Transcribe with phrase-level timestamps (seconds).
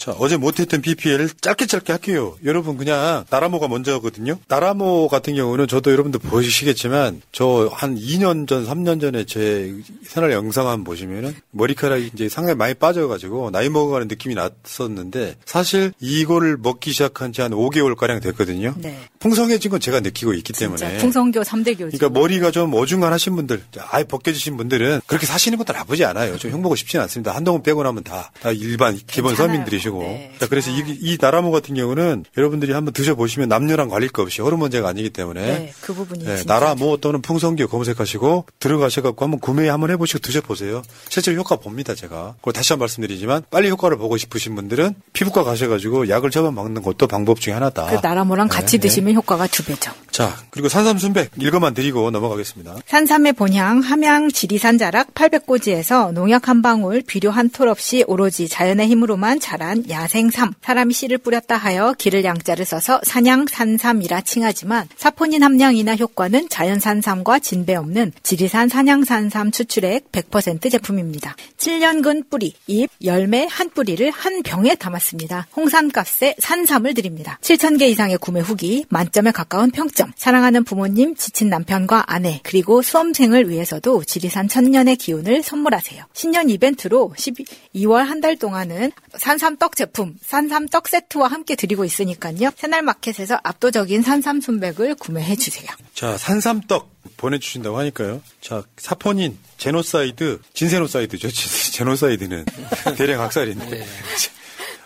[0.00, 2.34] 자, 어제 못했던 PPL 짧게 짧게 할게요.
[2.46, 4.38] 여러분 그냥 나라모가 먼저거든요.
[4.48, 9.74] 나라모 같은 경우는 저도 여러분들 보시겠지만 저 한 2년 전, 3년 전에 제
[10.06, 16.56] 생활 영상 한번 보시면은 머리카락이 이제 상당히 많이 빠져가지고 나이 먹어가는 느낌이 났었는데 사실 이거를
[16.56, 18.74] 먹기 시작한 지 한 5개월 가량 됐거든요.
[18.78, 18.98] 네.
[19.18, 20.96] 풍성해진 건 제가 느끼고 있기 때문에.
[20.98, 21.76] 풍성교 3대교죠.
[21.98, 26.38] 그러니까 머리가 좀 어중간하신 분들, 아예 벗겨지신 분들은 그렇게 사시는 것도 나쁘지 않아요.
[26.38, 27.34] 좀 흉보고 싶지는 않습니다.
[27.34, 29.52] 한동안 빼고 나면 다, 다 일반 기본 괜찮아요.
[29.54, 30.00] 서민들이 시고.
[30.02, 34.40] 네, 자, 그래서 이, 이 나라모 같은 경우는 여러분들이 한번 드셔보시면 남녀랑 관릴 거 없이
[34.40, 35.40] 호르몬제가 아니기 때문에.
[35.40, 40.82] 네, 그 부분이 네, 나라모 또는 풍성교 검색하시고 들어가셔갖고 한번 구매 한번 해보시고 드셔보세요.
[41.08, 42.36] 실제로 효과 봅니다, 제가.
[42.40, 46.80] 그리고 다시 한 번 말씀드리지만 빨리 효과를 보고 싶으신 분들은 피부과 가셔가지고 약을 처방 먹는
[46.82, 47.86] 것도 방법 중에 하나다.
[47.86, 48.88] 그 나라모랑 같이 네, 네.
[48.88, 49.92] 드시면 효과가 두 배죠.
[50.10, 52.76] 자, 그리고 산삼순백 읽어만 드리고 넘어가겠습니다.
[52.86, 58.86] 산삼의 본향 함양 지리산 자락 800고지에서 농약 한 방울 비료 한 톨 없이 오로지 자연의
[58.88, 65.96] 힘으로만 자란 야생삼 사람이 씨를 뿌렸다 하여 기를 양자를 써서 산양 산삼이라 칭하지만 사포닌 함량이나
[65.96, 71.34] 효과는 자연산삼과 진배 없는 지리산 산양산삼 추출액 100% 제품입니다.
[71.56, 75.48] 7년근 뿌리, 잎, 열매 한 뿌리를 한 병에 담았습니다.
[75.56, 77.38] 홍삼값에 산삼을 드립니다.
[77.42, 84.04] 7,000개 이상의 구매 후기, 만점에 가까운 평점, 사랑하는 부모님, 지친 남편과 아내, 그리고 수험생을 위해서도
[84.04, 86.04] 지리산 천년의 기운을 선물하세요.
[86.12, 91.84] 신년 이벤트로 12, 2월 한 달 동안은 산삼 떡 제품, 산삼 떡 세트와 함께 드리고
[91.84, 92.50] 있으니까요.
[92.56, 95.68] 새날마켓에서 압도적인 산삼 순백을 구매해 주세요.
[95.94, 98.22] 자, 산삼 떡 보내주신다고 하니까요.
[98.40, 101.30] 자, 사포닌, 제노사이드, 진세노사이드죠.
[101.30, 102.44] 진- 제노사이드는
[102.96, 103.86] 대량 학살인데.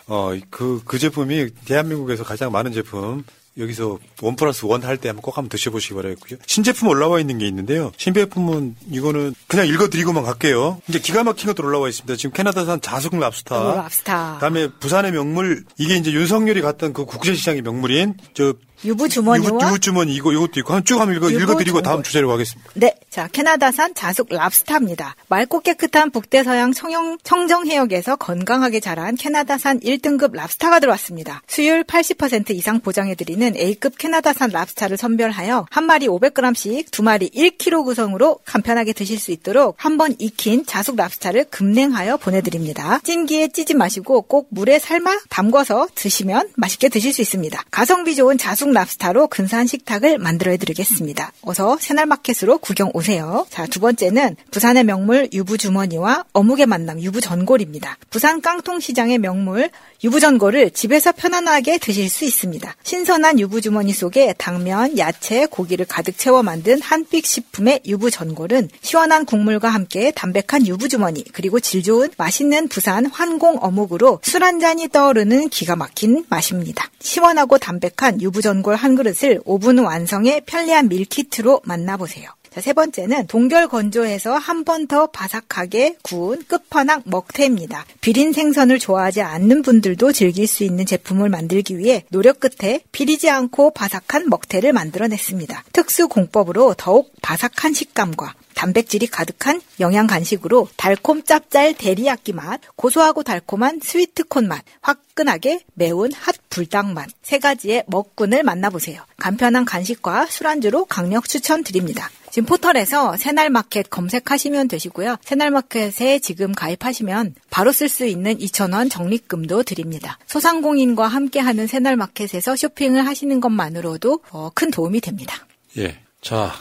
[0.07, 3.23] 어, 그, 그 제품이 대한민국에서 가장 많은 제품,
[3.57, 6.39] 여기서 원 플러스 원 할 때 한번 꼭 한번 드셔보시기 바라겠고요.
[6.45, 7.91] 신제품 올라와 있는 게 있는데요.
[7.97, 10.81] 신제품은 이거는 그냥 읽어드리고만 갈게요.
[10.89, 12.15] 이제 기가 막힌 것들 올라와 있습니다.
[12.17, 13.59] 지금 캐나다산 자숙 랍스타.
[13.59, 14.33] 오, 랍스타.
[14.35, 18.53] 그다음에 부산의 명물 이게 이제 윤석열이 갔던 그 국제시장의 명물인 저
[18.85, 22.03] 유부 주머니와 유부, 주머니 이거 이것도 있고 한 쭉 한번 읽어 읽어드리고 다음.
[22.03, 22.71] 주제로 가겠습니다.
[22.75, 25.15] 네, 자 캐나다산 자숙 랍스타입니다.
[25.29, 31.41] 맑고 깨끗한 북대서양 청영, 청정 해역에서 건강하게 자란 캐나다산 1등급 랍스타가 들어왔습니다.
[31.47, 38.39] 수율 80% 이상 보장해드리는 A급 캐나다산 랍스타를 선별하여 한 마리 500g씩 두 마리 1kg 구성으로
[38.45, 42.99] 간편하게 드실 수 있도록 한 번 익힌 자숙 랍스타를 급냉하여 보내드립니다.
[43.05, 47.63] 찜기에 찌지 마시고 꼭 물에 삶아 담궈서 드시면 맛있게 드실 수 있습니다.
[47.71, 51.33] 가성비 좋은 자숙 랍스타로 근사한 식탁을 만들어드리겠습니다.
[51.41, 53.45] 어서 새날마켓으로 구경 오세요.
[53.49, 57.97] 자, 두 번째는 부산의 명물 유부주머니와 어묵의 만남 유부전골입니다.
[58.09, 59.69] 부산 깡통시장의 명물
[60.03, 62.75] 유부전골을 집에서 편안하게 드실 수 있습니다.
[62.83, 70.11] 신선한 유부주머니 속에 당면, 야채, 고기를 가득 채워 만든 한픽 식품의 유부전골은 시원한 국물과 함께
[70.11, 76.23] 담백한 유부주머니 그리고 질 좋은 맛있는 부산 환공 어묵으로 술 한 잔이 떠오르는 기가 막힌
[76.29, 76.87] 맛입니다.
[76.99, 82.29] 시원하고 담백한 유부전골 한 그릇을 오븐 완성의 편리한 밀키트로 만나보세요.
[82.49, 87.85] 자, 세 번째는 동결 건조해서 한 번 더 바삭하게 구운 끝판왕 먹태입니다.
[87.99, 93.71] 비린 생선을 좋아하지 않는 분들도 즐길 수 있는 제품을 만들기 위해 노력 끝에 비리지 않고
[93.71, 95.65] 바삭한 먹태를 만들어냈습니다.
[95.73, 103.79] 특수 공법으로 더욱 바삭한 식감과 단백질이 가득한 영양 간식으로 달콤 짭짤 데리야끼 맛, 고소하고 달콤한
[103.83, 109.03] 스위트콘 맛, 화끈하게 매운 핫 불닭 맛, 세 가지의 먹태를 만나보세요.
[109.17, 112.09] 간편한 간식과 술안주로 강력 추천드립니다.
[112.31, 115.17] 지금 포털에서 새날마켓 검색하시면 되시고요.
[115.21, 120.17] 새날마켓에 지금 가입하시면 바로 쓸 수 있는 2,000원 적립금도 드립니다.
[120.27, 125.45] 소상공인과 함께하는 새날마켓에서 쇼핑을 하시는 것만으로도 어, 큰 도움이 됩니다.
[125.77, 125.97] 예.
[126.21, 126.51] 자,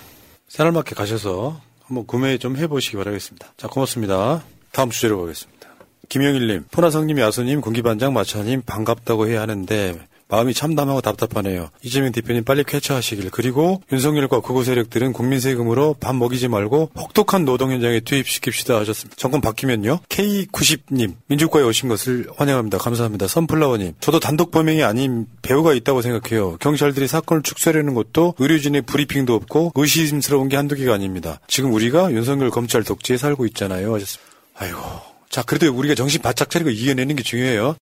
[0.46, 3.52] 새날마켓 가셔서 한번 구매 좀 해보시기 바라겠습니다.
[3.56, 4.42] 자, 고맙습니다.
[4.72, 5.68] 다음 주제로 가겠습니다.
[6.08, 11.70] 김영일님, 포나성님, 야수님, 군기반장, 마차님 반갑다고 해야 하는데 마음이 참담하고 답답하네요.
[11.82, 13.30] 이재명 대표님 빨리 쾌차하시길.
[13.30, 19.16] 그리고 윤석열과 극우 세력들은 국민 세금으로 밥 먹이지 말고 혹독한 노동 현장에 투입시킵시다 하셨습니다.
[19.16, 20.00] 정권 바뀌면요.
[20.08, 22.78] K90님 민주과에 오신 것을 환영합니다.
[22.78, 23.26] 감사합니다.
[23.26, 26.56] 선플라워님 저도 단독 범행이 아닌 배우가 있다고 생각해요.
[26.58, 31.40] 경찰들이 사건을 축소하려는 것도 의료진의 브리핑도 없고 의심스러운 게 한두 개가 아닙니다.
[31.46, 33.94] 지금 우리가 윤석열 검찰 독재에 살고 있잖아요.
[33.94, 34.32] 하셨습니다.
[34.56, 34.78] 아이고.
[35.28, 37.76] 자, 그래도 우리가 정신 바짝 차리고 이겨내는 게 중요해요.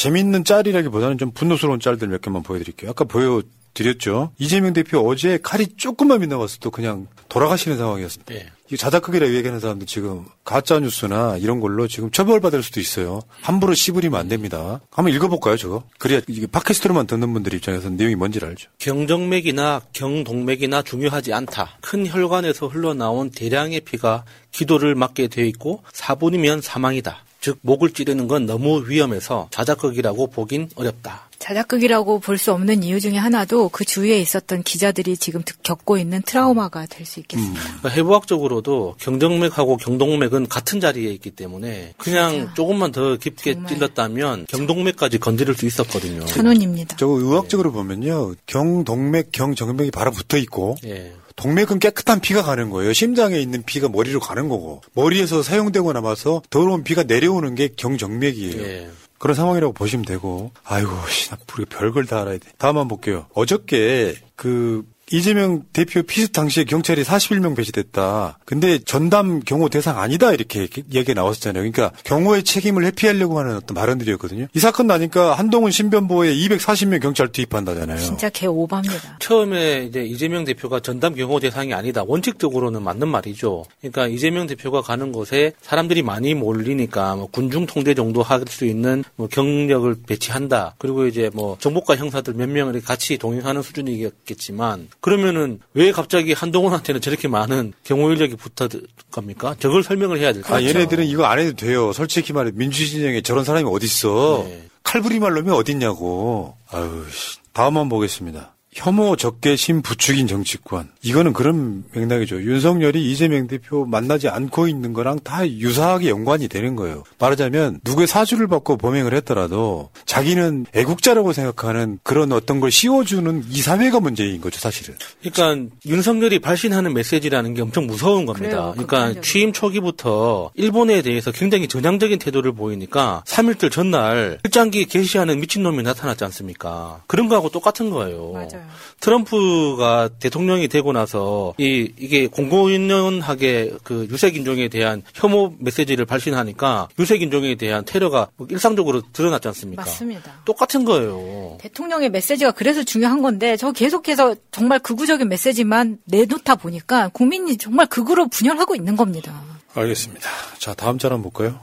[0.00, 2.90] 재밌는 짤이라기보다는 좀 분노스러운 짤들 몇 개만 보여드릴게요.
[2.90, 4.32] 아까 보여드렸죠.
[4.38, 8.32] 이재명 대표 어제 칼이 조금만 빗나갔어도 그냥 돌아가시는 상황이었습니다.
[8.32, 8.46] 네.
[8.72, 13.20] 이 자작극이라고 얘기하는 사람들 지금 가짜 뉴스나 이런 걸로 지금 처벌받을 수도 있어요.
[13.42, 14.80] 함부로 씹으리면 안 됩니다.
[14.90, 15.82] 한번 읽어볼까요, 저거?
[15.98, 18.70] 그래야 이게 팟캐스트로만 듣는 분들 입장에서는 내용이 뭔지를 알죠.
[18.78, 21.76] 경정맥이나 경동맥이나 중요하지 않다.
[21.82, 27.24] 큰 혈관에서 흘러나온 대량의 피가 기도를 막게 되어 있고 4분이면 사망이다.
[27.40, 31.28] 즉 목을 찌르는 건 너무 위험해서 자작극이라고 보긴 어렵다.
[31.38, 36.84] 자작극이라고 볼 수 없는 이유 중에 하나도 그 주위에 있었던 기자들이 지금 겪고 있는 트라우마가
[36.86, 37.60] 될 수 있겠습니다.
[37.62, 42.54] 그러니까 해부학적으로도 경정맥하고 경동맥은 같은 자리에 있기 때문에 그냥 진짜.
[42.54, 43.72] 조금만 더 깊게 정말.
[43.72, 46.24] 찔렀다면 경동맥까지 건드릴 수 있었거든요.
[46.26, 46.96] 천원입니다.
[46.98, 48.34] 저거 의학적으로 보면요.
[48.46, 51.14] 경동맥, 경정맥이 바로 붙어 있고 예.
[51.40, 52.92] 동맥은 깨끗한 피가 가는 거예요.
[52.92, 58.62] 심장에 있는 피가 머리로 가는 거고 머리에서 사용되고 남아서 더러운 피가 내려오는 게 경정맥이에요.
[58.62, 58.90] 예.
[59.18, 62.50] 그런 상황이라고 보시면 되고 아이고 씨, 나 별걸 다 알아야 돼.
[62.58, 63.26] 다음 한번 볼게요.
[63.32, 68.38] 어저께 그 이재명 대표 피습 당시에 경찰이 41명 배치됐다.
[68.44, 71.62] 근데 전담 경호 대상 아니다 이렇게 얘기가 나왔었잖아요.
[71.70, 74.46] 그러니까 경호의 책임을 회피하려고 하는 어떤 발언들이었거든요.
[74.52, 77.98] 이 사건 나니까 한동훈 신변보에 240명 경찰 투입한다잖아요.
[77.98, 79.18] 진짜 개 오바입니다.
[79.20, 82.02] 처음에 이제 이재명 대표가 전담 경호 대상이 아니다.
[82.06, 83.64] 원칙적으로는 맞는 말이죠.
[83.80, 89.04] 그러니까 이재명 대표가 가는 곳에 사람들이 많이 몰리니까 뭐 군중 통제 정도 할 수 있는
[89.16, 90.74] 뭐 경력을 배치한다.
[90.78, 97.26] 그리고 이제 뭐 정보과 형사들 몇 명을 같이 동행하는 수준이겠지만 그러면은 왜 갑자기 한동훈한테는 저렇게
[97.28, 98.68] 많은 경호 인력이 붙어
[99.10, 99.54] 겁니까?
[99.58, 100.62] 저걸 설명을 해야 될거 아.
[100.62, 101.92] 얘네들은 이거 안 해도 돼요.
[101.92, 104.44] 솔직히 말해 민주진영에 저런 사람이 어딨어.
[104.46, 104.68] 네.
[104.82, 106.56] 칼부림할 놈이 어딨냐고.
[106.70, 107.38] 아유, 씨.
[107.52, 108.54] 다음 한번 보겠습니다.
[108.72, 110.90] 혐오 적개 심 부추긴 정치권.
[111.02, 112.40] 이거는 그런 맥락이죠.
[112.42, 117.02] 윤석열이 이재명 대표 만나지 않고 있는 거랑 다 유사하게 연관이 되는 거예요.
[117.18, 123.98] 말하자면 누구의 사주를 받고 범행을 했더라도 자기는 애국자라고 생각하는 그런 어떤 걸 씌워주는 이 사회가
[123.98, 124.94] 문제인 거죠, 사실은.
[125.20, 128.72] 그러니까 윤석열이 발신하는 메시지라는 게 엄청 무서운 겁니다.
[128.72, 129.20] 그래요, 그러니까.
[129.20, 137.02] 취임 초기부터 일본에 대해서 굉장히 전향적인 태도를 보이니까 3일절 전날 일장기 게시하는 미친놈이 나타났지 않습니까?
[137.08, 138.32] 그런 거하고 똑같은 거예요.
[138.32, 138.59] 맞아요.
[139.00, 147.22] 트럼프가 대통령이 되고 나서 이 이게 공공연하게 그 유색 인종에 대한 혐오 메시지를 발신하니까 유색
[147.22, 149.82] 인종에 대한 테러가 뭐 일상적으로 드러났지 않습니까?
[149.82, 150.42] 맞습니다.
[150.44, 151.58] 똑같은 거예요.
[151.60, 158.28] 대통령의 메시지가 그래서 중요한 건데 저 계속해서 정말 극우적인 메시지만 내놓다 보니까 국민이 정말 극우로
[158.28, 159.42] 분열하고 있는 겁니다.
[159.74, 160.28] 알겠습니다.
[160.58, 161.60] 자, 다음 짤 한번 볼까요?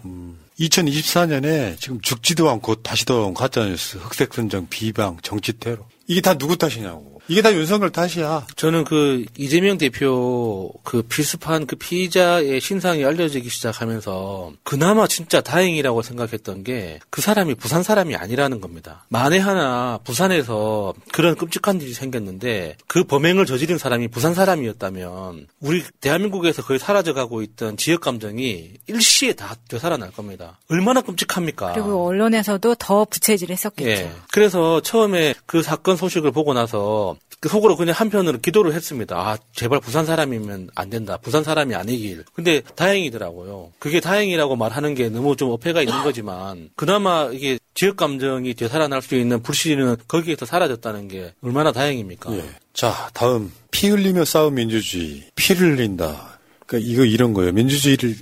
[0.59, 5.85] 2024년에 지금 죽지도 않고 다시 돌아온 가짜뉴스, 흑색선정, 비방, 정치 테러.
[6.07, 7.16] 이게 다 누구 탓이냐고.
[7.27, 8.47] 이게 다 윤석열 탓이야.
[8.55, 16.63] 저는 그 이재명 대표 그 필습한 그 피의자의 신상이 알려지기 시작하면서 그나마 진짜 다행이라고 생각했던
[16.63, 19.05] 게 그 사람이 부산 사람이 아니라는 겁니다.
[19.09, 26.61] 만에 하나 부산에서 그런 끔찍한 일이 생겼는데 그 범행을 저지른 사람이 부산 사람이었다면 우리 대한민국에서
[26.63, 30.59] 거의 사라져가고 있던 지역 감정이 일시에 다 되살아날 겁니다.
[30.69, 31.73] 얼마나 끔찍합니까?
[31.73, 33.89] 그리고 언론에서도 더 부채질했었겠죠.
[33.89, 34.11] 예.
[34.31, 39.15] 그래서 처음에 그 사건 소식을 보고 나서 그 속으로 그냥 한편으로 기도를 했습니다.
[39.15, 41.17] 아, 제발 부산 사람이면 안 된다.
[41.17, 42.25] 부산 사람이 아니길.
[42.33, 43.73] 근데 다행이더라고요.
[43.79, 49.15] 그게 다행이라고 말하는 게 너무 좀 어폐가 있는 거지만 그나마 이게 지역 감정이 되살아날 수
[49.15, 52.35] 있는 불씨는 거기에서 사라졌다는 게 얼마나 다행입니까?
[52.35, 52.43] 예.
[52.73, 53.51] 자, 다음.
[53.69, 55.23] 피 흘리며 싸운 민주주의.
[55.35, 56.39] 피를 흘린다.
[56.65, 57.51] 그러니까 이거 이런 거예요.
[57.51, 58.15] 민주주의를,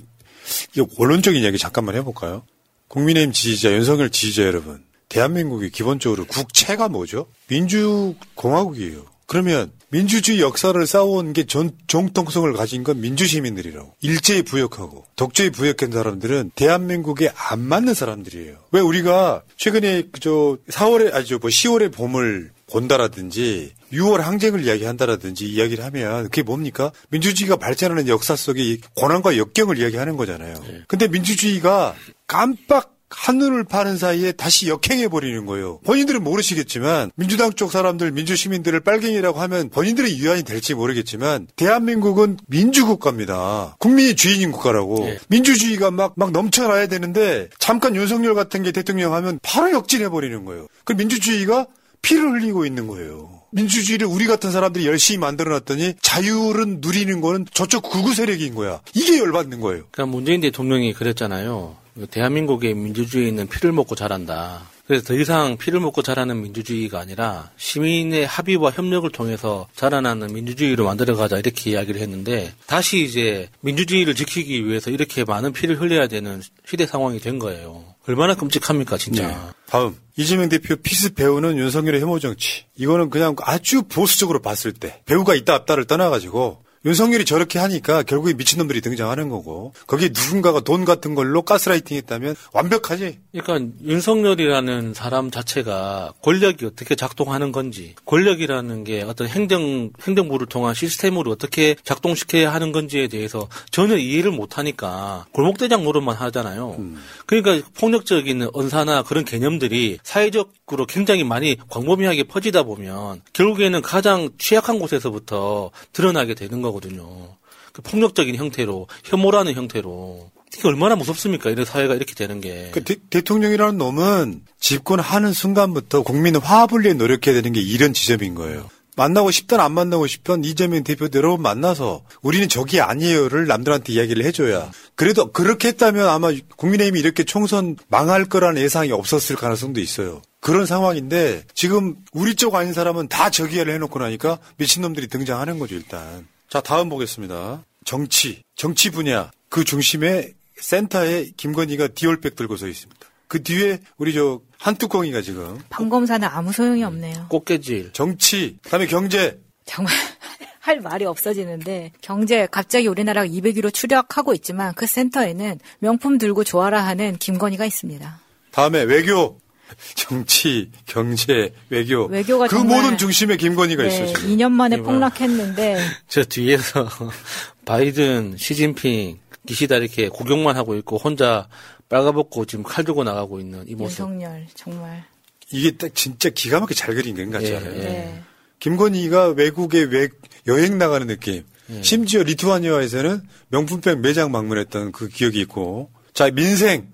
[0.74, 2.42] 이거 원론적인 이야기 잠깐만 해볼까요?
[2.88, 4.84] 국민의힘 지지자, 윤석열 지지자 여러분.
[5.08, 7.26] 대한민국이 기본적으로 국채가 뭐죠?
[7.48, 9.04] 민주공화국이에요.
[9.26, 13.94] 그러면 민주주의 역사를 쌓아온 게 전, 정통성을 가진 건 민주시민들이라고.
[14.00, 18.56] 일제히 부역하고 독재에 부역한 사람들은 대한민국에 안 맞는 사람들이에요.
[18.72, 26.24] 왜 우리가 최근에 그저 4월에 아니죠 뭐 10월의 봄을 본다라든지 6월 항쟁을 이야기한다라든지 이야기를 하면
[26.24, 26.90] 그게 뭡니까?
[27.10, 30.54] 민주주의가 발전하는 역사 속에 이 고난과 역경을 이야기하는 거잖아요.
[30.88, 31.94] 근데 민주주의가
[32.26, 35.78] 깜빡 한눈을 파는 사이에 다시 역행해 버리는 거예요.
[35.84, 43.76] 본인들은 모르시겠지만 민주당 쪽 사람들 민주 시민들을 빨갱이라고 하면 본인들의 유한이 될지 모르겠지만 대한민국은 민주국가입니다.
[43.78, 45.18] 국민이 주인인 국가라고 예.
[45.28, 50.66] 민주주의가 막 막 넘쳐나야 되는데 잠깐 윤석열 같은 게 대통령 하면 바로 역진해 버리는 거예요.
[50.84, 51.66] 그 민주주의가
[52.00, 53.42] 피를 흘리고 있는 거예요.
[53.52, 58.80] 민주주의를 우리 같은 사람들이 열심히 만들어 놨더니 자유를 누리는 거는 저쪽 구구 세력인 거야.
[58.94, 59.84] 이게 열받는 거예요.
[59.90, 61.76] 그러니까 문재인 대통령이 그랬잖아요.
[62.10, 64.68] 대한민국의 민주주의는 피를 먹고 자란다.
[64.86, 71.38] 그래서 더 이상 피를 먹고 자라는 민주주의가 아니라 시민의 합의와 협력을 통해서 자라나는 민주주의로 만들어가자
[71.38, 77.18] 이렇게 이야기를 했는데 다시 이제 민주주의를 지키기 위해서 이렇게 많은 피를 흘려야 되는 시대 상황이
[77.18, 77.84] 된 거예요.
[78.06, 79.26] 얼마나 끔찍합니까 진짜.
[79.26, 79.36] 네.
[79.66, 82.64] 다음 이재명 대표 피습 배후는 윤석열의 혐오 정치.
[82.76, 88.80] 이거는 그냥 아주 보수적으로 봤을 때 배후가 있다 없다를 떠나가지고 윤석열이 저렇게 하니까 결국에 미친놈들이
[88.80, 93.18] 등장하는 거고 거기에 누군가가 돈 같은 걸로 가스라이팅 했다면 완벽하지.
[93.32, 101.32] 그러니까 윤석열이라는 사람 자체가 권력이 어떻게 작동하는 건지, 권력이라는 게 어떤 행정 행정부를 통한 시스템으로
[101.32, 106.78] 어떻게 작동시켜야 하는 건지에 대해서 전혀 이해를 못 하니까 골목대장 노릇만 하잖아요.
[107.26, 115.72] 그러니까 폭력적인 언사나 그런 개념들이 사회적으로 굉장히 많이 광범위하게 퍼지다 보면 결국에는 가장 취약한 곳에서부터
[115.92, 117.36] 드러나게 되는 거 거든요.
[117.72, 121.50] 그 폭력적인 형태로 혐오라는 형태로 이게 얼마나 무섭습니까?
[121.50, 122.70] 이런 사회가 이렇게 되는 게.
[122.72, 128.68] 그 대, 통령이라는 놈은 집권하는 순간부터 국민 화합을 위해 노력해야 되는 게 이런 지점인 거예요.
[128.96, 134.70] 만나고 싶든 안 만나고 싶든 이재명 대표대로 만나서 우리는 적이 아니에요를 남들한테 이야기를 해줘야.
[134.94, 140.22] 그래도 그렇게 했다면 아마 국민의힘이 이렇게 총선 망할 거라는 예상이 없었을 가능성도 있어요.
[140.40, 146.26] 그런 상황인데 지금 우리 쪽 아닌 사람은 다 저기야를 해놓고 나니까 미친놈들이 등장하는 거죠 일단.
[146.48, 147.62] 자 다음 보겠습니다.
[147.84, 153.06] 정치, 정치 분야 그 중심에 센터에 김건희가 디올백 들고 서 있습니다.
[153.28, 157.26] 그 뒤에 우리 저 한뚜껑이가 지금 방검사는 아무 소용이 없네요.
[157.28, 157.92] 꽃게질.
[157.92, 159.92] 정치, 그다음에 경제, 정말
[160.60, 167.16] 할 말이 없어지는데 경제 갑자기 우리나라가 200위로 추락하고 있지만 그 센터에는 명품 들고 좋아라 하는
[167.18, 168.20] 김건희가 있습니다.
[168.50, 169.38] 다음에 외교,
[169.94, 172.06] 정치, 경제, 외교.
[172.06, 174.06] 외교가 그 모든 중심에 김건희가 네, 있어요.
[174.08, 174.36] 지금.
[174.36, 174.78] 2년 만에.
[174.78, 176.88] 폭락했는데 저 뒤에서
[177.64, 181.48] 바이든, 시진핑, 기시다 이렇게 구경만 하고 있고 혼자
[181.88, 184.00] 빨가벗고 지금 칼 들고 나가고 있는 이 모습.
[184.00, 185.04] 윤석열 정말
[185.52, 187.74] 이게 딱 진짜 기가 막히게 잘 그린 것 같지 예, 않아요?
[187.74, 187.78] 예.
[187.78, 188.22] 네.
[188.58, 190.08] 김건희가 외국에 외,
[190.48, 191.44] 여행 나가는 느낌.
[191.70, 191.82] 예.
[191.82, 195.90] 심지어 리투아니아에서는 명품백 매장 방문했던 그 기억이 있고.
[196.14, 196.88] 자, 민생.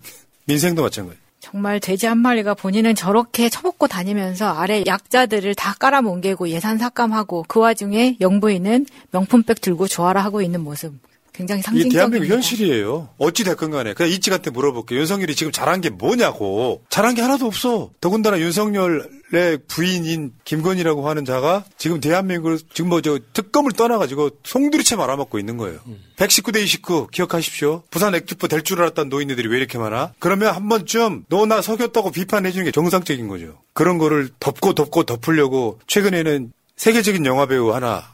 [0.47, 1.19] 민생도 마찬가지.
[1.53, 7.61] 정말 돼지 한 마리가 본인은 저렇게 처먹고 다니면서 아래 약자들을 다 깔아뭉개고 예산 삭감하고 그
[7.61, 10.95] 와중에 영부인은 명품백 들고 좋아라 하고 있는 모습
[11.33, 11.99] 굉장히 이게 상징적입니다.
[11.99, 13.09] 대한민국 현실이에요.
[13.19, 13.95] 어찌 됐건 간에.
[13.95, 15.01] 그냥 이치한테 물어볼게요.
[15.01, 16.83] 윤석열이 지금 잘한 게 뭐냐고.
[16.91, 17.91] 잘한 게 하나도 없어.
[18.03, 25.39] 더군다나 윤석열의 부인인 김건희라고 하는 자가 지금 대한민국을 지금 뭐 저 특검을 떠나가지고 송두리째 말아먹고
[25.39, 25.81] 있는 거예요.
[26.17, 27.83] 119대 29 기억하십시오.
[27.91, 30.13] 부산 액주포 될줄 알았던 노인네들이 왜 이렇게 많아?
[30.19, 33.59] 그러면 한 번쯤 너 나 속였다고 비판해 주는 게 정상적인 거죠.
[33.73, 38.05] 그런 거를 덮고 덮고 덮으려고 최근에는 세계적인 영화배우 하나.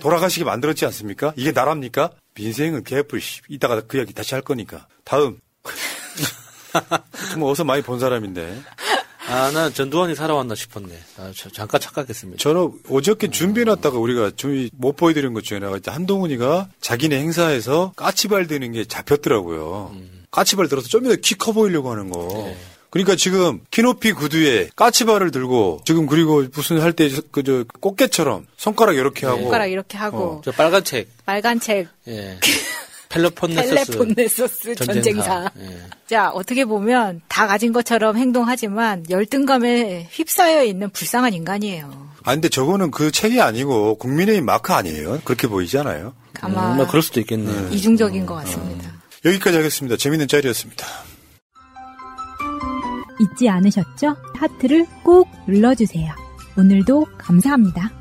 [0.00, 1.32] 돌아가시게 만들었지 않습니까?
[1.36, 2.10] 이게 나랍니까?
[2.36, 3.40] 민생은 개뿔, 씨.
[3.48, 4.86] 이따가 그 이야기 다시 할 거니까.
[5.04, 5.38] 다음.
[7.30, 8.60] 정말 어서 많이 본 사람인데.
[9.28, 10.96] 아, 난 전두환이 살아왔나 싶었네.
[11.18, 12.40] 아, 저- 잠깐 착각했습니다.
[12.40, 18.72] 저는 어저께 준비해놨다가 우리가 준비 못 보여드린 것 중에 하나가 한동훈이가 자기네 행사에서 까치발 드는
[18.72, 19.96] 게 잡혔더라고요.
[20.30, 22.54] 까치발 들어서 좀더키커 보이려고 하는 거.
[22.96, 29.26] 그러니까 지금 키높이 구두에 까치발을 들고 지금 그리고 무슨 할 때 그저 꽃게처럼 손가락 이렇게
[29.26, 32.38] 하고 손가락 이렇게 하고 저 빨간 책, 빨간 책 예.
[33.08, 35.50] 펠로폰네소스 텔레폰네소스 전쟁사.
[35.60, 35.78] 예.
[36.08, 42.10] 자 어떻게 보면 다 가진 것처럼 행동하지만 열등감에 휩싸여 있는 불쌍한 인간이에요.
[42.24, 45.20] 아 근데 저거는 그 책이 아니고 국민의힘 마크 아니에요?
[45.24, 46.14] 그렇게 보이지 않아요?
[46.40, 47.72] 아마 음, 뭐 그럴 수도 있겠네.
[47.74, 48.90] 이중적인 것 같습니다.
[49.24, 49.96] 여기까지 하겠습니다.
[49.96, 50.86] 재밌는 짤이었습니다.
[53.20, 54.16] 잊지 않으셨죠?
[54.34, 56.12] 하트를 꼭 눌러주세요.
[56.58, 57.92] 오늘도 감사합니다.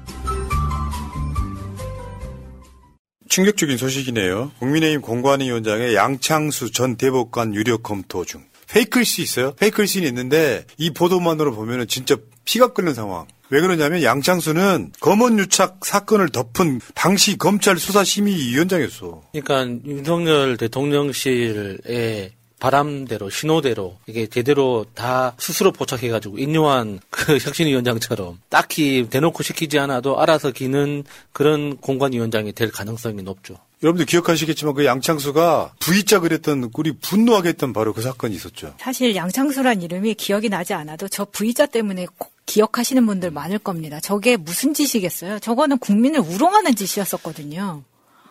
[3.28, 4.52] 충격적인 소식이네요.
[4.60, 8.42] 국민의힘 공관위원장의 양창수 전 대법관 유력 검토 중.
[8.70, 9.54] 페이크일시 있어요?
[9.56, 13.28] 페이크일시는 있는데 이 보도만으로 보면은 진짜 피가 끓는 상황.
[13.50, 19.24] 왜 그러냐면 양창수는 검언 유착 사건을 덮은 당시 검찰 수사심의위원장이었어.
[19.34, 29.44] 그러니까 윤석열 대통령실의 바람대로 신호대로 이게 제대로 다 스스로 포착해가지고 인요한 그 혁신위원장처럼 딱히 대놓고
[29.44, 33.58] 시키지 않아도 알아서 기는 그런 공관위원장이 될 가능성이 높죠.
[33.84, 38.74] 여러분들 기억하시겠지만 그 양창수가 V자 그랬던 우리 분노하게 했던 바로 그 사건이 있었죠.
[38.80, 44.00] 사실 양창수란 이름이 기억이 나지 않아도 저 V자 때문에 꼭 기억하시는 분들 많을 겁니다.
[44.00, 45.40] 저게 무슨 짓이겠어요?
[45.40, 47.84] 저거는 국민을 우롱하는 짓이었었거든요.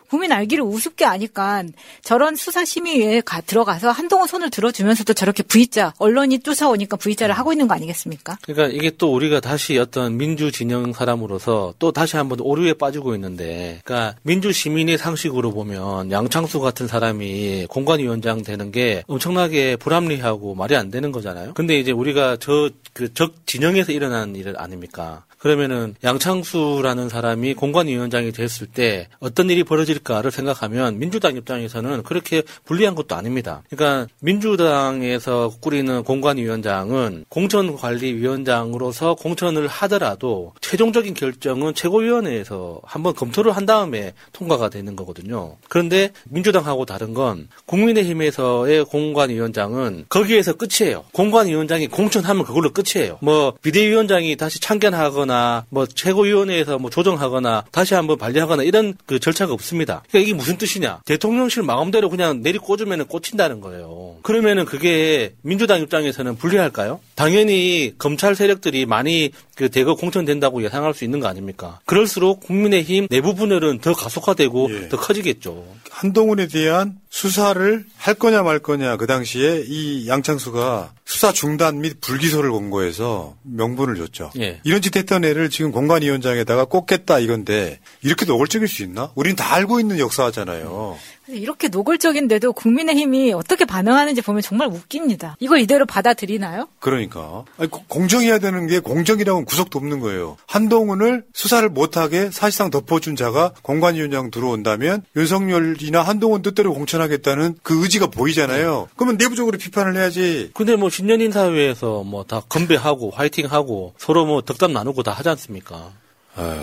[0.09, 1.63] 국민 알기를 우습게 아니까
[2.01, 7.73] 저런 수사심의위에 가, 들어가서 한동훈 손을 들어주면서도 저렇게 V자, 언론이 쫓아오니까 V자를 하고 있는 거
[7.73, 8.37] 아니겠습니까?
[8.43, 13.81] 그러니까 이게 또 우리가 다시 어떤 민주 진영 사람으로서 또 다시 한번 오류에 빠지고 있는데,
[13.83, 20.91] 그러니까 민주 시민의 상식으로 보면 양창수 같은 사람이 공관위원장 되는 게 엄청나게 불합리하고 말이 안
[20.91, 21.53] 되는 거잖아요.
[21.53, 25.23] 근데 이제 우리가 저 그적 진영에서 일어난 일 아닙니까?
[25.45, 33.13] 그러면은 양창수라는 사람이 공관위원장이 됐을 때 어떤 일이 벌어질까를 생각하면 민주당 입장에서는 그렇게 불리한 것도
[33.13, 33.61] 아닙니다.
[33.69, 44.69] 그러니까 민주당에서 꾸리는 공관위원장은 공천관리위원장으로서 공천을 하더라도 최종적인 결정은 최고위원회에서 한번 검토를 한 다음에 통과가
[44.69, 45.57] 되는 거거든요.
[45.69, 51.05] 그런데 민주당하고 다른 건 국민의힘에서의 공관위원장은 거기에서 끝이에요.
[51.11, 53.19] 공관위원장이 공천하면 그걸로 끝이에요.
[53.21, 55.34] 뭐 비대위원장이 다시 참견하거나
[55.69, 60.03] 뭐 최고위원회에서 뭐 조정하거나 다시 한번 발의하거나 이런 그 절차가 없습니다.
[60.09, 61.01] 그러니까 이게 무슨 뜻이냐?
[61.05, 64.17] 대통령실 마음대로 그냥 내리 꽂으면 꽂힌다는 거예요.
[64.21, 66.99] 그러면은 그게 민주당 입장에서는 불리할까요?
[67.15, 71.79] 당연히 검찰 세력들이 많이 그 대거 공천된다고 예상할 수 있는 거 아닙니까?
[71.85, 74.89] 그럴수록 국민의힘 내부 분열은 더 가속화되고 예.
[74.89, 75.65] 더 커지겠죠.
[75.89, 82.51] 한동훈에 대한 수사를 할 거냐 말 거냐 그 당시에 이 양창수가 수사 중단 및 불기소를
[82.51, 84.31] 권고해서 명분을 줬죠.
[84.37, 84.59] 예.
[84.65, 89.13] 이런 짓 했던 애를 지금 공관위원장에다가 꽂겠다 이건데 이렇게 노골적일 수 있나?
[89.15, 90.97] 우리는 다 알고 있는 역사잖아요.
[91.27, 95.37] 이렇게 노골적인데도 국민의힘이 어떻게 반응하는지 보면 정말 웃깁니다.
[95.39, 96.67] 이걸 이대로 받아들이나요?
[96.79, 100.37] 그러니까 아니, 고- 공정해야 되는 게 공정이라고는 구석도 없는 거예요.
[100.47, 108.87] 한동훈을 수사를 못하게 사실상 덮어준 자가 공관위원장 들어온다면 윤석열이나 한동훈 뜻대로 공천하겠다는 그 의지가 보이잖아요.
[108.95, 110.51] 그러면 내부적으로 비판을 해야지.
[110.53, 115.91] 근데 뭐 신년인 사회에서 뭐 다 건배하고 화이팅하고 서로 뭐 덕담 나누고 다 하지 않습니까?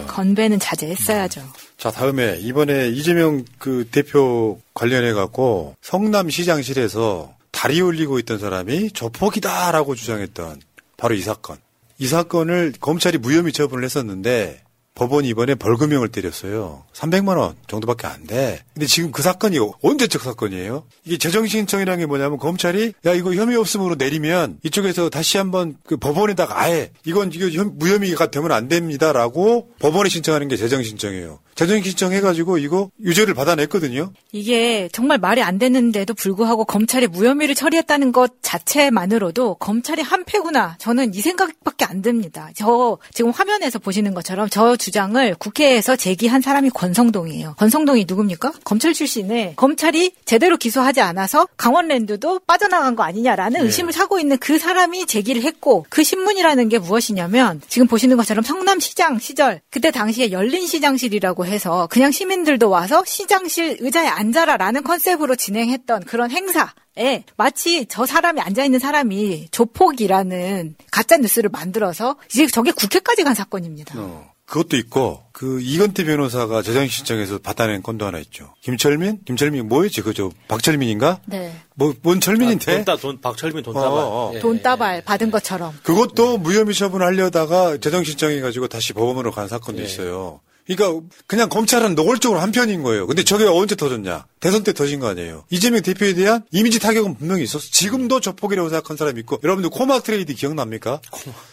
[0.06, 1.42] 건배는 자제했어야죠.
[1.78, 10.60] 자, 다음에 이번에 이재명 그 대표 관련해 갖고 성남시장실에서 다리 올리고 있던 사람이 조폭이다라고 주장했던
[10.96, 11.58] 바로 이 사건.
[11.98, 14.62] 이 사건을 검찰이 무혐의 처분을 했었는데
[14.94, 16.84] 법원이 이번에 벌금형을 때렸어요.
[16.92, 18.60] 300만 원 정도밖에 안 돼.
[18.74, 20.84] 근데 지금 그 사건이 언제적 사건이에요?
[21.04, 26.60] 이게 재정신청이라는 게 뭐냐면 검찰이 야 이거 혐의 없음으로 내리면 이쪽에서 다시 한번 그 법원에다가
[26.60, 31.38] 아예 이건 이거 혐- 무혐의가 되면 안 됩니다라고 법원에 신청하는 게 재정신청이에요.
[31.54, 34.12] 재정 신청 해가지고 이거 유죄를 받아냈거든요.
[34.32, 40.76] 이게 정말 말이 안 되는데도 불구하고 검찰이 무혐의를 처리했다는 것 자체만으로도 검찰이 한패구나.
[40.78, 42.50] 저는 이 생각밖에 안 듭니다.
[42.56, 47.54] 저 지금 화면에서 보시는 것처럼 저 주장을 국회에서 제기한 사람이 권성동이에요.
[47.58, 48.52] 권성동이 누굽니까?
[48.64, 55.06] 검찰 출신에 검찰이 제대로 기소하지 않아서 강원랜드도 빠져나간 거 아니냐라는 의심을 사고 있는 그 사람이
[55.06, 61.86] 제기를 했고 그 신문이라는 게 무엇이냐면 지금 보시는 것처럼 성남시장 시절 그때 당시에 열린시장실이라고 해서
[61.90, 68.78] 그냥 시민들도 와서 시장실 의자에 앉아라라는 컨셉으로 진행했던 그런 행사에 마치 저 사람이 앉아 있는
[68.78, 73.94] 사람이 조폭이라는 가짜 뉴스를 만들어서 이제 저게 국회까지 간 사건입니다.
[73.98, 78.52] 어, 그것도 있고 그 이건태 변호사가 재정 신청에서 받아낸 건도 하나 있죠.
[78.60, 79.20] 김철민?
[79.24, 80.02] 김철민 뭐였지?
[80.02, 81.20] 그저 박철민인가?
[81.24, 81.54] 네.
[81.74, 82.76] 뭐뭔 철민인데?
[82.76, 83.98] 돈 따, 돈, 박철민 돈 어, 따발.
[83.98, 84.32] 어.
[84.34, 85.72] 예, 돈 예, 따발 받은 것처럼.
[85.82, 89.86] 그것도 무혐의 처분하려다가 재정 신청해 가지고 다시 법원으로 간 사건도 예.
[89.86, 90.40] 있어요.
[90.66, 93.06] 그러니까 그냥 검찰은 노골적으로 한 편인 거예요.
[93.06, 94.26] 근데 저게 언제 터졌냐?
[94.40, 95.44] 대선 때 터진 거 아니에요.
[95.50, 97.66] 이재명 대표에 대한 이미지 타격은 분명히 있었어.
[97.70, 101.00] 지금도 조폭이라고 생각한 사람이 있고 여러분들 코마트레이드 기억납니까?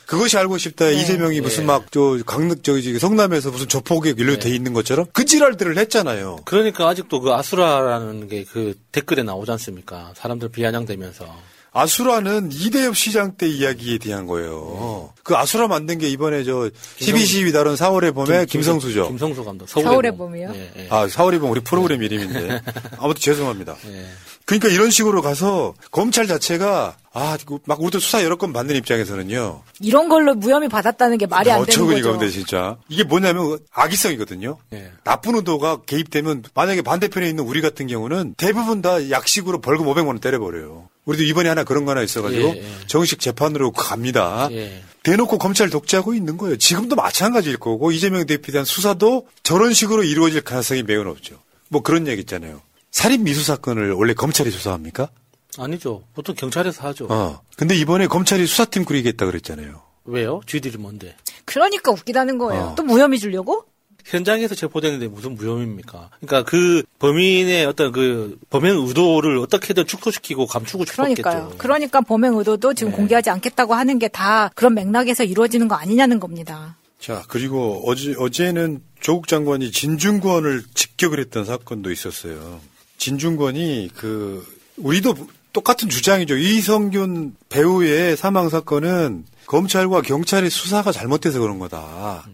[0.05, 0.85] 그것이 알고 싶다.
[0.85, 0.93] 네.
[0.93, 6.37] 이재명이 무슨 막저 강릉 저기 성남에서 무슨 조폭에 연루돼 있는 것처럼 그 지랄들을 했잖아요.
[6.45, 10.13] 그러니까 아직도 그 아수라라는 게 그 댓글에 나오지 않습니까?
[10.15, 11.25] 사람들 비아냥대면서.
[11.71, 15.13] 아수라는 이대엽 시장 때 이야기에 대한 거예요.
[15.23, 19.07] 그 아수라 만든 게 이번에 저 12.12 다른 4월에 봄에 김성수죠.
[19.07, 19.69] 김성수 감독.
[19.69, 20.29] 서울의 봄.
[20.29, 20.51] 봄이요?
[20.53, 20.87] 예, 예.
[20.89, 22.61] 아, 4월이 봄 우리 프로그램 이름인데.
[22.97, 23.75] 아무튼 죄송합니다.
[23.87, 24.05] 예.
[24.45, 29.61] 그러니까 이런 식으로 가서 검찰 자체가 아, 막 우리도 수사 여러 건 받는 입장에서는요.
[29.81, 32.09] 이런 걸로 무혐의 받았다는 게 말이 안 되는 어처구니가 거죠.
[32.09, 32.77] 없는데 진짜.
[32.89, 34.57] 이게 뭐냐면 악의성이거든요.
[34.73, 34.91] 예.
[35.03, 40.19] 나쁜 의도가 개입되면 만약에 반대편에 있는 우리 같은 경우는 대부분 다 약식으로 벌금 500만 원
[40.19, 40.89] 때려버려요.
[41.09, 42.65] 우리도 이번에 하나 그런 거 하나 있어가지고 예, 예.
[42.85, 44.47] 정식 재판으로 갑니다.
[44.51, 44.83] 예.
[45.01, 46.57] 대놓고 검찰 독재하고 있는 거예요.
[46.57, 51.39] 지금도 마찬가지일 거고 이재명 대표에 대한 수사도 저런 식으로 이루어질 가능성이 매우 높죠.
[51.69, 52.61] 뭐 그런 얘기 있잖아요.
[52.91, 55.09] 살인 미수 사건을 원래 검찰이 조사합니까?
[55.57, 56.03] 아니죠.
[56.13, 57.07] 보통 경찰에서 하죠.
[57.09, 57.41] 어.
[57.57, 59.81] 근데 이번에 검찰이 수사팀 꾸리겠다 그랬잖아요.
[60.05, 60.41] 왜요?
[60.45, 61.15] 쥐들이 뭔데?
[61.45, 62.61] 그러니까 웃기다는 거예요.
[62.61, 62.75] 어.
[62.75, 63.65] 또 무혐의 주려고?
[64.05, 66.09] 현장에서 체포되는데 무슨 무혐의입니까?
[66.19, 71.21] 그러니까 그 범인의 어떤 그 범행 의도를 어떻게든 축소시키고 감추고 싶었겠죠.
[71.21, 71.53] 그러니까요.
[71.57, 76.75] 그러니까 범행 의도도 지금 공개하지 않겠다고 하는 게 다 그런 맥락에서 이루어지는 거 아니냐는 겁니다.
[76.99, 82.59] 자, 그리고 어제, 어제는 조국 장관이 진중권을 직격을 했던 사건도 있었어요.
[82.97, 84.45] 진중권이 그,
[84.77, 85.15] 우리도
[85.53, 86.35] 똑같은 주장이죠.
[86.37, 92.27] 이성균 배우의 사망 사건은 검찰과 경찰의 수사가 잘못돼서 그런 거다.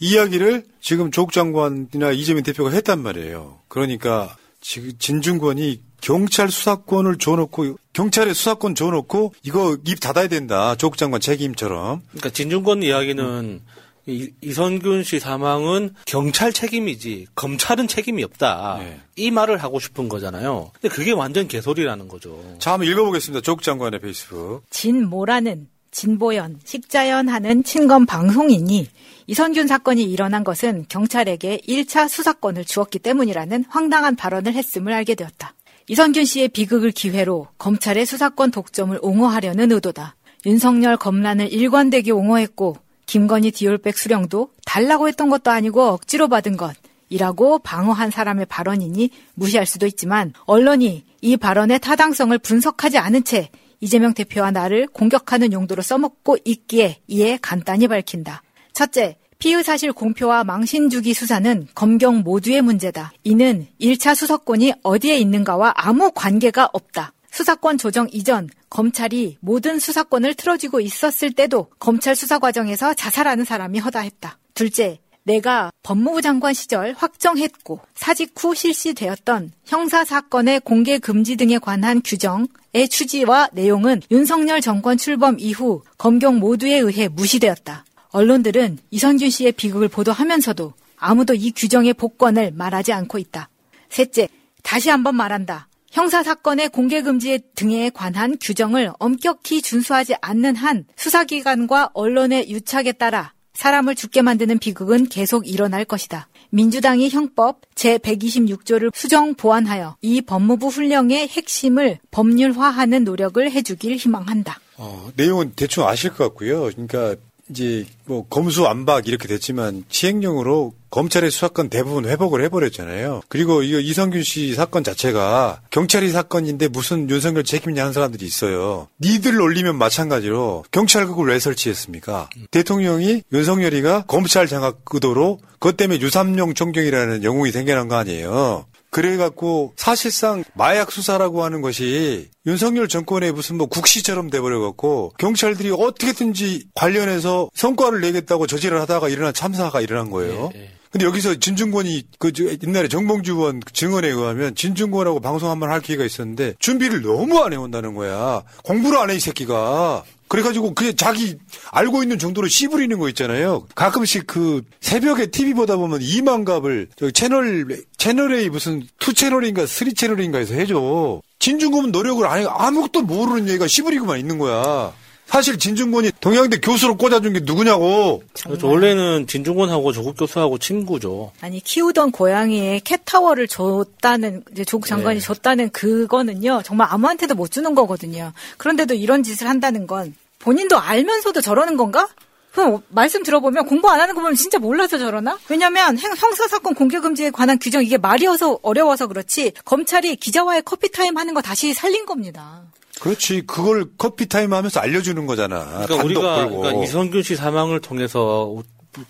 [0.00, 3.60] 이야기를 지금 조국 장관이나 이재명 대표가 했단 말이에요.
[3.68, 10.74] 그러니까 지금 진중권이 경찰 수사권을 줘놓고 경찰의 수사권 줘놓고 이거 입 닫아야 된다.
[10.76, 12.02] 조국 장관 책임처럼.
[12.08, 13.60] 그러니까 진중권 이야기는
[14.06, 18.78] 이, 이선균 씨 사망은 경찰 책임이지 검찰은 책임이 없다.
[18.78, 19.00] 네.
[19.16, 20.70] 이 말을 하고 싶은 거잖아요.
[20.72, 22.56] 근데 그게 완전 개소리라는 거죠.
[22.58, 23.42] 자, 한번 읽어보겠습니다.
[23.42, 24.62] 조국 장관의 페이스북.
[24.70, 28.86] 진 모라는 진보연, 식자연 하는 친검 방송인이
[29.26, 35.54] 이선균 사건이 일어난 것은 경찰에게 1차 수사권을 주었기 때문이라는 황당한 발언을 했음을 알게 되었다.
[35.88, 40.14] 이선균 씨의 비극을 기회로 검찰의 수사권 독점을 옹호하려는 의도다.
[40.46, 46.76] 윤석열 검란을 일관되게 옹호했고 김건희 디올백 수령도 달라고 했던 것도 아니고 억지로 받은 것
[47.08, 54.14] 이라고 방어한 사람의 발언이니 무시할 수도 있지만 언론이 이 발언의 타당성을 분석하지 않은 채 이재명
[54.14, 58.42] 대표와 나를 공격하는 용도로 써먹고 있기에 이에 간단히 밝힌다.
[58.72, 63.12] 첫째, 피의 사실 공표와 망신 주기 수사는 검경 모두의 문제다.
[63.22, 67.12] 이는 1차 수사권이 어디에 있는가와 아무 관계가 없다.
[67.30, 74.38] 수사권 조정 이전 검찰이 모든 수사권을 틀어쥐고 있었을 때도 검찰 수사 과정에서 자살하는 사람이 허다했다.
[74.54, 82.00] 둘째, 내가 법무부 장관 시절 확정했고 사직 후 실시되었던 형사 사건의 공개 금지 등에 관한
[82.02, 87.84] 규정 의 취지와 내용은 윤석열 정권 출범 이후 검경 모두에 의해 무시되었다.
[88.10, 93.48] 언론들은 이선균 씨의 비극을 보도하면서도 아무도 이 규정의 복권을 말하지 않고 있다.
[93.90, 94.28] 셋째,
[94.62, 95.66] 다시 한번 말한다.
[95.90, 103.32] 형사 사건의 공개 금지 등에 관한 규정을 엄격히 준수하지 않는 한 수사기관과 언론의 유착에 따라
[103.54, 106.28] 사람을 죽게 만드는 비극은 계속 일어날 것이다.
[106.50, 114.60] 민주당이 형법 제126조를 수정 보완하여 이 법무부 훈령의 핵심을 법률화하는 노력을 해주길 희망한다.
[114.76, 116.62] 어, 내용은 대충 아실 것 같고요.
[116.62, 117.16] 그러니까
[117.50, 123.22] 이제 뭐 검수 안박 이렇게 됐지만 시행령으로 검찰의 수사권 대부분 회복을 해버렸잖아요.
[123.28, 128.88] 그리고 이거 이성균 씨 사건 자체가 경찰이 사건인데 무슨 윤석열 책임이냐 하는 사람들이 있어요.
[129.00, 132.30] 니들 올리면 마찬가지로 경찰국을 왜 설치했습니까?
[132.50, 138.64] 대통령이 윤석열이가 검찰 장악 의도로 그것 때문에 유삼용 총경이라는 영웅이 생겨난 거 아니에요.
[138.90, 147.50] 그래갖고 사실상 마약 수사라고 하는 것이 윤석열 정권의 무슨 뭐 국시처럼 돼버려갖고 경찰들이 어떻게든지 관련해서
[147.54, 150.50] 성과를 내겠다고 저지를 하다가 일어난 참사가 일어난 거예요.
[150.54, 150.70] 예, 예.
[150.90, 155.82] 근데 여기서 진중권이 그 저- 옛날에 정봉주 의원 증언에 의하면 진중권하고 방송 한 번 할
[155.82, 158.42] 기회가 있었는데 준비를 너무 안 해온다는 거야.
[158.64, 160.02] 공부를 안 해 이 새끼가.
[160.28, 161.36] 그래가지고 그게 자기
[161.70, 163.66] 알고 있는 정도로 씨부리는 거 있잖아요.
[163.74, 170.54] 가끔씩 그 새벽에 TV 보다 보면 이만갑을 저 채널 채널A 무슨 two 채널인가 three 채널인가에서
[170.54, 171.22] 해줘.
[171.38, 172.46] 진중권은 노력을 안 해.
[172.48, 174.92] 아무것도 모르는 얘가 씨부리고만 있는 거야.
[175.28, 178.22] 사실 진중권이 동양대 교수로 꽂아준 게 누구냐고.
[178.42, 178.66] 그렇죠.
[178.66, 181.32] 원래는 진중권하고 조국 교수하고 친구죠.
[181.42, 185.24] 아니 키우던 고양이에 캣타워를 줬다는 이제 조국 장관이 네.
[185.24, 188.32] 줬다는 그거는요 정말 아무한테도 못 주는 거거든요.
[188.56, 192.08] 그런데도 이런 짓을 한다는 건 본인도 알면서도 저러는 건가?
[192.52, 195.38] 그럼 말씀 들어보면 공부 안 하는 거 보면 진짜 몰라서 저러나?
[195.48, 201.42] 왜냐면 행- 형사사건 공개금지에 관한 규정 이게 말이 어려워서 그렇지 검찰이 기자와의 커피타임 하는 거
[201.42, 202.62] 다시 살린 겁니다.
[203.00, 203.42] 그렇지.
[203.46, 205.64] 그걸 커피 타임 하면서 알려주는 거잖아.
[205.86, 206.60] 그러니까 우리가 걸고.
[206.60, 208.54] 그러니까 이선균 씨 사망을 통해서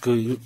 [0.01, 0.37] 그 유-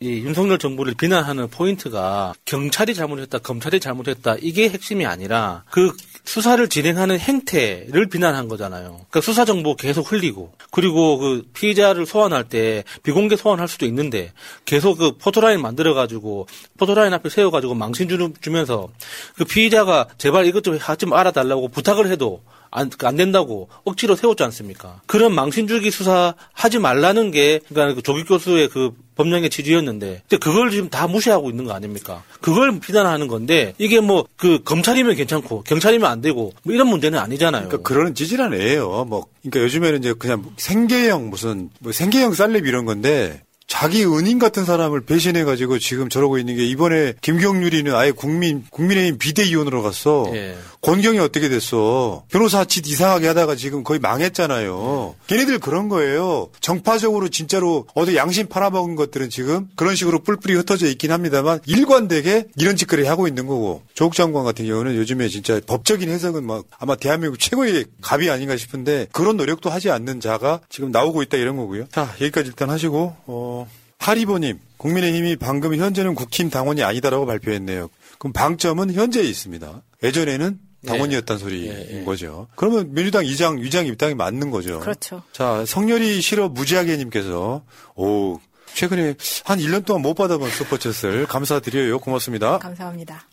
[0.00, 5.92] 이 윤석열 정부를 비난하는 포인트가 경찰이 잘못했다, 검찰이 잘못했다 이게 핵심이 아니라 그
[6.24, 8.88] 수사를 진행하는 행태를 비난한 거잖아요.
[8.88, 14.32] 그러니까 수사 정보 계속 흘리고 그리고 그 피의자를 소환할 때 비공개 소환할 수도 있는데
[14.64, 18.88] 계속 그 포토라인 만들어 가지고 포토라인 앞에 세워 가지고 망신 주- 주면서
[19.36, 24.42] 그 피의자가 제발 이것 좀 하지 말아 달라고 부탁을 해도 안, 안 된다고 억지로 세웠지
[24.42, 25.00] 않습니까?
[25.06, 30.70] 그런 망신주기 수사 하지 말라는 게, 그러니까 그 조기 교수의 그 법령의 취지였는데, 근데 그걸
[30.70, 32.24] 지금 다 무시하고 있는 거 아닙니까?
[32.40, 37.68] 그걸 비난하는 건데, 이게 뭐, 그, 검찰이면 괜찮고, 경찰이면 안 되고, 뭐 이런 문제는 아니잖아요.
[37.68, 39.04] 그러니까 그런 찌질한 애예요.
[39.04, 44.64] 뭐 그러니까 요즘에는 이제 그냥 생계형 무슨 뭐 생계형 쌀렙 이런 건데 자기 은인 같은
[44.64, 50.30] 사람을 배신해 가지고 지금 저러고 있는 게 이번에 김경률이는 아예 국민 국민의힘 비대위원으로 갔어.
[50.34, 50.56] 예.
[50.82, 52.24] 권경이 어떻게 됐어?
[52.28, 55.14] 변호사 짓 이상하게 하다가 지금 거의 망했잖아요.
[55.28, 56.50] 걔네들 그런 거예요.
[56.60, 62.74] 정파적으로 진짜로 어디 양심 팔아먹은 것들은 지금 그런 식으로 뿔뿔이 흩어져 있긴 합니다만 일관되게 이런
[62.74, 67.38] 짓거리 하고 있는 거고 조국 장관 같은 경우는 요즘에 진짜 법적인 해석은 막 아마 대한민국
[67.38, 71.86] 최고의 갑이 아닌가 싶은데 그런 노력도 하지 않는 자가 지금 나오고 있다 이런 거고요.
[71.92, 73.68] 자 여기까지 일단 하시고 어,
[73.98, 77.88] 하리보님 국민의힘이 방금 현재는 국힘 당원이 아니다라고 발표했네요.
[78.18, 79.80] 그럼 방점은 현재에 있습니다.
[80.02, 82.04] 예전에는 당원이었단 소리인 예, 예.
[82.04, 82.48] 거죠.
[82.56, 84.80] 그러면 민주당 이장 위장 입당이 맞는 거죠.
[84.80, 85.22] 그렇죠.
[85.32, 87.62] 자, 성렬이 싫어 무지하게님께서
[87.94, 88.40] 오
[88.74, 89.14] 최근에
[89.44, 91.98] 한 1년 동안 못 받아본 슈퍼챗을 감사드려요.
[91.98, 92.58] 고맙습니다.
[92.58, 93.28] 감사합니다.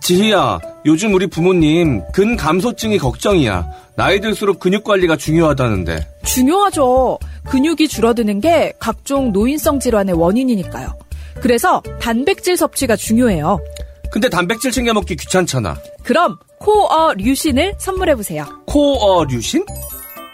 [0.00, 3.68] 지희야, 요즘 우리 부모님 근감소증이 걱정이야.
[3.96, 6.20] 나이 들수록 근육 관리가 중요하다는데.
[6.24, 7.18] 중요하죠.
[7.44, 10.96] 근육이 줄어드는 게 각종 노인성 질환의 원인이니까요.
[11.40, 13.58] 그래서 단백질 섭취가 중요해요.
[14.10, 15.76] 근데 단백질 챙겨 먹기 귀찮잖아.
[16.02, 18.46] 그럼 코어 류신을 선물해 보세요.
[18.66, 19.64] 코어 류신?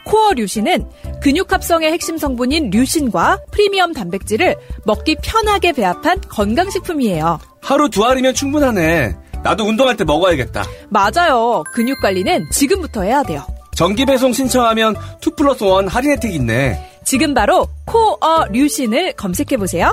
[0.05, 0.85] 코어 류신은
[1.23, 7.39] 근육 합성의 핵심 성분인 류신과 프리미엄 단백질을 먹기 편하게 배합한 건강식품이에요.
[7.61, 9.17] 하루 두 알이면 충분하네.
[9.43, 10.65] 나도 운동할 때 먹어야겠다.
[10.91, 11.65] 맞아요.
[11.73, 13.45] 근육 관리는 지금부터 해야 돼요.
[13.75, 17.01] 정기 배송 신청하면 2 플러스 1 할인 혜택 있네.
[17.05, 19.93] 지금 바로 코어 류신을 검색해 보세요.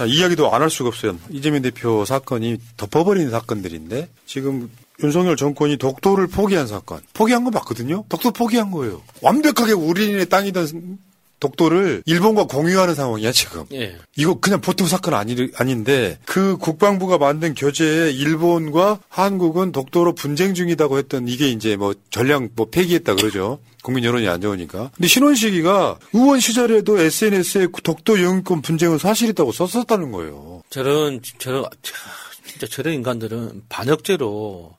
[0.00, 1.18] 자, 이야기도 안 할 수가 없어요.
[1.28, 4.70] 이재명 대표 사건이 덮어버린 사건들인데 지금
[5.02, 7.00] 윤석열 정권이 독도를 포기한 사건.
[7.12, 8.06] 포기한 거 맞거든요?
[8.08, 9.02] 독도 포기한 거예요.
[9.20, 10.96] 완벽하게 우리네 땅이던
[11.40, 13.64] 독도를 일본과 공유하는 상황이야, 지금.
[13.72, 13.96] 예.
[14.16, 20.98] 이거 그냥 보통 사건 아니, 아닌데 그 국방부가 만든 교재에 일본과 한국은 독도로 분쟁 중이다고
[20.98, 23.58] 했던 이게 이제 뭐 전량 뭐 폐기했다 그러죠.
[23.82, 24.90] 국민 여론이 안 좋으니까.
[24.94, 30.62] 근데 신원식이가 의원 시절에도 SNS에 독도 영유권 분쟁은 사실이다고 썼었다는 거예요.
[30.70, 31.92] 저런 저런 차,
[32.46, 34.76] 진짜 저런 인간들은 반역죄로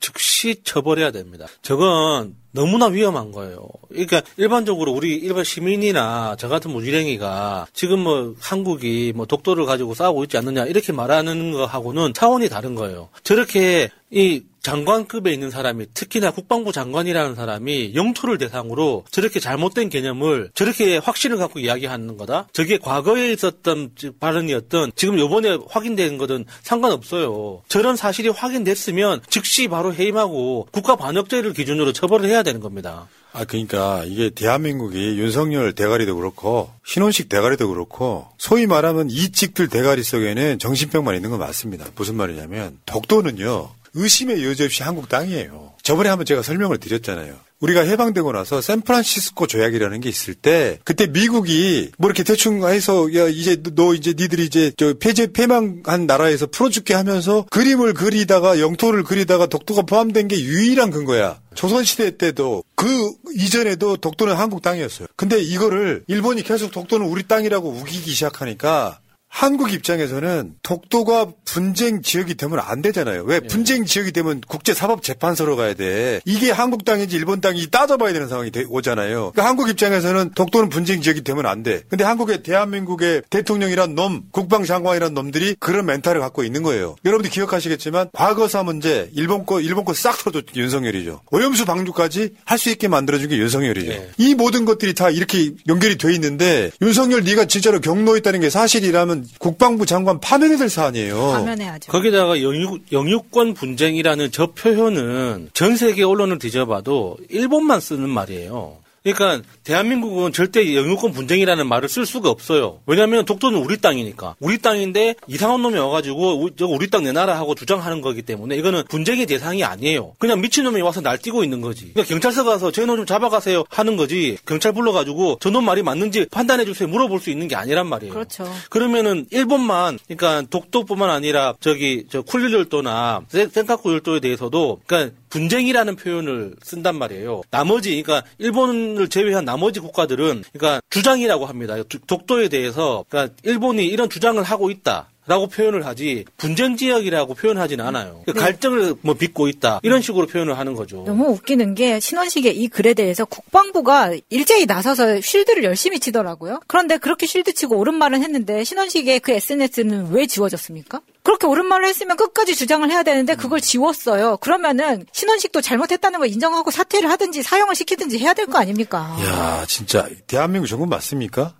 [0.00, 1.46] 즉시 처벌해야 됩니다.
[1.62, 3.68] 저건 너무나 위험한 거예요.
[3.88, 10.24] 그러니까 일반적으로 우리 일반 시민이나 저 같은 무지랭이가 지금 뭐 한국이 뭐 독도를 가지고 싸우고
[10.24, 13.08] 있지 않느냐 이렇게 말하는 거하고는 차원이 다른 거예요.
[13.22, 20.98] 저렇게 이 장관급에 있는 사람이 특히나 국방부 장관이라는 사람이 영토를 대상으로 저렇게 잘못된 개념을 저렇게
[20.98, 22.48] 확신을 갖고 이야기하는 거다.
[22.52, 27.62] 저게 과거에 있었던 발언이었던 지금 요번에 확인된 거든 상관없어요.
[27.68, 33.08] 저런 사실이 확인됐으면 즉시 바로 해임하고 국가 반역죄를 기준으로 처벌을 해야 되는 겁니다.
[33.32, 40.58] 아, 그러니까 이게 대한민국이 윤석열 대가리도 그렇고 신원식 대가리도 그렇고 소위 말하면 이직들 대가리 속에는
[40.58, 41.86] 정신병만 있는 건 맞습니다.
[41.94, 43.70] 무슨 말이냐면 독도는요.
[43.94, 45.74] 의심의 여지 없이 한국 땅이에요.
[45.82, 47.34] 저번에 한번 제가 설명을 드렸잖아요.
[47.60, 53.28] 우리가 해방되고 나서 샌프란시스코 조약이라는 게 있을 때 그때 미국이 뭐 이렇게 대충 해서 야
[53.28, 59.46] 이제 너 이제 니들이 이제 저 폐제 폐망한 나라에서 풀어줄게 하면서 그림을 그리다가 영토를 그리다가
[59.46, 61.38] 독도가 포함된 게 유일한 근거야.
[61.54, 65.08] 조선시대 때도 그 이전에도 독도는 한국 땅이었어요.
[65.16, 69.00] 근데 이거를 일본이 계속 독도는 우리 땅이라고 우기기 시작하니까
[69.32, 73.22] 한국 입장에서는 독도가 분쟁 지역이 되면 안 되잖아요.
[73.22, 76.20] 왜 분쟁 지역이 되면 국제사법재판소로 가야 돼.
[76.24, 79.30] 이게 한국 땅인지 일본 땅인지 따져봐야 되는 상황이 돼- 오잖아요.
[79.32, 81.82] 그러니까 한국 입장에서는 독도는 분쟁 지역이 되면 안 돼.
[81.88, 86.96] 근데 한국의 대한민국의 대통령이란 놈, 국방장관이란 놈들이 그런 멘탈을 갖고 있는 거예요.
[87.04, 91.22] 여러분들 기억하시겠지만 과거사 문제 일본 거 일본 거 싹 털어줬 윤석열이죠.
[91.30, 93.90] 오염수 방류까지 할 수 있게 만들어준 게 윤석열이죠.
[93.90, 94.10] 네.
[94.18, 99.86] 이 모든 것들이 다 이렇게 연결이 돼 있는데 윤석열 네가 진짜로 경로했다는 게 사실이라면 국방부
[99.86, 101.18] 장관 파면해야 될 사안이에요.
[101.18, 101.92] 화면해야죠.
[101.92, 108.76] 거기다가 영유, 영유권 분쟁이라는 저 표현은 전 세계 언론을 뒤져봐도 일본만 쓰는 말이에요.
[109.02, 112.80] 그러니까 대한민국은 절대 영유권 분쟁이라는 말을 쓸 수가 없어요.
[112.86, 117.54] 왜냐하면 독도는 우리 땅이니까 우리 땅인데 이상한 놈이 와가지고 우- 저거 우리 땅 내놔라 하고
[117.54, 120.12] 주장하는 거기 때문에 이거는 분쟁의 대상이 아니에요.
[120.18, 121.92] 그냥 미친 놈이 와서 날뛰고 있는 거지.
[121.94, 124.36] 그러니까 경찰서 가서 저놈 좀 잡아가세요 하는 거지.
[124.44, 128.12] 경찰 불러가지고 저놈 말이 맞는지 판단해 주세요 물어볼 수 있는 게 아니란 말이에요.
[128.12, 128.52] 그렇죠.
[128.68, 136.96] 그러면은 일본만 그러니까 독도뿐만 아니라 저기 저 쿨릴열도나 센카쿠 열도에 대해서도 그러니까 분쟁이라는 표현을 쓴단
[136.96, 137.42] 말이에요.
[137.50, 141.82] 나머지 그러니까 일본을 제외한 나머지 국가들은 그러니까 주장이라고 합니다.
[141.84, 145.08] 두- 독도에 대해서 그러니까 일본이 이런 주장을 하고 있다.
[145.30, 148.22] 라고 표현을 하지 분쟁 지역이라고 표현하지는 않아요.
[148.26, 151.04] 그러니까 갈등을 뭐 빚고 있다 이런 식으로 표현을 하는 거죠.
[151.06, 156.58] 너무 웃기는 게 신원식의 이 글에 대해서 국방부가 일제히 나서서 쉴드를 열심히 치더라고요.
[156.66, 161.00] 그런데 그렇게 쉴드 치고 옳은 말은 했는데 신원식의 그 SNS는 왜 지워졌습니까?
[161.22, 164.38] 그렇게 옳은 말을 했으면 끝까지 주장을 해야 되는데 그걸 지웠어요.
[164.38, 169.16] 그러면은 신원식도 잘못했다는 걸 인정하고 사퇴를 하든지 사형을 시키든지 해야 될 거 아닙니까?
[169.26, 171.54] 야 진짜 대한민국 정권 맞습니까?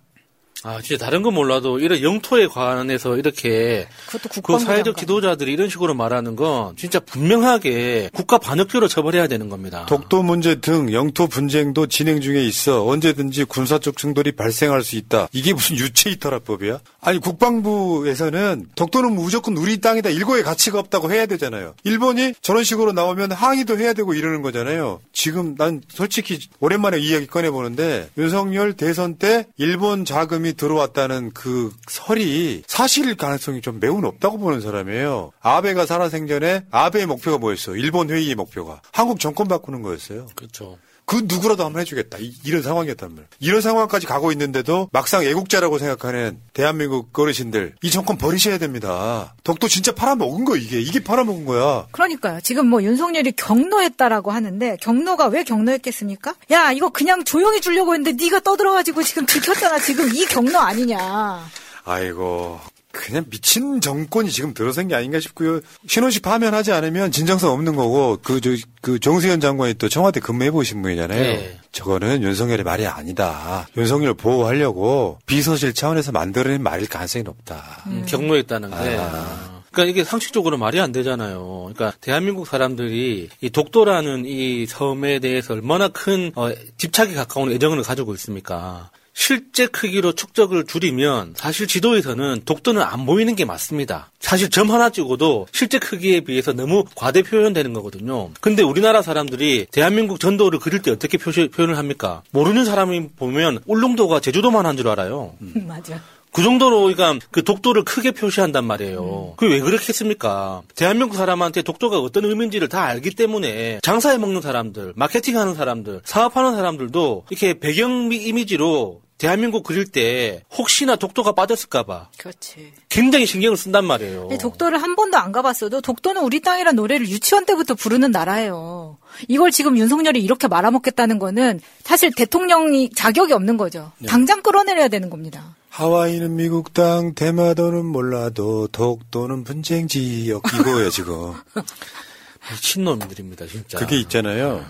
[0.63, 4.97] 아, 진짜 다른 건 몰라도 이런 영토에 관해서 이렇게 그것도 그 사회적.
[4.97, 9.85] 지도자들이 이런 식으로 말하는 건 진짜 분명하게 국가 반역죄로 처벌해야 되는 겁니다.
[9.87, 15.27] 독도 문제 등 영토 분쟁도 진행 중에 있어 언제든지 군사적 충돌이 발생할 수 있다.
[15.33, 16.79] 이게 무슨 유체이탈화법이야?
[17.03, 20.09] 아니 국방부에서는 독도는 무조건 우리 땅이다.
[20.09, 21.73] 일고의 가치가 없다고 해야 되잖아요.
[21.83, 25.01] 일본이 저런 식으로 나오면 항의도 해야 되고 이러는 거잖아요.
[25.11, 32.63] 지금 난 솔직히 오랜만에 이 이야기 꺼내보는데 윤석열 대선 때 일본 자금이 들어왔다는 그 설이
[32.67, 35.31] 사실 가능성이 좀 매우 높다고 보는 사람이에요.
[35.41, 37.75] 아베가 살아생전에 아베의 목표가 뭐였어?
[37.75, 40.27] 일본 회의의 목표가 한국 정권 바꾸는 거였어요.
[40.35, 40.77] 그렇죠.
[41.11, 42.19] 그 누구라도 한번 해주겠다.
[42.21, 43.27] 이, 런 상황이었단 말이에요.
[43.41, 49.35] 이런 상황까지 가고 있는데도 막상 애국자라고 생각하는 대한민국 어르신들 이 정권 버리셔야 됩니다.
[49.43, 51.87] 독도 진짜 팔아먹은 거 이게 이게 팔아먹은 거야.
[51.91, 52.39] 그러니까요.
[52.39, 56.33] 지금 뭐 윤석열이 경로했다라고 하는데 경로가 왜 경로했겠습니까?
[56.51, 59.79] 야 이거 그냥 조용히 주려고 했는데 네가 떠들어가지고 지금 들켰잖아.
[59.79, 61.45] 지금 이 경로 아니냐.
[61.83, 62.61] 아이고.
[62.91, 65.61] 그냥 미친 정권이 지금 들어선 게 아닌가 싶고요.
[65.87, 68.51] 신원식 파면하지 않으면 진정성 없는 거고 그 저
[68.81, 71.21] 그 정세현 장관이 또 청와대 근무해 보신 분이잖아요.
[71.21, 71.59] 네.
[71.71, 73.67] 저거는 윤석열의 말이 아니다.
[73.77, 77.83] 윤석열 보호하려고 비서실 차원에서 만들어낸 말일 가능성이 높다.
[77.87, 78.75] 음, 경로했다는 게.
[78.99, 79.61] 아.
[79.71, 81.71] 그러니까 이게 상식적으로 말이 안 되잖아요.
[81.73, 88.13] 그러니까 대한민국 사람들이 이 독도라는 이 섬에 대해서 얼마나 큰 어, 집착이 가까운 애정을 가지고
[88.15, 88.89] 있습니까?
[89.25, 94.09] 실제 크기로 축적을 줄이면 사실 지도에서는 독도는 안 보이는 게 맞습니다.
[94.19, 98.31] 사실 점 하나 찍어도 실제 크기에 비해서 너무 과대 표현되는 거거든요.
[98.41, 102.23] 근데 우리나라 사람들이 대한민국 전도를 그릴 때 어떻게 표시, 표현을 합니까?
[102.31, 105.33] 모르는 사람이 보면 울릉도가 제주도만 한 줄 알아요.
[105.67, 106.01] 맞아.
[106.31, 109.33] 그 정도로 그러니까 그 독도를 크게 표시한단 말이에요.
[109.37, 110.61] 그게 왜 그렇겠습니까?
[110.75, 117.25] 대한민국 사람한테 독도가 어떤 의미인지를 다 알기 때문에 장사해 먹는 사람들, 마케팅하는 사람들, 사업하는 사람들도
[117.29, 122.73] 이렇게 배경 미- 이미지로 대한민국 그릴 때 혹시나 독도가 빠졌을까봐 그렇지.
[122.89, 124.29] 굉장히 신경을 쓴단 말이에요.
[124.31, 128.97] 이 독도를 한 번도 안 가봤어도 독도는 우리 땅이란 노래를 유치원 때부터 부르는 나라예요.
[129.27, 133.91] 이걸 지금 윤석열이 이렇게 말아먹겠다는 거는 사실 대통령이 자격이 없는 거죠.
[134.07, 135.55] 당장 끌어내려야 되는 겁니다.
[135.69, 141.35] 하와이는 미국 땅, 대마도는 몰라도 독도는 분쟁 지역 이거예요 지금.
[142.53, 143.77] 미친놈들입니다, 진짜.
[143.77, 144.65] 그게 있잖아요.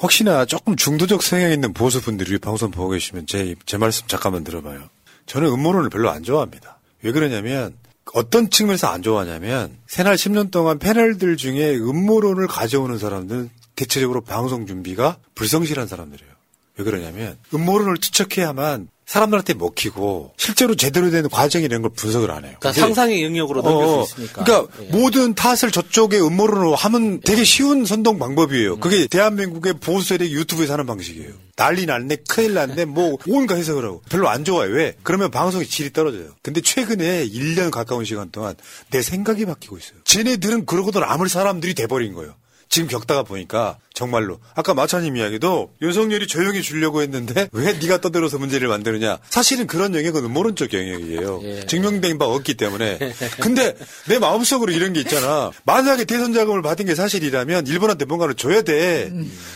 [0.00, 4.88] 혹시나 조금 중도적 성향 있는 보수분들이 방송 보고 계시면 제, 제 말씀 잠깐만 들어봐요.
[5.26, 6.78] 저는 음모론을 별로 안 좋아합니다.
[7.02, 7.74] 왜 그러냐면
[8.14, 15.16] 어떤 측면에서 안 좋아하냐면 새날 10년 동안 패널들 중에 음모론을 가져오는 사람들은 대체적으로 방송 준비가
[15.34, 16.32] 불성실한 사람들이에요.
[16.78, 22.56] 왜 그러냐면 음모론을 투척해야만 사람들한테 먹히고 실제로 제대로 된 과정이라는 걸 분석을 안 해요.
[22.58, 24.44] 그러니까 상상의 영역으로 넘길 어, 수 있으니까.
[24.44, 24.86] 그러니까 예.
[24.88, 28.78] 모든 탓을 저쪽에 음모론으로 하면 되게 쉬운 선동 방법이에요.
[28.80, 31.30] 그게 대한민국의 보수 세력이 유튜브에서 하는 방식이에요.
[31.54, 34.72] 난리 났네, 큰일 났네, 뭐 온갖 해석을 하고 별로 안 좋아요.
[34.72, 34.94] 왜?
[35.04, 36.30] 그러면 방송의 질이 떨어져요.
[36.42, 38.56] 근데 최근에 1년 가까운 시간 동안
[38.90, 39.98] 내 생각이 바뀌고 있어요.
[40.04, 42.34] 쟤네들은 그러고도 남을 사람들이 돼버린 거예요.
[42.76, 48.68] 지금 겪다가 보니까 정말로 아까 마차님 이야기도 윤석열이 조용히 주려고 했는데 왜 네가 떠들어서 문제를
[48.68, 49.16] 만드느냐.
[49.30, 51.40] 사실은 그런 영역은 음모론적 영역이에요.
[51.44, 51.66] 예.
[51.66, 52.98] 증명된 바 없기 때문에.
[53.40, 53.74] 근데
[54.08, 55.52] 내 마음속으로 이런 게 있잖아.
[55.64, 59.10] 만약에 대선 자금을 받은 게 사실이라면 일본한테 뭔가를 줘야 돼.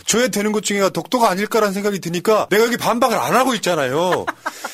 [0.07, 4.25] 줘야 되는 것 중에 독도가 아닐까라는 생각이 드니까 내가 여기 반박을 안 하고 있잖아요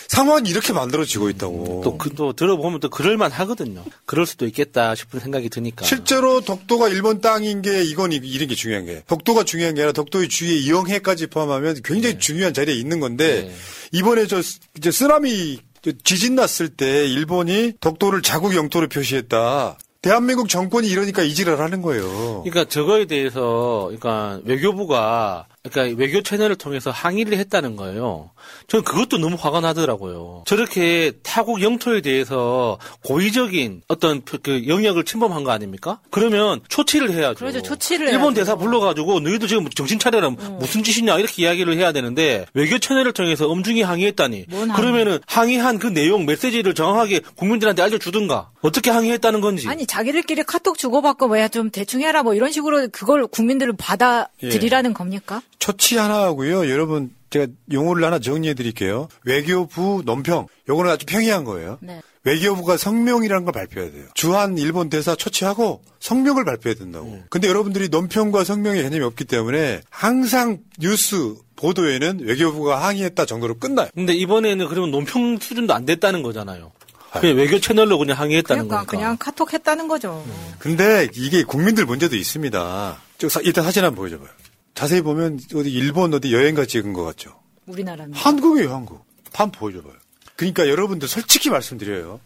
[0.08, 3.84] 상황이 이렇게 만들어지고 있다고 또, 그, 또 들어보면 또 그럴만 하거든요.
[4.04, 5.84] 그럴 수도 있겠다 싶은 생각이 드니까.
[5.84, 9.92] 실제로 독도가 일본 땅인 게 이건 이- 이런 게 중요한 게 독도가 중요한 게 아니라
[9.92, 13.54] 독도의 주위에 이영해까지 포함하면 굉장히 중요한 자리에 있는 건데 네.
[13.92, 19.78] 이번에 저 스- 이제 쓰나미 저 지진 났을 때 일본이 독도를 자국 영토로 표시했다.
[20.02, 22.42] 대한민국 정권이 이러니까 이지랄 하는 거예요.
[22.44, 28.30] 그러니까 저거에 대해서 그러니까 외교부가 그러니까 외교 채널을 통해서 항의를 했다는 거예요.
[28.68, 30.44] 저는 그것도 너무 화가 나더라고요.
[30.46, 36.00] 저렇게 타국 영토에 대해서 고의적인 어떤 그 영역을 침범한 거 아닙니까?
[36.10, 37.34] 그러면 조치를 해야죠.
[37.36, 37.62] 그러죠.
[37.62, 38.34] 조치를 일본 해야죠.
[38.40, 43.48] 대사 불러가지고 너희도 지금 정신 차려라 무슨 짓이냐 이렇게 이야기를 해야 되는데 외교 채널을 통해서
[43.48, 44.76] 엄중히 항의했다니 뭔 항의?
[44.76, 51.28] 그러면은 항의한 그 내용 메시지를 정확하게 국민들한테 알려주든가 어떻게 항의했다는 건지 아니 자기들끼리 카톡 주고받고
[51.28, 55.42] 뭐야 좀 대충 해라 뭐 이런 식으로 그걸 국민들을 받아들이라는 겁니까?
[55.58, 56.70] 처치 하나 하고요.
[56.70, 59.08] 여러분 제가 용어를 하나 정리해 드릴게요.
[59.24, 60.46] 외교부 논평.
[60.68, 61.78] 요거는 아주 평이한 거예요.
[61.80, 62.00] 네.
[62.24, 64.04] 외교부가 성명이라는 걸 발표해야 돼요.
[64.14, 67.22] 주한 일본 대사 초치하고 성명을 발표해야 된다고.
[67.30, 73.88] 근데 여러분들이 논평과 성명의 개념이 없기 때문에 항상 뉴스 보도에는 외교부가 항의했다 정도로 끝나요.
[73.94, 76.72] 근데 이번에는 그러면 논평 수준도 안 됐다는 거잖아요.
[77.12, 78.90] 그냥 외교 채널로 그냥 항의했다는 그러니까 거니까.
[78.90, 80.22] 그냥 카톡 했다는 거죠.
[80.58, 83.00] 근데 이게 국민들 문제도 있습니다.
[83.18, 84.28] 저 사- 일단 사진 한번 보여줘봐요.
[84.76, 87.34] 자세히 보면 어디 일본 어디 여행가 찍은 것 같죠?
[87.66, 88.12] 우리나라는.
[88.14, 89.04] 한국이에요, 한국.
[89.32, 89.94] 한번 보여줘봐요.
[90.36, 92.20] 그러니까 여러분들 솔직히 말씀드려요.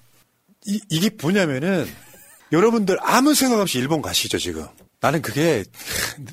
[0.67, 1.87] 이, 이게 뭐냐면은
[2.53, 4.67] 여러분들 아무 생각 없이 일본 가시죠 지금.
[5.01, 5.65] 나는 그게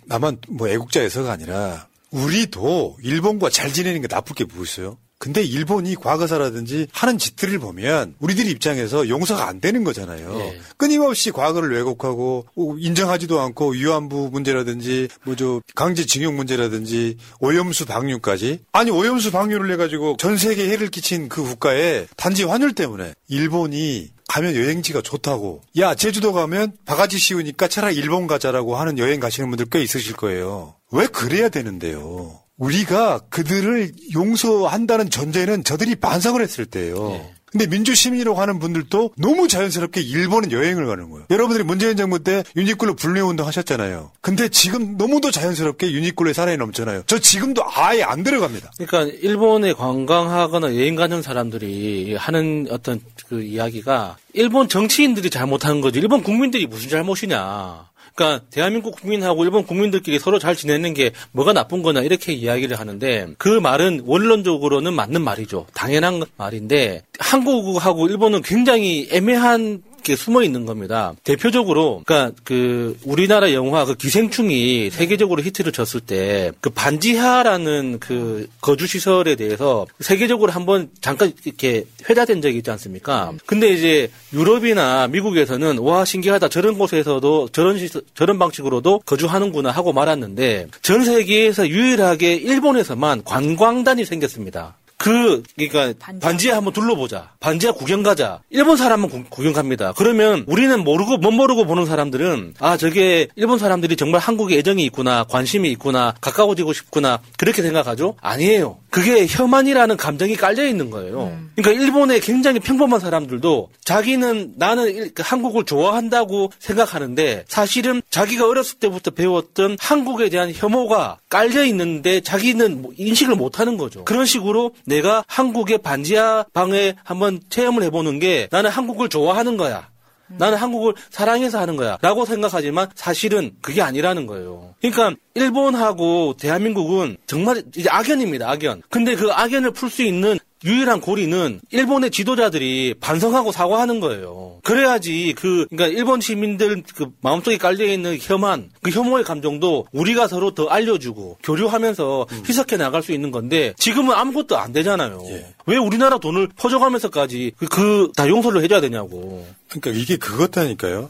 [0.06, 4.98] 나만 뭐 애국자여서가 아니라 우리도 일본과 잘 지내는 게 나쁠 게 뭐 있어요?
[5.20, 10.38] 근데 일본이 과거사라든지 하는 짓들을 보면 우리들 입장에서 용서가 안 되는 거잖아요.
[10.40, 10.60] 예.
[10.78, 12.46] 끊임없이 과거를 왜곡하고
[12.80, 20.36] 인정하지도 않고 위안부 문제라든지 뭐 저 강제징용 문제라든지 오염수 방류까지 아니 오염수 방류를 해가지고 전
[20.38, 26.74] 세계에 해를 끼친 그 국가에 단지 환율 때문에 일본이 가면 여행지가 좋다고 야 제주도 가면
[26.86, 30.76] 바가지 씌우니까 차라리 일본 가자라고 하는 여행 가시는 분들 꽤 있으실 거예요.
[30.92, 32.40] 왜 그래야 되는데요?
[32.58, 37.10] 우리가 그들을 용서한다는 전제는 저들이 반성을 했을 때예요.
[37.10, 37.34] 네.
[37.50, 41.26] 근데 민주시민이라고 하는 분들도 너무 자연스럽게 일본은 여행을 가는 거예요.
[41.30, 44.12] 여러분들이 문재인 정부 때 유니클로 불매운동 하셨잖아요.
[44.20, 47.04] 근데 지금 너무도 자연스럽게 유니클로에 사랑이 넘잖아요.
[47.08, 48.74] 저 지금도 아예 안 들어갑니다.
[48.78, 53.00] 그러니까 일본에 관광하거나 여행 가는 사람들이 하는 어떤
[53.30, 57.87] 그 이야기가 일본 정치인들이 잘못한 거지 일본 국민들이 무슨 잘못이냐.
[58.18, 63.28] 그러니까 대한민국 국민하고 일본 국민들끼리 서로 잘 지내는 게 뭐가 나쁜 거냐 이렇게 이야기를 하는데
[63.38, 65.68] 그 말은 원론적으로는 맞는 말이죠.
[65.76, 71.14] 당연한 말인데 한국하고 일본은 굉장히 애매한 게 숨어 있는 겁니다.
[71.24, 78.88] 대표적으로 그러니까 그 우리나라 영화 그 기생충이 세계적으로 히트를 쳤을 때 그 반지하라는 그 거주
[78.88, 83.34] 시설에 대해서 세계적으로 한번 잠깐 이렇게 회자된 적이 있지 않습니까?
[83.46, 90.68] 근데 이제 유럽이나 미국에서는 와 신기하다 저런 곳에서도 저런 시설, 저런 방식으로도 거주하는구나 하고 말았는데
[90.82, 94.76] 전 세계에서 유일하게 일본에서만 관광단이 생겼습니다.
[95.08, 96.20] 그 그러니까 반지하.
[96.30, 97.32] 반지하 한번 둘러보자.
[97.40, 98.42] 반지하 구경 가자.
[98.50, 99.94] 일본 사람은 구, 구경 갑니다.
[99.96, 105.24] 그러면 우리는 모르고 못 모르고 보는 사람들은 아 저게 일본 사람들이 정말 한국에 애정이 있구나,
[105.24, 108.16] 관심이 있구나, 가까워지고 싶구나 그렇게 생각하죠?
[108.22, 108.80] 아니에요.
[108.90, 111.38] 그게 혐한이라는 감정이 깔려 있는 거예요.
[111.56, 118.80] 그러니까 일본의 굉장히 평범한 사람들도 자기는 나는 일- 그 한국을 좋아한다고 생각하는데 사실은 자기가 어렸을
[118.80, 124.04] 때부터 배웠던 한국에 대한 혐오가 깔려 있는데 자기는 뭐 인식을 못 하는 거죠.
[124.06, 129.90] 그런 식으로 내가 한국의 반지하 방에 한번 체험을 해보는 게 나는 한국을 좋아하는 거야.
[130.30, 131.98] 나는 한국을 사랑해서 하는 거야.
[132.02, 134.76] 라고 생각하지만 사실은 그게 아니라는 거예요.
[134.82, 138.50] 그러니까 일본하고 대한민국은 정말 이제 악연입니다.
[138.50, 138.82] 악연.
[138.90, 144.60] 근데 그 악연을 풀 수 있는 유일한 고리는 일본의 지도자들이 반성하고 사과하는 거예요.
[144.64, 150.52] 그래야지 그 그러니까 일본 시민들 그 마음속에 깔려 있는 혐한 그 혐오의 감정도 우리가 서로
[150.52, 155.22] 더 알려주고 교류하면서 희석해 나갈 수 있는 건데 지금은 아무것도 안 되잖아요.
[155.68, 159.46] 왜 우리나라 돈을 퍼져가면서까지 그다 용서를 해줘야 되냐고.
[159.70, 161.10] 그러니까 이게 그것다니까요.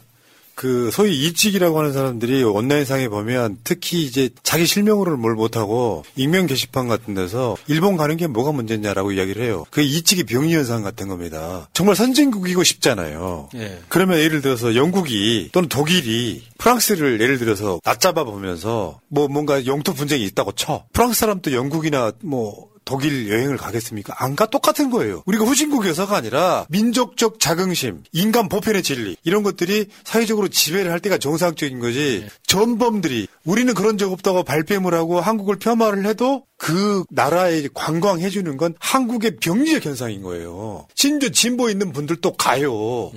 [0.58, 6.88] 그 소위 이직이라고 하는 사람들이 온라인상에 보면 특히 이제 자기 실명으로는 뭘 못하고 익명 게시판
[6.88, 9.66] 같은 데서 일본 가는 게 뭐가 문제냐라고 이야기를 해요.
[9.70, 11.70] 그 이직이 병리 현상 같은 겁니다.
[11.74, 13.50] 정말 선진국이고 싶잖아요.
[13.54, 13.80] 예.
[13.88, 20.24] 그러면 예를 들어서 영국이 또는 독일이 프랑스를 예를 들어서 낮잡아 보면서 뭐 뭔가 영토 분쟁이
[20.24, 20.86] 있다고 쳐.
[20.92, 24.16] 프랑스 사람도 영국이나 뭐 독일 여행을 가겠습니까?
[24.18, 25.22] 안가 똑같은 거예요.
[25.26, 31.80] 우리가 후진국이어서가 아니라 민족적 자긍심, 인간 보편의 진리 이런 것들이 사회적으로 지배를 할 때가 정상적인
[31.80, 32.26] 거지.
[32.48, 38.74] 전범들이 우리는 그런 적 없다고 발뺌을 하고 한국을 폄하를 해도 그 나라에 관광해 주는 건
[38.80, 40.88] 한국의 병리적 현상인 거예요.
[40.96, 43.12] 심지어 진보 있는 분들도 가요.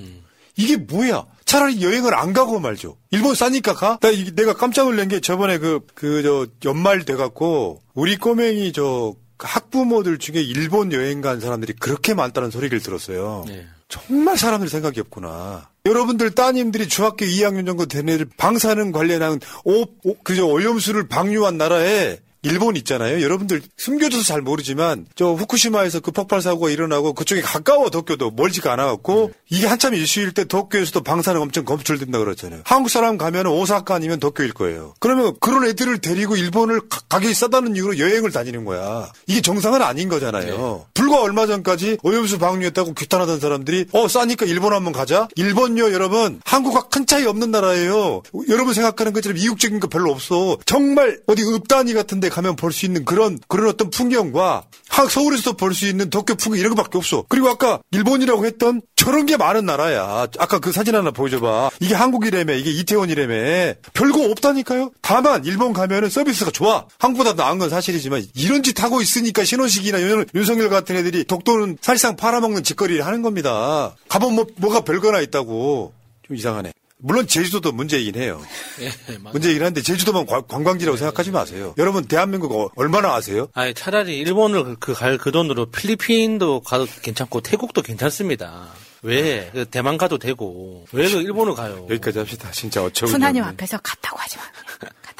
[0.57, 1.25] 이게 뭐야?
[1.45, 2.97] 차라리 여행을 안 가고 말죠.
[3.09, 3.99] 일본 싸니까 가?
[4.01, 9.15] 나 내가 깜짝 놀란 게 저번에 그, 그, 저, 연말 돼갖고, 우리 꼬맹이 저,
[9.47, 13.45] 학부모들 중에 일본 여행 간 사람들이 그렇게 많다는 소리를 들었어요.
[13.47, 13.65] 네.
[13.87, 15.69] 정말 사람들 생각이 없구나.
[15.85, 22.19] 여러분들 따님들이 중학교 2학년 정도 된 애들 방사능 관련한 오, 오 그저 오염수를 방류한 나라에
[22.43, 23.21] 일본 있잖아요.
[23.21, 29.31] 여러분들 숨겨져서 잘 모르지만 저 후쿠시마에서 그 폭발 사고가 일어나고 그쪽에 가까워 도쿄도 멀지가 않아갖고
[29.49, 32.61] 이게 한참 이슈일 때 도쿄에서도 방사능 엄청 검출된다 그랬잖아요.
[32.65, 34.95] 한국 사람 가면 오사카 아니면 도쿄일 거예요.
[34.99, 39.11] 그러면 그런 애들을 데리고 일본을 가, 가격이 싸다는 이유로 여행을 다니는 거야.
[39.27, 40.85] 이게 정상은 아닌 거잖아요.
[40.95, 45.27] 불과 얼마 전까지 오염수 방류했다고 규탄하던 사람들이 어 싸니까 일본 한번 가자.
[45.35, 48.23] 일본요 여러분 한국과 큰 차이 없는 나라예요.
[48.49, 50.57] 여러분 생각하는 것처럼 이국적인 거 별로 없어.
[50.65, 55.73] 정말 어디 읍단위 같은데 가면 볼 수 있는 그런 그런 어떤 풍경과 한 서울에서도 볼
[55.73, 57.25] 수 있는 도쿄 풍경 이런 거밖에 없어.
[57.29, 60.27] 그리고 아까 일본이라고 했던 저런 게 많은 나라야.
[60.37, 61.71] 아까 그 사진 하나 보여줘봐.
[61.79, 63.73] 이게 한국이라며, 이게 이태원이라며.
[63.93, 64.91] 별거 없다니까요?
[65.01, 66.85] 다만, 일본 가면은 서비스가 좋아.
[66.99, 72.15] 한국보다 나은 건 사실이지만, 이런 짓 하고 있으니까 신혼식이나 윤, 윤석열 같은 애들이 독도는 사실상
[72.15, 73.95] 팔아먹는 짓거리를 하는 겁니다.
[74.07, 75.93] 가본 뭐, 뭐가 별거나 있다고.
[76.27, 76.71] 좀 이상하네.
[77.03, 78.41] 물론 제주도도 문제이긴 해요.
[78.79, 79.33] 예, 맞아요.
[79.33, 81.73] 문제이긴 한데 제주도만 관- 관광지라고 생각하지 마세요.
[81.77, 83.47] 여러분 대한민국 어- 얼마나 아세요?
[83.53, 88.67] 아니 차라리 일본을 그갈그 돈으로 필리핀도 가도 괜찮고 태국도 괜찮습니다.
[89.03, 89.49] 왜?
[89.51, 91.87] 그 대만 가도 되고 왜 그 일본을 가요?
[91.89, 92.51] 여기까지 합시다.
[92.51, 93.39] 진짜 어처구니 없네.
[93.41, 94.43] 앞에서 갔다고 하지 마.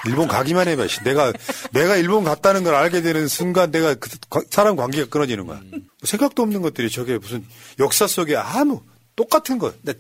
[0.07, 0.27] 일본.
[0.27, 0.87] 가기만 해봐.
[0.87, 1.03] 씨.
[1.03, 1.31] 내가
[1.71, 5.61] 내가 일본 갔다는 걸 알게 되는 순간 내가 그 과- 사람 관계가 끊어지는 거야.
[5.69, 7.45] 뭐 생각도 없는 것들이 저게 무슨
[7.79, 8.81] 역사 속에 아무
[9.15, 9.73] 똑같은 거.
[9.81, 9.93] 나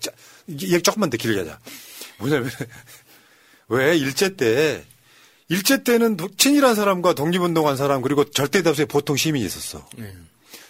[0.59, 1.59] 짜, 얘 조금만 더 길게 하자.
[2.19, 2.49] 뭐냐면
[3.69, 4.83] 왜 일제 때
[5.49, 9.85] 일제 때는 도- 친일한 사람과 독립운동한 사람 그리고 절대 다수의 보통 시민이 있었어.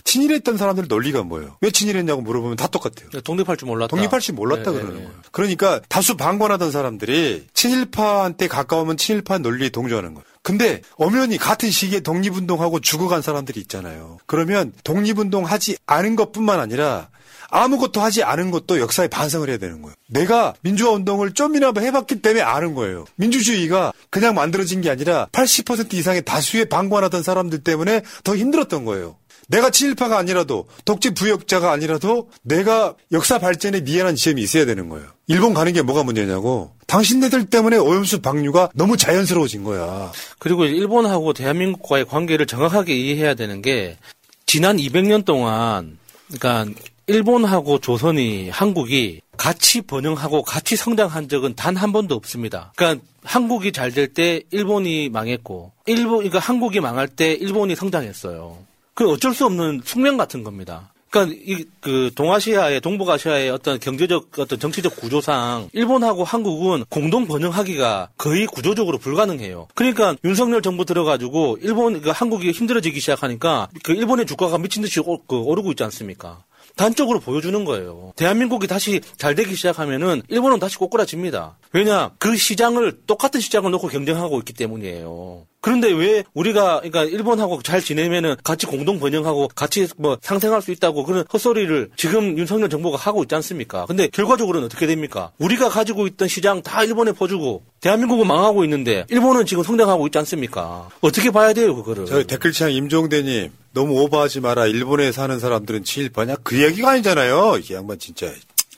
[0.03, 1.57] 친일했던 사람들 논리가 뭐예요?
[1.61, 3.09] 왜 친일했냐고 물어보면 다 똑같아요.
[3.21, 3.95] 독립할 줄 몰랐다.
[3.95, 5.03] 독립할 줄 몰랐다 예, 그러는 예, 예.
[5.05, 5.19] 거예요.
[5.31, 10.25] 그러니까 다수 방관하던 사람들이 친일파한테 가까우면 친일파 논리에 동조하는 거예요.
[10.41, 14.17] 근데 엄연히 같은 시기에 독립운동하고 죽어간 사람들이 있잖아요.
[14.25, 17.09] 그러면 독립운동 하지 않은 것뿐만 아니라
[17.51, 19.93] 아무것도 하지 않은 것도 역사에 반성을 해야 되는 거예요.
[20.07, 23.05] 내가 민주화 운동을 좀이나마 해봤기 때문에 아는 거예요.
[23.15, 29.17] 민주주의가 그냥 만들어진 게 아니라 80% 이상의 다수의 방관하던 사람들 때문에 더 힘들었던 거예요.
[29.47, 35.07] 내가 친일파가 아니라도 독재 부역자가 아니라도 내가 역사 발전에 미안한 지점이 있어야 되는 거예요.
[35.27, 36.71] 일본 가는 게 뭐가 문제냐고.
[36.87, 40.11] 당신네들 때문에 오염수 방류가 너무 자연스러워진 거야.
[40.39, 43.97] 그리고 일본하고 대한민국과의 관계를 정확하게 이해해야 되는 게
[44.45, 45.97] 지난 200년 동안
[46.27, 46.73] 그러니까
[47.11, 52.71] 일본하고 조선이 한국이 같이 번영하고 같이 성장한 적은 단 한 번도 없습니다.
[52.75, 58.57] 그러니까 한국이 잘 될 때 일본이 망했고 일본 그러니까 한국이 망할 때 일본이 성장했어요.
[58.93, 60.91] 그 어쩔 수 없는 숙명 같은 겁니다.
[61.09, 68.45] 그러니까 이 그 동아시아의 동북아시아의 어떤 경제적 어떤 정치적 구조상 일본하고 한국은 공동 번영하기가 거의
[68.45, 69.67] 구조적으로 불가능해요.
[69.75, 75.17] 그러니까 윤석열 정부 들어가지고 일본 그 한국이 힘들어지기 시작하니까 그 일본의 주가가 미친 듯이 오,
[75.23, 76.43] 그 오르고 있지 않습니까?
[76.75, 78.13] 단적으로 보여주는 거예요.
[78.15, 81.57] 대한민국이 다시 잘 되기 시작하면은 일본은 다시 꼬꾸라집니다.
[81.73, 85.45] 왜냐 그 시장을 똑같은 시장을 놓고 경쟁하고 있기 때문이에요.
[85.61, 91.03] 그런데 왜 우리가 그러니까 일본하고 잘 지내면은 같이 공동 번영하고 같이 뭐 상생할 수 있다고
[91.05, 93.85] 그런 헛소리를 지금 윤석열 정부가 하고 있지 않습니까?
[93.85, 95.31] 근데 결과적으로는 어떻게 됩니까?
[95.37, 100.89] 우리가 가지고 있던 시장 다 일본에 퍼주고 대한민국은 망하고 있는데 일본은 지금 성장하고 있지 않습니까?
[100.99, 102.07] 어떻게 봐야 돼요 그거를?
[102.07, 104.67] 저 댓글창 임종대님 너무 오버하지 마라.
[104.67, 106.35] 일본에 사는 사람들은 친일파냐?
[106.43, 107.59] 그 얘기가 아니잖아요.
[107.63, 108.31] 이 양반 진짜.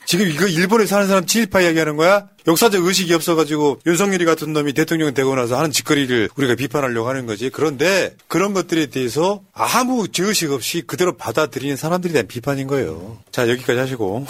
[0.06, 2.28] 지금 이거 일본에 사는 사람 친일파 이야기하는 거야?
[2.46, 7.48] 역사적 의식이 없어가지고 윤석열이 같은 놈이 대통령 되고 나서 하는 짓거리를 우리가 비판하려고 하는 거지.
[7.48, 13.18] 그런데 그런 것들에 대해서 아무 죄의식 없이 그대로 받아들이는 사람들에 대한 비판인 거예요.
[13.32, 14.26] 자 여기까지 하시고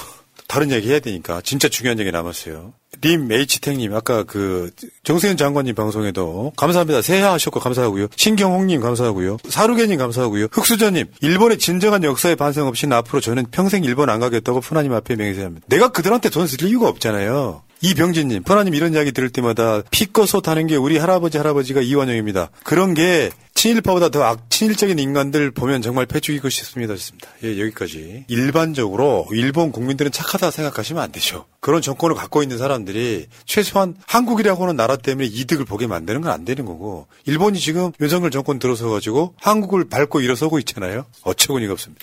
[0.47, 2.75] 다른 얘기 해야 되니까 진짜 중요한 얘기 남았어요.
[3.03, 4.71] 림 H택님 아까 그
[5.03, 7.03] 정세현 장관님 방송에도 감사합니다.
[7.03, 8.07] 새해하셨고 감사하고요.
[8.17, 9.39] 신경홍님 감사하고요.
[9.49, 10.47] 사루개님 감사하고요.
[10.53, 15.67] 흑수저님 일본의 진정한 역사에 반성 없이는 앞으로 저는 평생 일본 안 가겠다고 푸나님 앞에 맹세합니다.
[15.69, 17.63] 내가 그들한테 돈 쓸 이유가 없잖아요.
[17.85, 22.51] 이병진님, 푸나님 이런 이야기 들을 때마다 피 꺼서 타는 게 우리 할아버지 할아버지가 이완용입니다.
[22.65, 26.95] 그런 게 친일파보다 더 악, 친일적인 인간들 보면 정말 패죽이고 싶습니다.
[26.95, 27.29] 좋습니다.
[27.45, 28.25] 예, 여기까지.
[28.29, 31.45] 일반적으로 일본 국민들은 착하다 생각하시면 안 되죠.
[31.61, 36.47] 그런 정권을 갖고 있는 사람들이 최소한 한국이라고 하는 나라 때문에 이득을 보게 만드는 건 안
[36.47, 41.05] 되는 거고 일본이 지금 윤석열 정권 들어서 가지고 한국을 밟고 일어서고 있잖아요.
[41.23, 42.03] 어처구니가 없습니다.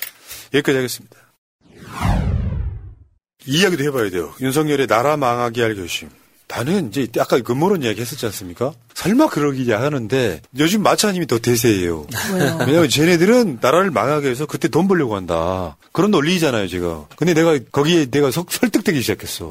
[0.53, 1.17] 여기까지 하겠습니다.
[3.45, 4.33] 이 이야기도 해봐야 돼요.
[4.39, 6.09] 윤석열의 나라 망하게 할 결심.
[6.47, 8.73] 나는 이제 아까 근무론 이야기 했었지 않습니까?
[8.93, 12.05] 설마 그러기야 하는데 요즘 마차님이 더 대세예요.
[12.33, 12.57] 왜요?
[12.59, 15.77] 왜냐면 쟤네들은 나라를 망하게 해서 그때 돈 벌려고 한다.
[15.93, 17.07] 그런 논리잖아요, 제가.
[17.15, 19.47] 근데 내가 거기에 내가 석- 설득되기 시작했어.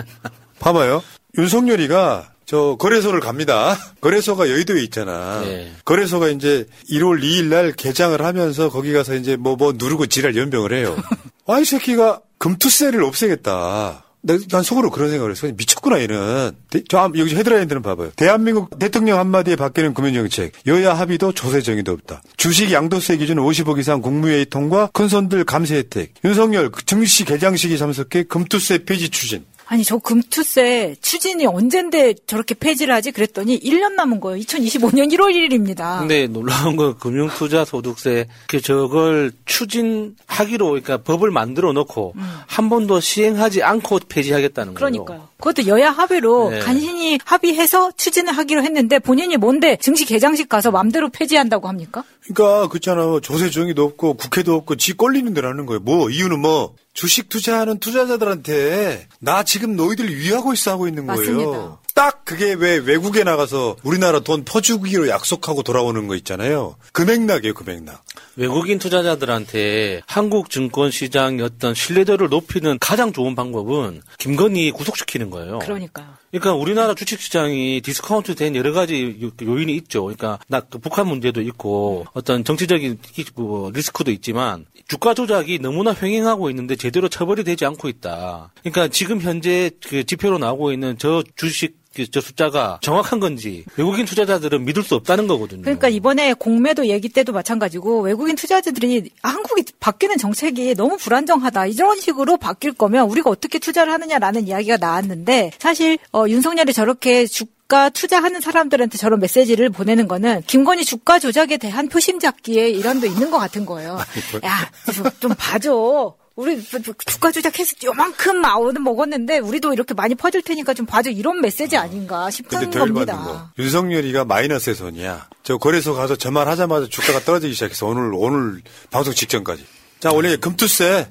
[0.60, 1.02] 봐봐요.
[1.38, 3.76] 윤석열이가 저 거래소를 갑니다.
[4.02, 5.40] 거래소가 여의도에 있잖아.
[5.40, 5.72] 네.
[5.86, 10.94] 거래소가 이제 1월 2일 날 개장을 하면서 거기 가서 이제 뭐뭐 누르고 지랄 연병을 해요.
[11.46, 14.04] 아, 이 새끼가 금투세를 없애겠다.
[14.26, 15.46] 나- 난 속으로 그런 생각을 했어.
[15.54, 16.52] 미쳤구나, 얘는.
[16.70, 18.10] 대- 저, 한- 여기 헤드라인 들은 봐봐요.
[18.16, 20.52] 대한민국 대통령 한마디에 바뀌는 금융정책.
[20.66, 22.22] 여야 합의도 조세정의도 없다.
[22.38, 26.14] 주식 양도세 기준 50억 이상 국무회의 통과, 큰손들 감세 혜택.
[26.24, 29.44] 윤석열 그 증시 개장식에 참석해 금투세 폐지 추진.
[29.66, 34.38] 아니 저 금투세 추진이 언젠데 저렇게 폐지를 하지 그랬더니 1년 남은 거예요.
[34.42, 36.00] 2025년 1월 1일입니다.
[36.00, 42.14] 근데 놀라운 건 금융투자소득세 그 저걸 추진하기로 그러니까 법을 만들어 놓고
[42.46, 44.78] 한 번도 시행하지 않고 폐지하겠다는 거예요.
[44.78, 45.28] 그러니까요.
[45.38, 46.58] 그것도 여야 합의로 네.
[46.60, 52.04] 간신히 합의해서 추진을 하기로 했는데 본인이 뭔데 증시 개장식 가서 맘대로 폐지한다고 합니까?
[52.32, 53.20] 그러니까 그렇잖아.
[53.20, 55.80] 조세정의도 없고 국회도 없고 지 꼴리는 하는 거예요.
[55.80, 61.20] 뭐 이유는 뭐 주식 투자하는 투자자들한테 나 지금 너희들 위하고 있어 하고 있는 거예요.
[61.20, 61.80] 맞습니다.
[61.94, 66.74] 딱 그게 왜 외국에 나가서 우리나라 돈 퍼주기로 약속하고 돌아오는 거 있잖아요.
[66.92, 68.02] 그 맥락이에요, 그 맥락.
[68.34, 75.60] 외국인 투자자들한테 한국 증권 시장의 어떤 신뢰도를 높이는 가장 좋은 방법은 김건희 구속시키는 거예요.
[75.60, 76.06] 그러니까요.
[76.32, 80.02] 그러니까 우리나라 주식 시장이 디스카운트 된 여러 가지 요- 요인이 있죠.
[80.02, 86.50] 그러니까 그 북한 문제도 있고 어떤 정치적인 기- 뭐 리스크도 있지만 주가 조작이 너무나 횡행하고
[86.50, 88.52] 있는데 제대로 처벌이 되지 않고 있다.
[88.64, 94.04] 그러니까 지금 현재 그 지표로 나오고 있는 저 주식 그 저 숫자가 정확한 건지 외국인
[94.04, 95.62] 투자자들은 믿을 수 없다는 거거든요.
[95.62, 102.00] 그러니까 이번에 공매도 얘기 때도 마찬가지고 외국인 투자자들이 아, 한국이 바뀌는 정책이 너무 불안정하다 이런
[102.00, 108.40] 식으로 바뀔 거면 우리가 어떻게 투자를 하느냐라는 이야기가 나왔는데 사실 어, 윤석열이 저렇게 주가 투자하는
[108.40, 113.64] 사람들한테 저런 메시지를 보내는 거는 김건희 주가 조작에 대한 표심 잡기에 일환도 있는 것 같은
[113.66, 113.98] 거예요.
[114.44, 116.14] 야, 좀- 좀 봐줘.
[116.36, 116.60] 우리
[117.06, 122.28] 주가 조작해서 요만큼 마오는 먹었는데 우리도 이렇게 많이 퍼질 테니까 좀 봐줘 이런 메시지 아닌가
[122.30, 123.52] 싶은 겁니다.
[123.58, 125.28] 윤석열이가 마이너스의 손이야.
[125.44, 129.64] 저 거래소 가서 저 말 하자마자 주가가 떨어지기 시작해서 오늘 오늘 방송 직전까지.
[130.00, 131.08] 자 원래 금투세,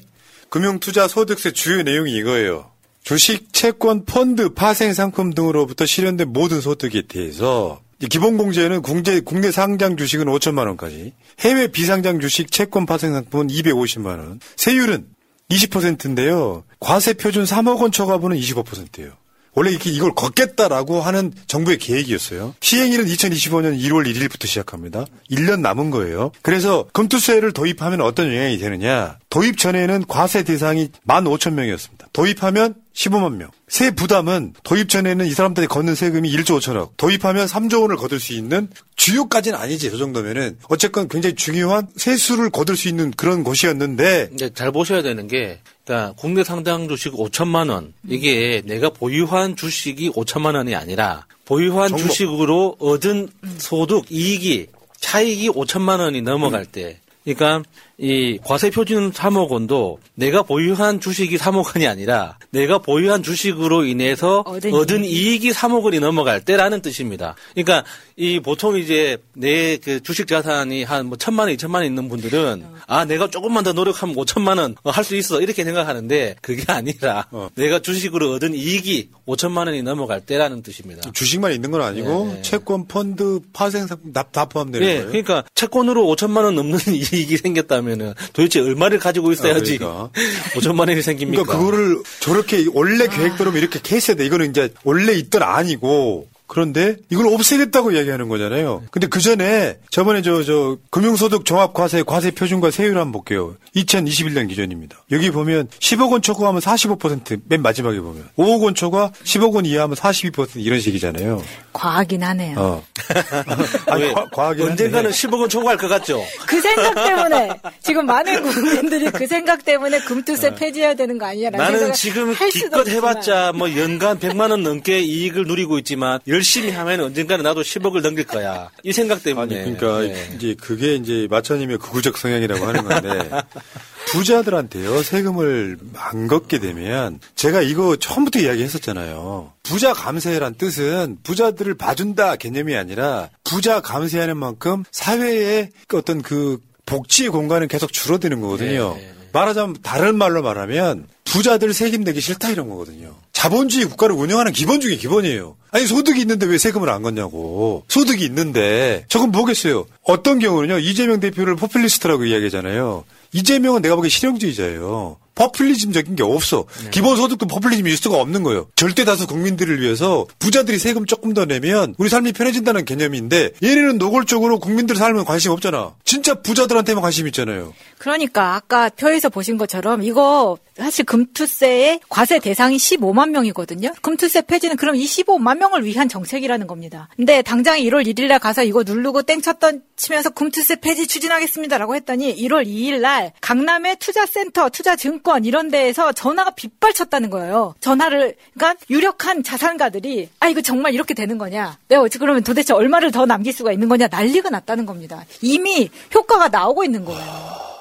[0.50, 2.70] 금융투자 소득세 주요 내용이 이거예요.
[3.04, 9.52] 주식, 채권, 펀드, 파생 상품 등으로부터 실현된 모든 소득에 대해서 이 기본 공제는 국제, 국내
[9.52, 15.06] 상장 주식은 5천만 원까지, 해외 비상장 주식, 채권, 파생 상품은 250만 원, 세율은
[15.54, 16.64] 20%인데요.
[16.80, 19.12] 과세 표준 3억 원 초과분은 25%예요.
[19.56, 22.56] 원래 이렇게 이걸 걷겠다라고 하는 정부의 계획이었어요.
[22.60, 25.06] 시행일은 2025년 1월 1일부터 시작합니다.
[25.30, 26.32] 1년 남은 거예요.
[26.41, 29.20] 그래서 금투세를 도입하면 어떤 영향이 되느냐.
[29.34, 32.14] 도입 전에는 과세 대상이 15,000명이었습니다.
[32.14, 33.50] 도입하면 15만 명.
[33.68, 36.92] 세 부담은 도입 전에는 이 사람들이 걷는 세금이 1조 5천억.
[36.98, 39.90] 도입하면 3조 원을 거둘 수 있는 주요까지는 아니지.
[39.90, 45.28] 저 정도면은 어쨌건 굉장히 중요한 세수를 거둘 수 있는 그런 곳이었는데 이제 잘 보셔야 되는
[45.28, 51.90] 게, 그러니까 국내 상장 주식 5천만 원 이게 내가 보유한 주식이 5천만 원이 아니라 보유한
[51.90, 52.04] 정보.
[52.04, 54.68] 주식으로 얻은 소득 이익이
[55.00, 57.64] 차익이 5천만 원이 넘어갈 때, 그러니까
[57.98, 64.40] 이 과세 표준 3억 원도 내가 보유한 주식이 3억 원이 아니라 내가 보유한 주식으로 인해서
[64.46, 67.36] 얻은 얻은, 이익이 3억 원이 넘어갈 때라는 뜻입니다.
[67.54, 67.84] 그러니까
[68.18, 72.64] 이 보통 이제 내 그 주식 자산이 한 뭐 천만 원, 이천만 원 있는 분들은
[72.88, 77.50] 아 내가 조금만 더 노력하면 오천만 원 할 수 있어 이렇게 생각하는데 그게 아니라 어.
[77.56, 81.12] 내가 주식으로 얻은 이익이 오천만 원이 넘어갈 때라는 뜻입니다.
[81.12, 82.42] 주식만 있는 건 아니고 네.
[82.42, 85.08] 채권, 펀드, 파생 상품 다, 다 포함되는 예, 거예요.
[85.08, 90.09] 그러니까 채권으로 5천만 원 넘는 이익 이 생겼다면은 도대체 얼마를 가지고 있어야지 아, 그러니까.
[90.55, 91.43] 5천만 원이 생깁니까?
[91.43, 94.26] 그러니까 그거를 저렇게 원래 계획대로면 이렇게 했어야 돼.
[94.26, 96.28] 이거는 이제 원래 있던 아니고.
[96.54, 98.84] 그런데 이걸 없애겠다고 얘기하는 거잖아요.
[98.91, 103.56] 근데 그 전에 저번에 저, 저, 금융소득 종합과세, 과세 표준과 세율 한번 볼게요.
[103.76, 104.97] 2021년 기준입니다.
[105.12, 110.49] 여기 보면 10억 원 초과하면 45%맨 마지막에 보면 5억 원 초과 10억 원 이하하면 42%
[110.58, 111.41] 이런 식이잖아요.
[111.74, 112.60] 과하긴 하네요.
[112.60, 112.84] 어.
[113.89, 114.14] 아니, 왜?
[114.14, 115.18] 과, 과하긴 언젠가는 한데.
[115.18, 116.24] 10억 원 초과할 것 같죠?
[116.45, 117.49] 그 생각 때문에
[117.82, 122.51] 지금 많은 국민들이 그 생각 때문에 금투세 폐지해야 되는 거 아니냐라는 나는 생각을 지금 할
[122.51, 122.97] 수도 기껏 없지만.
[122.97, 128.26] 해봤자 뭐 연간 100만 원 넘게 이익을 누리고 있지만 열심히 하면 언젠가는 나도 10억을 넘길
[128.26, 128.70] 거야.
[128.84, 129.64] 이 생각 아니 때문에.
[129.64, 130.30] 그러니까 네.
[130.36, 133.30] 이제 그게 이제 마차님의 극우적 성향이라고 하는 건데
[134.12, 139.54] 부자들한테요 세금을 안 걷게 되면 제가 이거 처음부터 이야기했었잖아요.
[139.64, 147.30] 부자 감세란 뜻은 부자들을 봐준다 개념이 아니라 부자 감세하는 만큼 사회의 그 어떤 그 복지의
[147.30, 148.96] 공간은 계속 줄어드는 거거든요.
[148.96, 149.14] 네.
[149.32, 153.16] 말하자면 다른 말로 말하면 부자들 세금 내기 싫다 이런 거거든요.
[153.44, 155.58] 자본주의 국가를 운영하는 기본 중에 기본이에요.
[155.72, 157.84] 아니 소득이 있는데 왜 세금을 안 걷냐고.
[157.89, 159.86] 소득이 있는데 저건 뭐겠어요.
[160.02, 160.80] 어떤 경우는요.
[160.80, 163.04] 이재명 대표를 포퓰리스트라고 이야기하잖아요.
[163.34, 165.18] 이재명은 내가 보기엔 실용주의자예요.
[165.36, 166.66] 포퓰리즘적인 게 없어.
[166.91, 168.68] 기본소득도 포퓰리즘 일 수가 없는 거예요.
[168.76, 174.60] 절대 다수 국민들을 위해서 부자들이 세금 조금 더 내면 우리 삶이 편해진다는 개념인데 얘네는 노골적으로
[174.60, 175.96] 국민들 삶에 관심 없잖아.
[176.06, 177.74] 진짜 부자들한테만 관심 있잖아요.
[177.98, 183.92] 그러니까 아까 표에서 보신 것처럼 이거 사실 금투세의 과세 대상이 15만 명이거든요.
[184.02, 187.10] 금투세 폐지는 그럼 이 15만 명을 위한 정책이라는 겁니다.
[187.18, 192.66] 근데 당장 1월 1일 날 가서 이거 누르고 땡쳤던 치면서 금투세 폐지 추진하겠습니다라고 했더니 1월
[192.66, 197.76] 2일 날 강남의 투자센터, 투자증권 이런 데에서 전화가 빗발쳤다는 거예요.
[197.82, 201.78] 전화를 그러니까 유력한 자산가들이 아 이거 정말 이렇게 되는 거냐?
[201.90, 204.08] 내가 어찌 그러면 도대체 얼마를 더 남길 수가 있는 거냐?
[204.08, 205.26] 난리가 났다는 겁니다.
[205.42, 207.74] 이미 효과가 나오고 있는 거예요.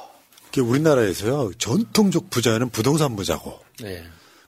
[0.48, 4.04] 이게 우리나라에서요 전통적 부자는 부동산 부자고 네.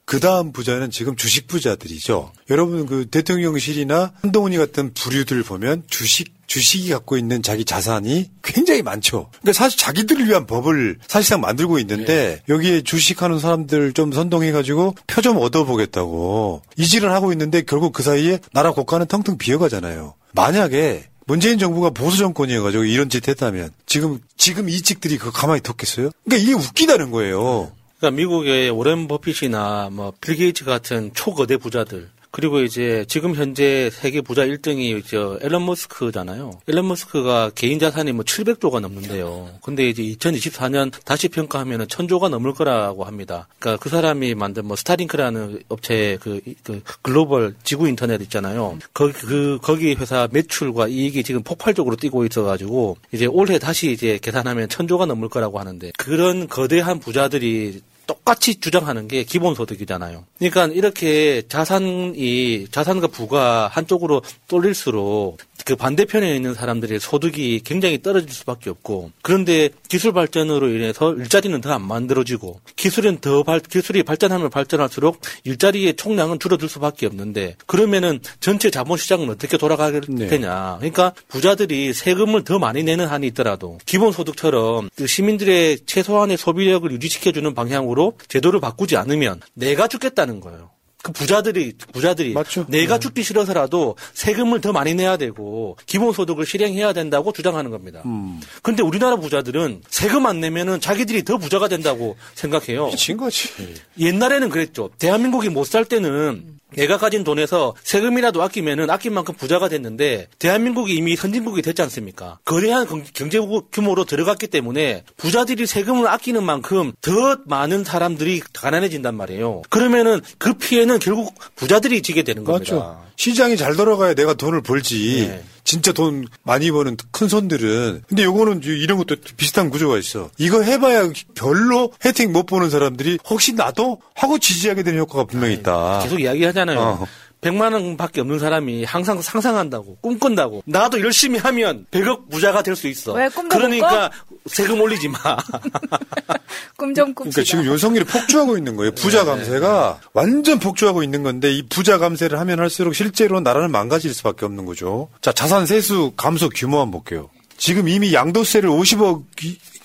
[0.06, 2.32] 그 다음 부자는 지금 주식 부자들이죠.
[2.50, 9.30] 여러분 그 대통령실이나 한동훈이 같은 부류들 보면 주식 주식이 갖고 있는 자기 자산이 굉장히 많죠.
[9.40, 15.38] 그러니까 사실 자기들을 위한 법을 사실상 만들고 있는데 여기에 주식하는 사람들 좀 선동해가지고 표 좀
[15.38, 20.14] 얻어보겠다고 이질을 하고 있는데 결국 그 사이에 나라 국가는 텅텅 비어가잖아요.
[20.32, 26.10] 만약에 문재인 정부가 보수 정권이어가지고 이런 짓 했다면 지금 지금 이직들이 그거 가만히 뒀겠어요?
[26.26, 27.72] 그러니까 이게 웃기다는 거예요.
[28.04, 34.20] 그러니까 미국의 워렌 버핏이나 뭐 빌 게이츠 같은 초거대 부자들 그리고 이제 지금 현재 세계
[34.20, 36.50] 부자 1등이 저 일론 머스크잖아요.
[36.68, 39.50] 일론 머스크가 개인 자산이 뭐 700조가 넘는데요.
[39.62, 43.46] 근데 이제 2024년 다시 평가하면은 1000조가 넘을 거라고 합니다.
[43.60, 48.80] 그러니까 그 사람이 만든 뭐 스타링크라는 업체 그, 그 글로벌 지구 인터넷 있잖아요.
[48.92, 54.18] 거기 그 거기 회사 매출과 이익이 지금 폭발적으로 뛰고 있어 가지고 이제 올해 다시 이제
[54.20, 60.24] 계산하면 1000조가 넘을 거라고 하는데 그런 거대한 부자들이 똑같이 주장하는 게 기본소득이잖아요.
[60.38, 68.68] 그러니까 이렇게 자산이 자산과 부가 한쪽으로 쏠릴수록 그 반대편에 있는 사람들의 소득이 굉장히 떨어질 수밖에
[68.70, 75.20] 없고 그런데 기술 발전으로 인해서 일자리는 더 안 만들어지고 기술은 더 발, 기술이 발전하면 발전할수록
[75.44, 80.28] 일자리의 총량은 줄어들 수밖에 없는데 그러면은 전체 자본 시장은 어떻게 돌아가게 네.
[80.28, 80.76] 되냐.
[80.78, 87.93] 그러니까 부자들이 세금을 더 많이 내는 한이 있더라도 기본소득처럼 그 시민들의 최소한의 소비력을 유지시켜주는 방향으로
[88.28, 90.70] 제도를 바꾸지 않으면 내가 죽겠다는 거예요.
[91.02, 92.64] 그 부자들이 부자들이 맞죠.
[92.68, 93.00] 내가 네.
[93.00, 98.00] 죽기 싫어서라도 세금을 더 많이 내야 되고 기본소득을 실행해야 된다고 주장하는 겁니다.
[98.06, 98.40] 음.
[98.62, 102.86] 근데 우리나라 부자들은 세금 안 내면은 자기들이 더 부자가 된다고 생각해요.
[102.86, 103.50] 미친 거지.
[103.98, 104.88] 옛날에는 그랬죠.
[104.98, 111.16] 대한민국이 못 살 때는 내가 가진 돈에서 세금이라도 아끼면은 아낀 만큼 부자가 됐는데 대한민국이 이미
[111.16, 112.38] 선진국이 됐지 않습니까?
[112.44, 113.38] 거대한 경- 경제
[113.72, 119.62] 규모로 들어갔기 때문에 부자들이 세금을 아끼는 만큼 더 많은 사람들이 가난해진단 말이에요.
[119.70, 122.74] 그러면은 그 피해는 결국 부자들이 지게 되는 겁니다.
[122.74, 123.04] 맞죠.
[123.16, 125.26] 시장이 잘 돌아가야 내가 돈을 벌지.
[125.28, 125.44] 네.
[125.64, 128.02] 진짜 돈 많이 버는 큰 손들은.
[128.06, 130.30] 근데 요거는 이런 것도 비슷한 구조가 있어.
[130.36, 136.00] 이거 해봐야 별로 혜택 못 보는 사람들이 혹시 나도 하고 지지하게 되는 효과가 분명히 있다.
[136.02, 136.78] 계속 이야기하잖아요.
[136.78, 137.06] 어.
[137.44, 143.12] 100만 원밖에 없는 사람이 항상 상상한다고 꿈꾼다고 나도 열심히 하면 100억 부자가 될 수 있어.
[143.12, 144.10] 왜 꿈도 그러니까
[144.46, 145.18] 세금 올리지 마.
[146.76, 147.30] 꿈 좀 꿉시다.
[147.30, 148.92] 그러니까 지금 윤석열이 폭주하고 있는 거예요.
[148.92, 154.44] 부자 감세가 완전 폭주하고 있는 건데 이 부자 감세를 하면 할수록 실제로 나라는 망가질 수밖에
[154.46, 155.08] 없는 거죠.
[155.20, 157.30] 자, 자산 세수 감소 규모 한번 볼게요.
[157.56, 159.22] 지금 이미 양도세를 50억,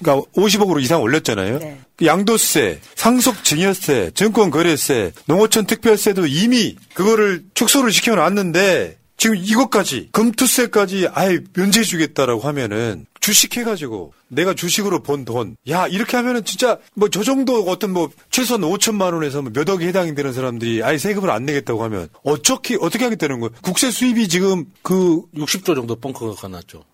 [0.02, 1.60] 그러니까 50억으로 이상 올렸잖아요.
[1.60, 1.80] 네.
[1.96, 11.40] 그 양도세, 상속 증여세, 증권거래세, 농어촌 특별세도 이미 그거를 축소를 시켜놨는데 지금 이것까지 금투세까지 아예
[11.54, 17.64] 면제 주겠다라고 하면은 주식해가지고 내가 주식으로 번 돈, 야 이렇게 하면은 진짜 뭐 저 정도
[17.64, 22.08] 어떤 뭐 최소한 5천만 원에서 뭐몇 억이 해당이 되는 사람들이 아예 세금을 안 내겠다고 하면
[22.24, 23.52] 어떻게 어떻게 하겠다는 거예요?
[23.62, 26.86] 국세 수입이 지금 그 60조 정도 뻥커가 났죠.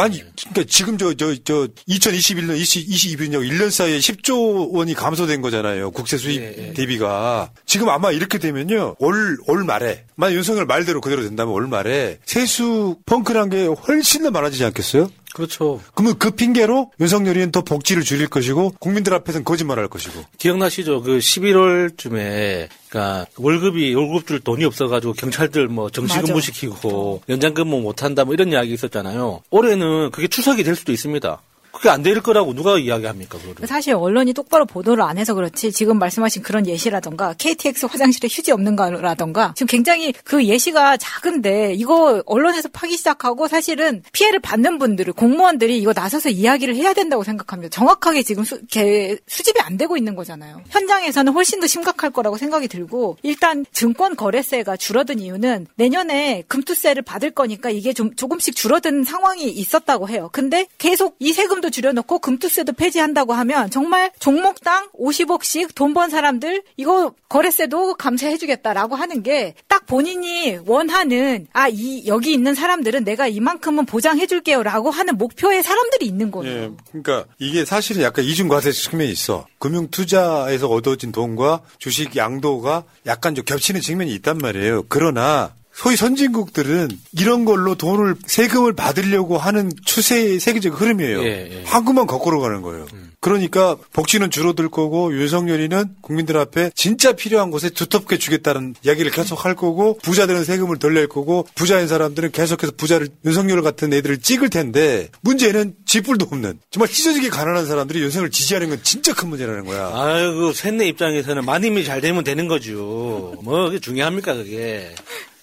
[0.00, 5.90] 아니, 그러니까 지금 저, 저, 저, 2021년, 20, 22년 1년 사이에 10조 원이 감소된 거잖아요.
[5.90, 6.72] 국세 수입 예, 예.
[6.72, 7.50] 대비가.
[7.66, 8.96] 지금 아마 이렇게 되면요.
[8.98, 14.30] 올, 올 말에, 만약 윤석열 말대로 그대로 된다면 올 말에 세수 펑크란 게 훨씬 더
[14.30, 15.10] 많아지지 않겠어요?
[15.34, 15.80] 그렇죠.
[15.94, 20.24] 그러면 그 핑계로 윤석열이는 더 복지를 줄일 것이고 국민들 앞에서는 거짓말 할 것이고.
[20.38, 21.02] 기억나시죠?
[21.02, 26.40] 그 11월쯤에 그러니까 월급이 월급 줄 돈이 없어가지고 경찰들 뭐 정시근무.
[26.40, 29.42] 시키고 연장 근무 못한다 뭐 이런 이야기 있었잖아요.
[29.50, 31.40] 올해는 그게 추석이 될 수도 있습니다.
[31.72, 33.66] 그게 안 될 거라고 누가 이야기합니까 그거를?
[33.68, 38.74] 사실 언론이 똑바로 보도를 안 해서 그렇지 지금 말씀하신 그런 예시라던가 KTX 화장실에 휴지 없는
[38.76, 45.78] 거라던가 지금 굉장히 그 예시가 작은데 이거 언론에서 파기 시작하고 사실은 피해를 받는 분들을 공무원들이
[45.78, 47.70] 이거 나서서 이야기를 해야 된다고 생각합니다.
[47.70, 50.62] 정확하게 지금 수, 개- 수집이 안 되고 있는 거잖아요.
[50.70, 57.30] 현장에서는 훨씬 더 심각할 거라고 생각이 들고 일단 증권 거래세가 줄어든 이유는 내년에 금투세를 받을
[57.30, 60.30] 거니까 이게 좀 조금씩 줄어든 상황이 있었다고 해요.
[60.32, 66.62] 근데 계속 이 세금 도 줄여놓고 금투세도 폐지한다고 하면 정말 종목당 50억씩 돈 번 사람들
[66.76, 73.86] 이거 거래세도 감세해주겠다라고 하는 게 딱 본인이 원하는 아 이 여기 있는 사람들은 내가 이만큼은
[73.86, 76.62] 보장해줄게요라고 하는 목표의 사람들이 있는 거예요.
[76.62, 79.46] 예, 그러니까 이게 사실은 약간 이중과세 측면이 있어.
[79.58, 84.84] 금융 투자에서 얻어진 돈과 주식 양도가 약간 좀 겹치는 측면이 있단 말이에요.
[84.88, 91.22] 그러나 소위 선진국들은 이런 걸로 돈을 세금을 받으려고 하는 추세의 세계적 흐름이에요.
[91.22, 91.64] 예, 예.
[91.64, 92.86] 한국만 거꾸로 가는 거예요.
[93.20, 99.54] 그러니까 복지는 줄어들 거고 윤석열이는 국민들 앞에 진짜 필요한 곳에 두텁게 주겠다는 이야기를 계속 할
[99.54, 105.08] 거고 부자들은 세금을 덜 낼 거고 부자인 사람들은 계속해서 부자를 윤석열 같은 애들을 찍을 텐데
[105.20, 109.92] 문제는 쥐뿔도 없는 정말 찢어지게 가난한 사람들이 윤석열을 지지하는 건 진짜 큰 문제라는 거야.
[109.94, 113.36] 아이고 셋내 입장에서는 마님이 잘 되면 되는 거죠.
[113.42, 114.94] 뭐 그게 중요합니까 그게.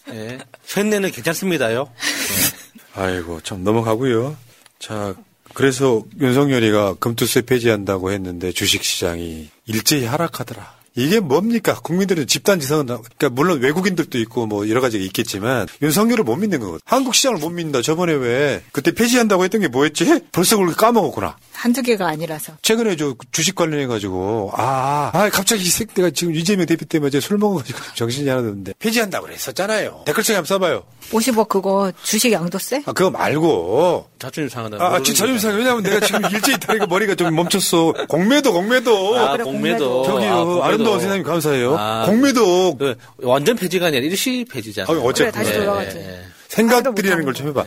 [0.10, 0.38] 예.
[0.64, 1.92] 셋내는 괜찮습니다요.
[2.96, 4.36] 아이고 참 넘어가고요.
[4.80, 5.16] 자
[5.54, 10.77] 그래서 윤석열이가 금투세 폐지한다고 했는데 주식시장이 일제히 하락하더라.
[10.98, 11.80] 이게 뭡니까?
[11.80, 16.80] 국민들은 집단 지성은 그러니까 물론 외국인들도 있고 뭐 여러 가지가 있겠지만 윤석열을 못 믿는 거거든.
[16.86, 17.84] 한국 시장을 못 믿는다.
[17.84, 20.22] 저번에 왜 그때 폐지한다고 했던 게 뭐였지?
[20.32, 21.38] 벌써 그걸 까먹었구나.
[21.54, 22.54] 한두 개가 아니라서.
[22.64, 27.38] 최근에 저 주식 관련해 가지고 아, 아 갑자기 이 새끼가 지금 이재명 대표 때문에 술
[27.38, 30.04] 먹어 가지고 정신이 하나 드는데 폐지한다고 그랬었잖아요.
[30.08, 30.84] 댓글창에 한번 써 봐요.
[31.12, 32.84] 50억 그거 주식 양도세?
[32.86, 34.78] 아 그거 말고 자존심 상하다.
[34.84, 35.58] 아, 지 자존심 상해.
[35.58, 37.94] 왜냐면 내가 지금 일제히 다리가 머리가 좀 멈췄어.
[38.10, 39.18] 공매도, 공매도.
[39.18, 40.04] 아, 그래, 공매도.
[40.04, 40.30] 저기요.
[40.34, 40.64] 아, 공매도.
[40.64, 41.76] 아, 름다운 세상님 감사해요.
[41.78, 42.06] 아.
[42.06, 45.00] 공매도 그 완전 폐지가 아니라 일시 폐지잖아요.
[45.00, 45.32] 아, 어쨌든.
[45.32, 45.98] 그래, 다시 예, 돌아가지.
[45.98, 46.20] 예, 예.
[46.50, 47.64] 생각들이라는 걸 좀 해봐.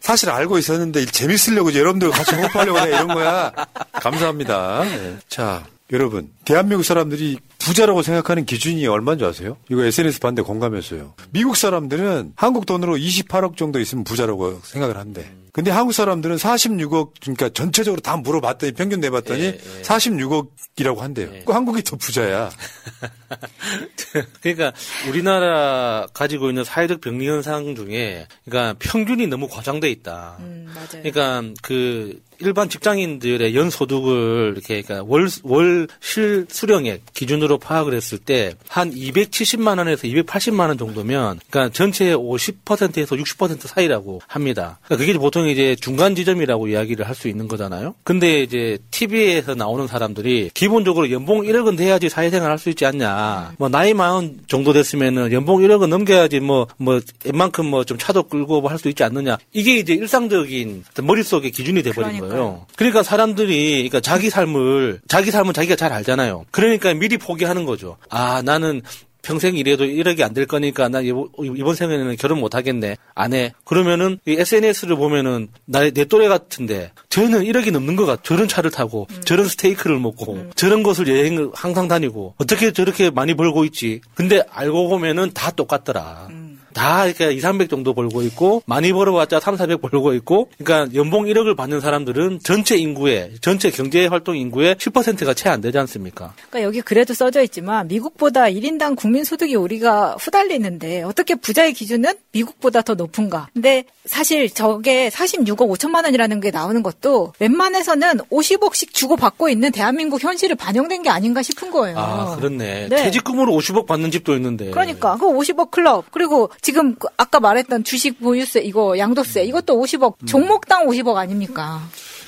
[0.00, 3.52] 사실 알고 있었는데 재밌으려고 여러분들 같이 호흡하려고 이런 거야.
[3.92, 4.82] 감사합니다.
[4.84, 5.16] 네.
[5.28, 6.28] 자, 여러분.
[6.44, 9.56] 대한민국 사람들이 부자라고 생각하는 기준이 얼마인 줄 아세요?
[9.70, 11.14] 이거 SNS 봤는데 공감했어요.
[11.30, 15.30] 미국 사람들은 한국 돈으로 28억 정도 있으면 부자라고 생각을 한대.
[15.52, 19.46] 근데 한국 사람들은 46억, 그러니까 전체적으로 다 물어봤더니 평균 내봤더니 예,
[19.78, 19.82] 예.
[19.82, 21.28] 46억이라고 한대요.
[21.44, 22.50] 그 한국이 더 부자야.
[24.40, 24.72] 그러니까
[25.08, 30.36] 우리나라 가지고 있는 사회적 병리 현상 중에 그러니까 평균이 너무 과장돼 있다.
[30.40, 31.02] 음, 맞아요.
[31.02, 38.18] 그러니까 그 일반 직장인들의 연 소득을 이렇게 그러니까 월 월 실 수령액 기준으로 파악을 했을
[38.18, 44.78] 때 한 270만 원에서 280만 원 정도면 그러니까 전체의 50%에서 60% 사이라고 합니다.
[44.84, 47.94] 그러니까 그게 보통 이제 중간 지점이라고 이야기를 할 수 있는 거잖아요.
[48.04, 53.52] 근데 이제 TV에서 나오는 사람들이 기본적으로 연봉 1억은 돼야지 사회생활 할 수 있지 않냐.
[53.58, 58.60] 뭐 나이 마흔 정도 됐으면은 연봉 1억은 넘겨야지 뭐 뭐 웬만큼 뭐 좀 차도 끌고
[58.62, 59.36] 뭐 할 수 있지 않느냐.
[59.52, 62.30] 이게 이제 일상적인 머릿속의 기준이 돼 버린 그러니까요.
[62.30, 62.66] 거예요.
[62.76, 66.46] 그러니까 사람들이 그러니까 자기 삶을 자기 삶은 자기가 잘 알잖아요.
[66.50, 67.96] 그러니까 미리 포기하는 거죠.
[68.08, 68.82] 아 나는
[69.22, 72.96] 평생 일해도 1억이 안 될 거니까 나 이번, 생에는 결혼 못 하겠네.
[73.14, 73.52] 안 해.
[73.64, 78.22] 그러면은 이 SNS를 보면은 나, 내 또래 같은데 저는 1억이 넘는 것 같아.
[78.24, 83.64] 저런 차를 타고 저런 스테이크를 먹고 저런 곳을 여행을 항상 다니고 어떻게 저렇게 많이 벌고
[83.66, 84.00] 있지.
[84.14, 86.28] 근데 알고 보면은 다 똑같더라.
[86.72, 91.26] 다 이렇게 2, 300 정도 벌고 있고 많이 벌어봤자 3, 400 벌고 있고 그러니까 연봉
[91.26, 96.32] 1억을 받는 사람들은 전체 인구의 전체 경제 활동 인구의 10%가 채 안 되지 않습니까?
[96.48, 102.82] 그러니까 여기 그래도 써져 있지만 미국보다 1인당 국민 소득이 우리가 후달리는데 어떻게 부자의 기준은 미국보다
[102.82, 103.48] 더 높은가?
[103.52, 110.22] 근데 사실 저게 46억 5천만 원이라는 게 나오는 것도 웬만해서는 50억씩 주고 받고 있는 대한민국
[110.22, 111.98] 현실을 반영된 게 아닌가 싶은 거예요.
[111.98, 112.88] 아, 그렇네.
[112.88, 112.96] 네.
[112.96, 114.70] 퇴직금으로 50억 받는 집도 있는데.
[114.70, 120.26] 그러니까 그 50억 클럽 그리고 지금 그 아까 말했던 주식 보유세 이거 양도세 이것도 50억
[120.26, 121.86] 종목당 50억 아닙니까?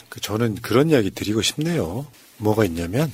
[0.09, 2.07] 그 저는 그런 이야기 드리고 싶네요.
[2.39, 3.13] 뭐가 있냐면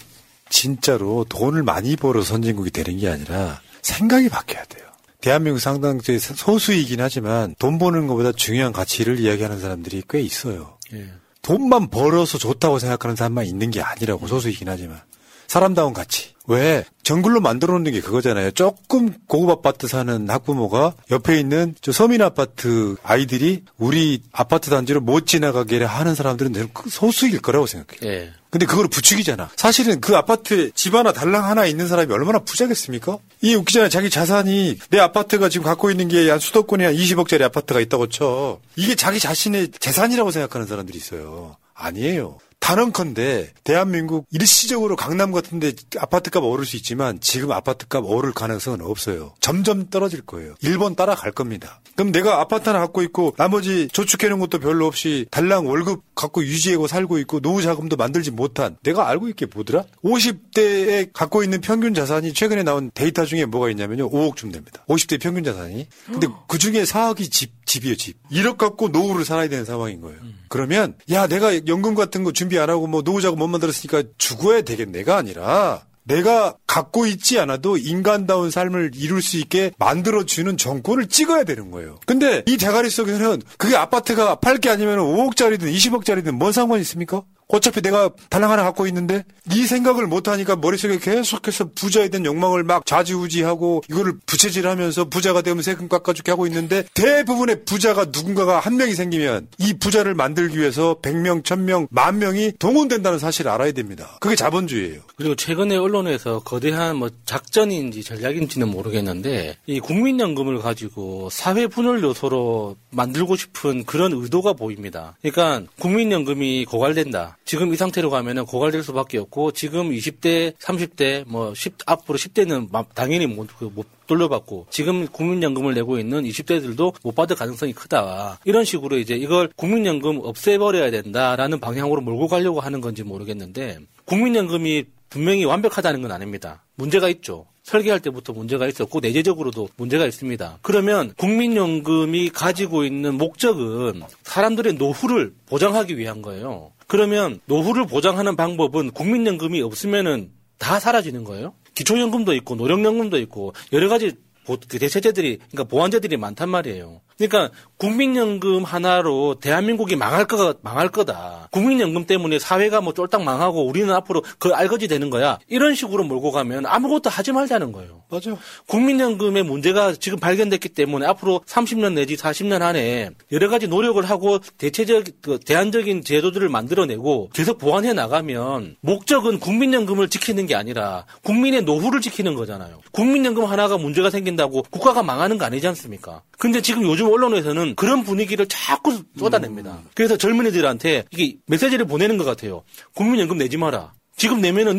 [0.48, 4.86] 진짜로 돈을 많이 벌어 선진국이 되는 게 아니라 생각이 바뀌어야 돼요.
[5.20, 10.78] 대한민국 상당수 소수이긴 하지만 돈 버는 것보다 중요한 가치를 이야기하는 사람들이 꽤 있어요.
[10.94, 11.12] 예.
[11.42, 15.00] 돈만 벌어서 좋다고 생각하는 사람만 있는 게 아니라고 소수이긴 하지만
[15.46, 16.34] 사람다운 가치.
[16.50, 18.50] 왜 정글로 만들어 놓는 게 그거잖아요.
[18.52, 25.26] 조금 고급 아파트 사는 학부모가 옆에 있는 저 서민 아파트 아이들이 우리 아파트 단지로 못
[25.26, 28.12] 지나가게 하는 사람들은 그 소수일 거라고 생각해요.
[28.12, 28.32] 예.
[28.50, 29.48] 근데 그걸 부추기잖아.
[29.54, 33.18] 사실은 그 아파트에 집 하나 달랑 하나 있는 사람이 얼마나 부자겠습니까?
[33.42, 33.88] 이게 웃기잖아요.
[33.88, 38.58] 자기 자산이 내 아파트가 지금 갖고 있는 게 한 수도권에 한 20억짜리 아파트가 있다고 쳐.
[38.76, 41.56] 이게 자기 자신의 재산이라고 생각하는 사람들이 있어요.
[41.74, 42.38] 아니에요.
[42.60, 49.34] 단언컨대 대한민국 일시적으로 강남 같은데 아파트값 오를 수 있지만 지금 아파트값 오를 가능성은 없어요.
[49.40, 50.54] 점점 떨어질 거예요.
[50.62, 51.80] 일본 따라갈 겁니다.
[51.96, 56.42] 그럼 내가 아파트 하나 갖고 있고 나머지 저축해 놓은 것도 별로 없이 달랑 월급 갖고
[56.44, 59.84] 유지하고 살고 있고 노후 자금도 만들지 못한 내가 알고 있게 뭐더라?
[60.04, 64.10] 50대에 갖고 있는 평균 자산이 최근에 나온 데이터 중에 뭐가 있냐면요.
[64.10, 64.84] 5억쯤 됩니다.
[64.88, 65.88] 50대 평균 자산이.
[66.06, 68.16] 근데 그 중에 4억이 집, 집이에요, 집.
[68.30, 70.18] 1억 갖고 노후를 살아야 되는 상황인 거예요.
[70.48, 74.62] 그러면 야, 내가 연금 같은 거 준비 안 하고 뭐 노후 자금 못 만들었으니까 죽어야
[74.62, 81.70] 되겠네가 아니라 내가 갖고 있지 않아도 인간다운 삶을 이룰 수 있게 만들어주는 정권을 찍어야 되는
[81.70, 81.98] 거예요.
[82.06, 87.22] 근데 이 대가리 속에서는 그게 아파트가 8개 아니면 5억짜리든 20억짜리든 뭔 상관이 있습니까?
[87.52, 92.86] 어차피 내가 달랑 하나 갖고 있는데 네 생각을 못하니까 머릿속에 계속해서 부자에 대한 욕망을 막
[92.86, 99.48] 좌지우지하고 이거를 부채질하면서 부자가 되면 세금 깎아주게 하고 있는데 대부분의 부자가 누군가가 한 명이 생기면
[99.58, 104.16] 이 부자를 만들기 위해서 100명, 1000명, 만 명이 동원된다는 사실을 알아야 됩니다.
[104.20, 105.00] 그게 자본주의예요.
[105.16, 113.36] 그리고 최근에 언론에서 거대한 뭐 작전인지 전략인지는 모르겠는데 이 국민연금을 가지고 사회 분열 요소로 만들고
[113.36, 115.16] 싶은 그런 의도가 보입니다.
[115.22, 117.38] 그러니까 국민연금이 고갈된다.
[117.44, 123.26] 지금 이 상태로 가면은 고갈될 수밖에 없고 지금 20대, 30대 뭐 10, 앞으로 10대는 당연히
[123.26, 128.38] 못, 그못 돌려받고 지금 국민연금을 내고 있는 20대들도 못 받을 가능성이 크다.
[128.44, 135.44] 이런 식으로 이제 이걸 국민연금 없애버려야 된다라는 방향으로 몰고 가려고 하는 건지 모르겠는데 국민연금이 분명히
[135.44, 136.64] 완벽하다는 건 아닙니다.
[136.76, 137.46] 문제가 있죠.
[137.64, 140.58] 설계할 때부터 문제가 있었고 내재적으로도 문제가 있습니다.
[140.62, 146.72] 그러면 국민연금이 가지고 있는 목적은 사람들의 노후를 보장하기 위한 거예요.
[146.90, 151.54] 그러면 노후를 보장하는 방법은 국민연금이 없으면은 다 사라지는 거예요.
[151.76, 157.00] 기초연금도 있고 노령연금도 있고 여러 가지 그 대체제들이 그러니까 보완제들이 많단 말이에요.
[157.28, 161.48] 그러니까 국민연금 하나로 대한민국이 망할 거 망할 거다.
[161.50, 165.38] 국민연금 때문에 사회가 뭐 쫄딱 망하고 우리는 앞으로 그 알거지 되는 거야.
[165.48, 168.02] 이런 식으로 몰고 가면 아무것도 하지 말자는 거예요.
[168.10, 168.36] 맞아.
[168.66, 175.04] 국민연금의 문제가 지금 발견됐기 때문에 앞으로 30년 내지 40년 안에 여러 가지 노력을 하고 대체적
[175.22, 182.34] 그 대안적인 제도들을 만들어내고 계속 보완해 나가면 목적은 국민연금을 지키는 게 아니라 국민의 노후를 지키는
[182.34, 182.80] 거잖아요.
[182.92, 186.22] 국민연금 하나가 문제가 생긴다고 국가가 망하는 거 아니지 않습니까?
[186.38, 189.72] 근데 지금 요즘 언론에서는 그런 분위기를 자꾸 쏟아냅니다.
[189.72, 189.88] 음.
[189.94, 192.62] 그래서 젊은이들한테 이게 메시지를 보내는 것 같아요.
[192.94, 193.92] 국민연금 내지 마라.
[194.16, 194.76] 지금 내면은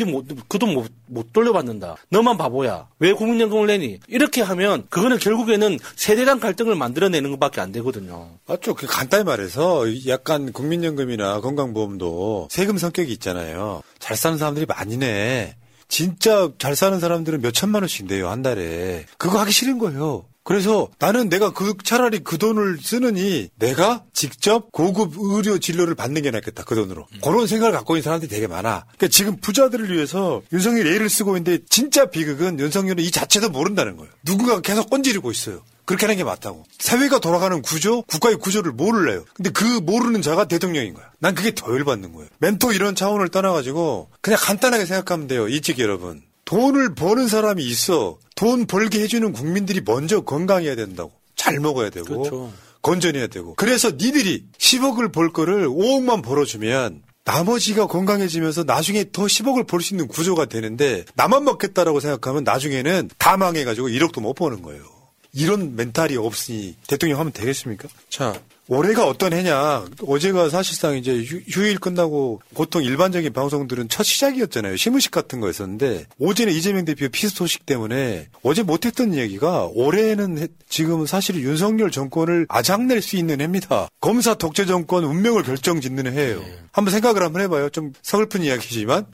[0.49, 1.95] 그돈 못, 못 돌려받는다.
[2.09, 2.87] 너만 바보야.
[2.99, 3.99] 왜 국민연금을 내니?
[4.07, 8.37] 이렇게 하면 그거는 결국에는 세대 간 갈등을 만들어내는 것밖에 안 되거든요.
[8.47, 8.75] 맞죠.
[8.75, 13.81] 그 간단히 말해서 약간 국민연금이나 건강보험도 세금 성격이 있잖아요.
[13.97, 15.55] 잘 사는 사람들이 많이 내.
[15.87, 19.05] 진짜 잘 사는 사람들은 몇 천만 원씩 내요, 한 달에.
[19.17, 20.25] 그거 하기 싫은 거예요.
[20.43, 26.31] 그래서 나는 내가 그 차라리 그 돈을 쓰느니 내가 직접 고급 의료 진료를 받는 게
[26.31, 27.19] 낫겠다 그 돈으로 음.
[27.23, 28.85] 그런 생각을 갖고 있는 사람들이 되게 많아.
[28.97, 34.11] 그러니까 지금 부자들을 위해서 윤석열이 애를 쓰고 있는데 진짜 비극은 윤석열은 이 자체도 모른다는 거예요.
[34.23, 35.61] 누군가가 계속 꼰지르고 있어요.
[35.85, 36.63] 그렇게 하는 게 맞다고.
[36.79, 39.25] 사회가 돌아가는 구조, 국가의 구조를 모를래요.
[39.33, 41.05] 근데 그 모르는 자가 대통령인 거야.
[41.19, 42.29] 난 그게 더 열받는 거예요.
[42.39, 45.47] 멘토 이런 차원을 떠나가지고 그냥 간단하게 생각하면 돼요.
[45.47, 46.21] 이직 여러분.
[46.51, 48.17] 돈을 버는 사람이 있어.
[48.35, 51.13] 돈 벌게 해주는 국민들이 먼저 건강해야 된다고.
[51.37, 52.05] 잘 먹어야 되고.
[52.05, 52.51] 그렇죠.
[52.81, 53.53] 건전해야 되고.
[53.53, 60.09] 그래서 니들이 10억을 벌 거를 5억만 벌어주면 나머지가 건강해지면서 나중에 더 10억을 벌 수 있는
[60.09, 64.83] 구조가 되는데 나만 먹겠다라고 생각하면 나중에는 다 망해가지고 1억도 못 버는 거예요.
[65.31, 67.87] 이런 멘탈이 없으니 대통령 하면 되겠습니까?
[68.09, 68.37] 자,
[68.71, 69.85] 올해가 어떤 해냐.
[70.07, 74.77] 어제가 사실상 이제 휴, 일 끝나고 보통 일반적인 방송들은 첫 시작이었잖아요.
[74.77, 81.35] 시무식 같은 거였었는데 어제는 이재명 대표 피습 소식 때문에 어제 못했던 이야기가 올해는 지금 사실
[81.35, 83.89] 윤석열 정권을 아작낼 수 있는 해입니다.
[83.99, 86.39] 검사 독재 정권 운명을 결정짓는 해예요.
[86.39, 86.59] 네.
[86.71, 87.69] 한번 생각을 한번 해봐요.
[87.71, 89.05] 좀 서글픈 이야기지만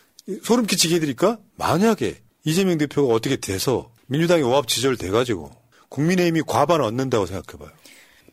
[0.44, 1.40] 소름 끼치게 해드릴까?
[1.56, 5.50] 만약에 이재명 대표가 어떻게 돼서 민주당이 오합지졸 돼가지고
[5.90, 7.72] 국민의힘이 과반 얻는다고 생각해봐요.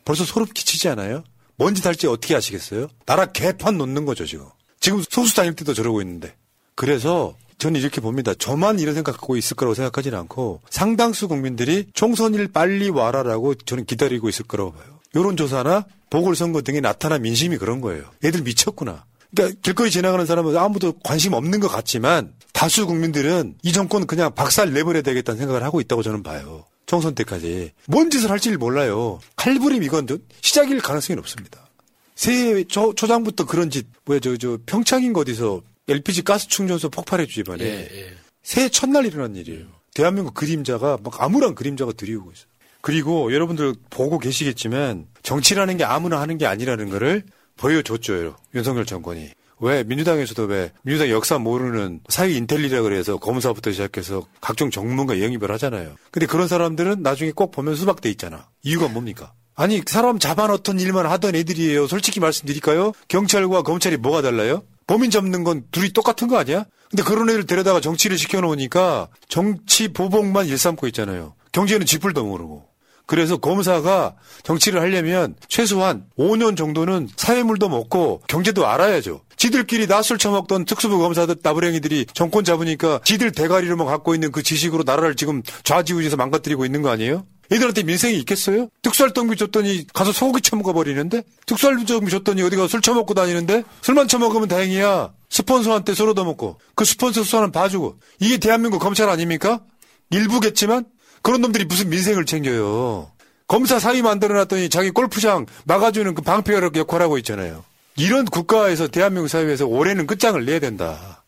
[0.05, 1.23] 벌써 소름 끼치지 않아요?
[1.57, 2.87] 뭔지 달지 어떻게 아시겠어요?
[3.05, 4.45] 나라 개판 놓는 거죠, 지금.
[4.79, 6.35] 지금 소수 다닐 때도 저러고 있는데.
[6.75, 8.33] 그래서 저는 이렇게 봅니다.
[8.33, 14.45] 저만 이런 생각하고 있을 거라고 생각하지는 않고 상당수 국민들이 총선일 빨리 와라라고 저는 기다리고 있을
[14.45, 14.99] 거라고 봐요.
[15.15, 18.03] 여론조사나 보궐선거 등에 나타난 민심이 그런 거예요.
[18.23, 19.05] 애들 미쳤구나.
[19.33, 24.71] 그러니까 길거리 지나가는 사람은 아무도 관심 없는 것 같지만 다수 국민들은 이 정권 그냥 박살
[24.73, 26.65] 내버려야 되겠다는 생각을 하고 있다고 저는 봐요.
[26.85, 29.19] 총선 때까지 뭔 짓을 할지 몰라요.
[29.35, 30.07] 칼부림 이건
[30.41, 31.67] 시작일 가능성이 높습니다.
[32.15, 37.63] 새해 초, 초장부터 그런 짓 뭐야 저 저 평창인 어디서 LPG 가스 충전소 폭발해주 이번에
[37.63, 38.13] 예, 예.
[38.43, 39.65] 새해 첫날 일어난 일이에요.
[39.93, 42.47] 대한민국 그림자가 막 암울한 그림자가 들이오고 있어요.
[42.81, 47.23] 그리고 여러분들 보고 계시겠지만 정치라는 게 아무나 하는 게 아니라는 거를
[47.57, 48.35] 보여줬죠.
[48.53, 49.29] 윤석열 정권이.
[49.59, 55.95] 왜 민주당에서도 왜 민주당 역사 모르는 사회 인텔리라 그래서 검사부터 시작해서 각종 전문가 영입을 하잖아요.
[56.11, 58.47] 근데 그런 사람들은 나중에 꼭 보면 수박돼 있잖아.
[58.63, 59.33] 이유가 뭡니까?
[59.55, 61.87] 아니 사람 잡아놓던 일만 하던 애들이에요.
[61.87, 62.91] 솔직히 말씀드릴까요?
[63.07, 64.63] 경찰과 검찰이 뭐가 달라요?
[64.87, 66.65] 범인 잡는 건 둘이 똑같은 거 아니야?
[66.89, 71.33] 근데 그런 애를 데려다가 정치를 시켜놓으니까 정치 보복만 일삼고 있잖아요.
[71.51, 72.67] 경제는 쥐뿔도 모르고.
[73.05, 79.21] 그래서 검사가 정치를 하려면 최소한 5년 정도는 사회물도 먹고 경제도 알아야죠.
[79.37, 85.15] 지들끼리 낯술 처먹던 특수부 검사들 나부랭이들이 정권 잡으니까 지들 대가리로만 갖고 있는 그 지식으로 나라를
[85.15, 87.25] 지금 좌지우지해서 망가뜨리고 있는 거 아니에요?
[87.51, 88.69] 애들한테 민생이 있겠어요?
[88.81, 91.23] 특수활동비 줬더니 가서 소고기 처먹어 버리는데?
[91.45, 93.63] 특수활동비 줬더니 어디 가서 술 처먹고 다니는데?
[93.81, 95.13] 술만 처먹으면 다행이야.
[95.29, 99.61] 스폰서한테 술 얻어먹고 그 스폰서 수사는 봐주고 이게 대한민국 검찰 아닙니까?
[100.09, 100.85] 일부겠지만
[101.25, 103.11] 그런 놈들이 무슨 민생을 챙겨요.
[103.47, 107.63] 검사 사위 만들어놨더니 자기 골프장 막아주는 그 방패 역할하고 있잖아요.
[107.97, 111.23] 이런 국가에서 대한민국 사회에서 올해는 끝장을 내야 된다.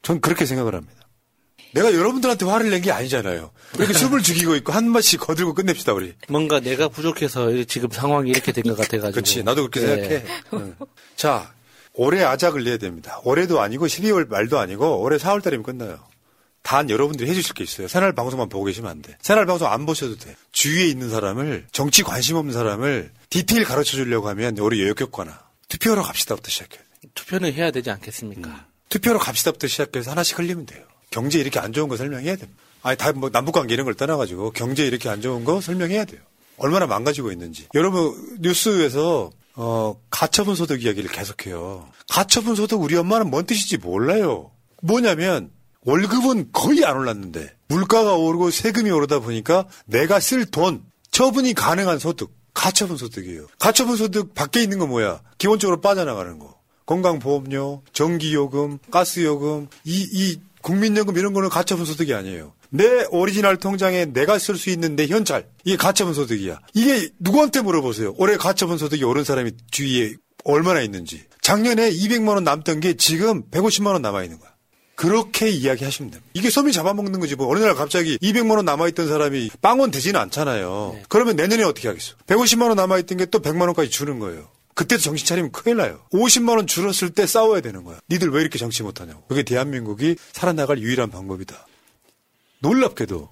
[0.00, 0.94] 전 그렇게 생각을 합니다.
[1.74, 3.50] 내가 여러분들한테 화를 낸 게 아니잖아요.
[3.76, 6.14] 이렇게 숨을 죽이고 있고 한 마씩 거들고 끝냅시다 우리.
[6.28, 9.12] 뭔가 내가 부족해서 지금 상황이 이렇게 된 것 같아가지고.
[9.12, 9.42] 그렇지.
[9.42, 9.86] 나도 그렇게 네.
[10.08, 10.24] 생각해.
[10.54, 10.76] 응.
[11.16, 11.52] 자,
[11.92, 13.20] 올해 아작을 내야 됩니다.
[13.24, 15.98] 올해도 아니고 12월 말도 아니고 올해 4월 달이면 끝나요.
[16.62, 17.88] 단 여러분들이 해주실 게 있어요.
[17.88, 19.16] 새날 방송만 보고 계시면 안 돼.
[19.20, 20.36] 새날 방송 안 보셔도 돼.
[20.52, 26.48] 주위에 있는 사람을 정치 관심 없는 사람을 디테일 가르쳐 주려고 하면 올해 여역교과나 투표로 갑시다부터
[26.50, 26.82] 시작해요.
[27.14, 28.66] 투표는 해야 되지 않겠습니까?
[28.88, 30.84] 투표로 갑시다부터 시작해서 하나씩 흘리면 돼요.
[31.10, 32.60] 경제 이렇게 안 좋은 거 설명해야 됩니다.
[32.82, 36.20] 아니 다 뭐 남북관계 이런 걸 떠나가지고 경제 이렇게 안 좋은 거 설명해야 돼요.
[36.58, 37.66] 얼마나 망가지고 있는지.
[37.74, 41.88] 여러분 뉴스에서 어 가처분 소득 이야기를 계속해요.
[42.08, 44.50] 가처분 소득 우리 엄마는 뭔 뜻인지 몰라요.
[44.82, 45.50] 뭐냐면
[45.84, 52.30] 월급은 거의 안 올랐는데 물가가 오르고 세금이 오르다 보니까 내가 쓸 돈 처분이 가능한 소득
[52.54, 53.46] 가처분 소득이에요.
[53.58, 55.20] 가처분 소득 밖에 있는 거 뭐야?
[55.38, 56.60] 기본적으로 빠져나가는 거.
[56.86, 62.52] 건강보험료, 전기요금, 가스요금, 이, 이 국민연금 이런 거는 가처분 소득이 아니에요.
[62.70, 65.46] 내 오리지널 통장에 내가 쓸 수 있는 내 현찰.
[65.64, 66.60] 이게 가처분 소득이야.
[66.74, 68.14] 이게 누구한테 물어보세요.
[68.16, 70.14] 올해 가처분 소득이 오른 사람이 주위에
[70.44, 71.24] 얼마나 있는지.
[71.40, 74.51] 작년에 200만 원 남던 게 지금 150만 원 남아 있는 거야.
[75.02, 76.30] 그렇게 이야기하시면 됩니다.
[76.32, 80.96] 이게 소비 잡아먹는 거지 뭐 어느 날 갑자기 200만 원 남아있던 사람이 빵원 되지는 않잖아요.
[81.08, 82.14] 그러면 내년에 어떻게 하겠어?
[82.28, 84.48] 150만 원 남아있던 게 또 100만 원까지 주는 거예요.
[84.74, 86.00] 그때도 정신 차리면 큰일 나요.
[86.12, 87.98] 50만 원 줄었을 때 싸워야 되는 거야.
[88.10, 89.24] 니들 왜 이렇게 정치 못하냐고.
[89.26, 91.66] 그게 대한민국이 살아나갈 유일한 방법이다.
[92.60, 93.28] 놀랍게도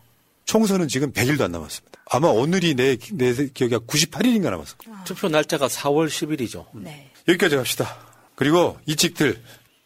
[0.46, 2.00] 총선은 지금 100일도 안 남았습니다.
[2.06, 4.74] 아마 오늘이 내, 내 기억에 98일인가 남았어.
[5.04, 6.66] 투표 날짜가 4월 10일이죠.
[6.74, 7.10] 네.
[7.28, 7.96] 여기까지 갑시다.
[8.34, 9.40] 그리고 이직들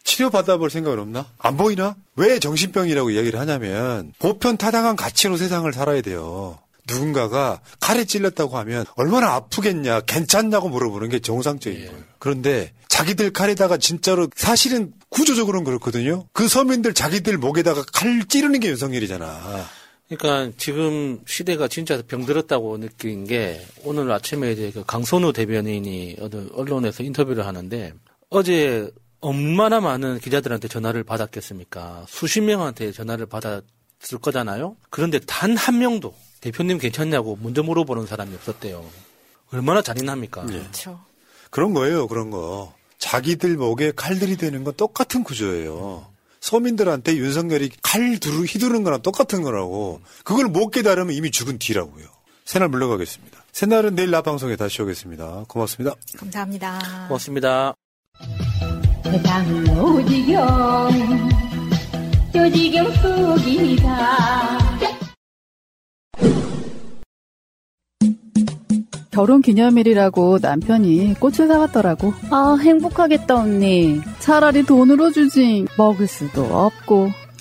[0.05, 1.27] 치료 받아볼 생각은 없나?
[1.39, 1.97] 안 보이나?
[2.15, 6.59] 왜 정신병이라고 이야기를 하냐면 보편 타당한 가치로 세상을 살아야 돼요.
[6.87, 12.05] 누군가가 칼에 찔렸다고 하면 얼마나 아프겠냐, 괜찮냐고 물어보는 게 정상적인 거예요.
[12.19, 16.27] 그런데 자기들 칼에다가 진짜로 사실은 구조적으로는 그렇거든요.
[16.33, 19.67] 그 서민들 자기들 목에다가 칼 찌르는 게 윤석열이잖아.
[20.09, 27.03] 그러니까 지금 시대가 진짜 병들었다고 느낀 게 오늘 아침에 이제 그 강선우 대변인이 어느 언론에서
[27.03, 27.95] 인터뷰를 하는데
[28.29, 28.91] 어제
[29.25, 32.05] 얼마나 많은 기자들한테 전화를 받았겠습니까?
[32.09, 34.77] 수십 명한테 전화를 받았을 거잖아요?
[34.91, 38.85] 그런데 단 한 명도 대표님 괜찮냐고 먼저 물어보는 사람이 없었대요.
[39.51, 40.43] 얼마나 잔인합니까?
[40.45, 41.01] 그렇죠.
[41.51, 42.75] 그런 거예요, 그런 거.
[42.99, 46.07] 자기들 목에 칼들이 되는 건 똑같은 구조예요.
[46.41, 50.03] 서민들한테 윤석열이 칼 두루 휘두르는 거랑 똑같은 거라고.
[50.25, 52.05] 그걸 못 깨달으면 이미 죽은 뒤라고요.
[52.45, 53.43] 새날 물러가겠습니다.
[53.53, 55.45] 새날은 내일 낮 방송에 다시 오겠습니다.
[55.49, 55.95] 고맙습니다.
[56.19, 57.07] 감사합니다.
[57.09, 57.75] 고맙습니다.
[59.05, 60.91] 세상은 오지경
[62.35, 64.65] 요지경 속이다
[69.15, 72.13] 결혼 기념일이라고 남편이 꽃을 사왔더라고.
[72.31, 74.01] 아, 행복하겠다, 언니.
[74.19, 75.67] 차라리 돈으로 주지.
[75.79, 77.11] 먹을 수도 없고,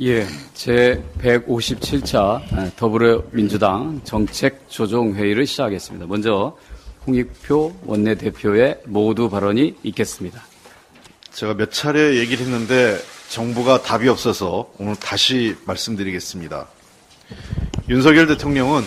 [0.00, 6.06] 예, 제 157차 더불어민주당 정책조정회의를 시작하겠습니다.
[6.06, 6.56] 먼저
[7.04, 10.40] 홍익표 원내대표의 모두 발언이 있겠습니다.
[11.32, 12.96] 제가 몇 차례 얘기를 했는데
[13.28, 16.68] 정부가 답이 없어서 오늘 다시 말씀드리겠습니다.
[17.88, 18.84] 윤석열 대통령은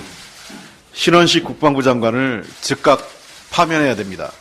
[0.93, 3.05] 신원식 국방부 장관을 즉각
[3.49, 4.31] 파면해야 됩니다.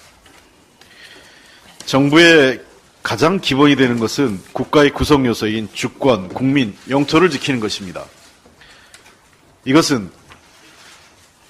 [1.84, 2.69] 정부의
[3.02, 8.04] 가장 기본이 되는 것은 국가의 구성 요소인 주권, 국민, 영토를 지키는 것입니다.
[9.64, 10.10] 이것은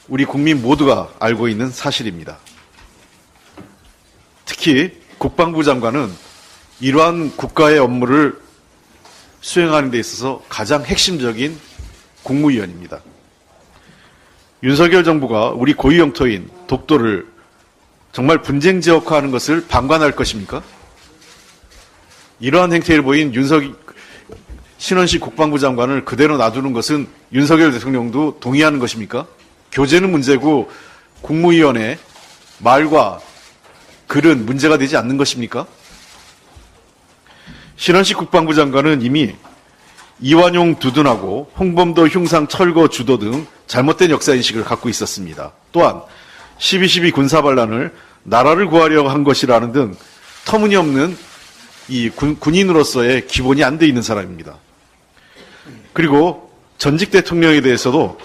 [0.09, 2.38] 우리 국민 모두가 알고 있는 사실입니다.
[4.44, 6.11] 특히 국방부 장관은
[6.80, 8.40] 이러한 국가의 업무를
[9.40, 11.59] 수행하는 데 있어서 가장 핵심적인
[12.22, 13.01] 국무위원입니다.
[14.62, 17.26] 윤석열 정부가 우리 고유 영토인 독도를
[18.12, 20.62] 정말 분쟁 지역화하는 것을 방관할 것입니까?
[22.41, 23.62] 이러한 행태를 보인 윤석
[24.78, 29.26] 신원식 국방부 장관을 그대로 놔두는 것은 윤석열 대통령도 동의하는 것입니까?
[29.72, 30.70] 교제는 문제고
[31.20, 31.99] 국무위원회
[32.59, 33.20] 말과
[34.07, 35.67] 글은 문제가 되지 않는 것입니까?
[37.76, 39.34] 신원식 국방부 장관은 이미
[40.21, 45.53] 이완용 두둔하고 홍범도 흉상 철거 주도 등 잘못된 역사인식을 갖고 있었습니다.
[45.72, 46.03] 또한
[46.58, 49.95] 12.12 군사반란을 나라를 구하려고 한 것이라는 등
[50.45, 51.17] 터무니없는
[51.91, 54.57] 이 군, 군인으로서의 기본이 안 돼 있는 사람입니다.
[55.92, 58.18] 그리고 전직 대통령에 대해서도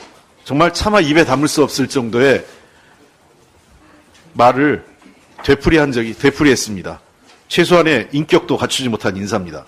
[0.44, 2.46] 정말 차마 입에 담을 수 없을 정도의
[4.34, 4.86] 말을
[5.44, 7.02] 되풀이한 적이 되풀이했습니다.
[7.48, 9.66] 최소한의 인격도 갖추지 못한 인사입니다.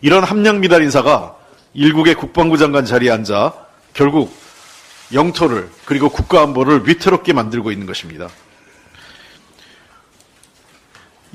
[0.00, 1.36] 이런 함량 미달 인사가
[1.74, 3.52] 일국의 국방부 장관 자리에 앉아
[3.92, 4.34] 결국
[5.12, 8.28] 영토를 그리고 국가 안보를 위태롭게 만들고 있는 것입니다.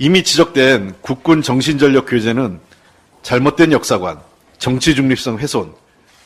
[0.01, 2.61] 이미 지적된 국군 정신전력 교제는
[3.21, 4.17] 잘못된 역사관,
[4.57, 5.73] 정치 중립성 훼손,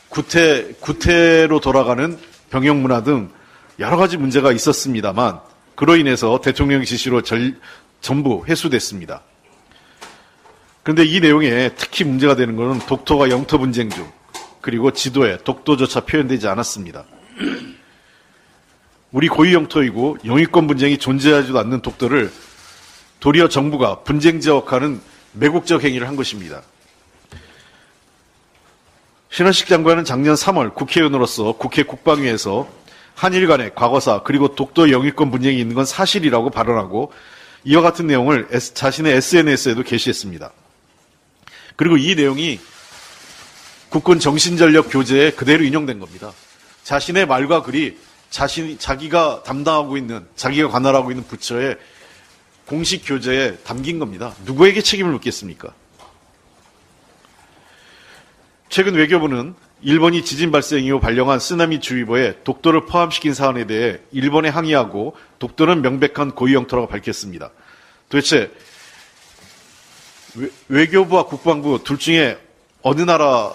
[0.08, 2.16] 구태, 구태로 돌아가는
[2.50, 3.30] 병영 문화 등
[3.80, 5.40] 여러 가지 문제가 있었습니다만
[5.74, 7.56] 그로 인해서 대통령 지시로 절,
[8.00, 9.22] 전부 회수됐습니다.
[10.84, 14.08] 그런데 이 내용에 특히 문제가 되는 것은 독도가 영토 분쟁 중
[14.60, 17.06] 그리고 지도에 독도조차 표현되지 않았습니다.
[19.10, 22.30] 우리 고유 영토이고 영유권 분쟁이 존재하지도 않는 독도를
[23.24, 25.00] 도리어 정부가 분쟁 지역화는
[25.32, 26.60] 매국적 행위를 한 것입니다.
[29.30, 32.68] 신원식 장관은 작년 3월 국회의원으로서 국회 국방위에서
[33.14, 37.14] 한일 간의 과거사 그리고 독도 영유권 분쟁이 있는 건 사실이라고 발언하고
[37.64, 40.52] 이와 같은 내용을 자신의 SNS에도 게시했습니다.
[41.76, 42.60] 그리고 이 내용이
[43.88, 46.30] 국군 정신전력 교재에 그대로 인용된 겁니다.
[46.82, 47.96] 자신의 말과 글이
[48.28, 51.78] 자신 자기가 담당하고 있는 자기가 관할하고 있는 부처의
[52.66, 54.34] 공식 교재에 담긴 겁니다.
[54.44, 55.74] 누구에게 책임을 묻겠습니까?
[58.68, 65.14] 최근 외교부는 일본이 지진 발생 이후 발령한 쓰나미 주의보에 독도를 포함시킨 사안에 대해 일본에 항의하고
[65.38, 67.50] 독도는 명백한 고유 영토라고 밝혔습니다.
[68.08, 68.50] 도대체
[70.68, 72.38] 외, 교부와 국방부 둘 중에
[72.82, 73.52] 어느 나라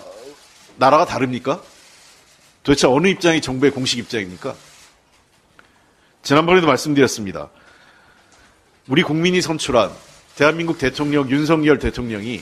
[0.77, 1.61] 나라가 다릅니까?
[2.64, 4.56] 도대체 어느 입장이 정부의 공식 입장입니까?
[6.22, 7.49] 지난번에도 말씀드렸습니다.
[8.90, 9.91] 우리 국민이 선출한
[10.36, 12.41] 대한민국 대통령 윤석열 대통령이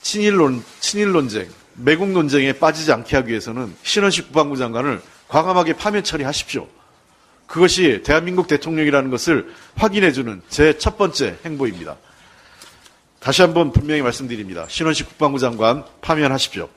[0.00, 6.66] 친일론, 친일 논쟁, 매국 논쟁에 빠지지 않게 하기 위해서는 신원식 국방부 장관을 과감하게 파면 처리하십시오.
[7.46, 11.96] 그것이 대한민국 대통령이라는 것을 확인해주는 제 첫 번째 행보입니다.
[13.20, 14.66] 다시 한번 분명히 말씀드립니다.
[14.68, 16.68] 신원식 국방부 장관 파면하십시오.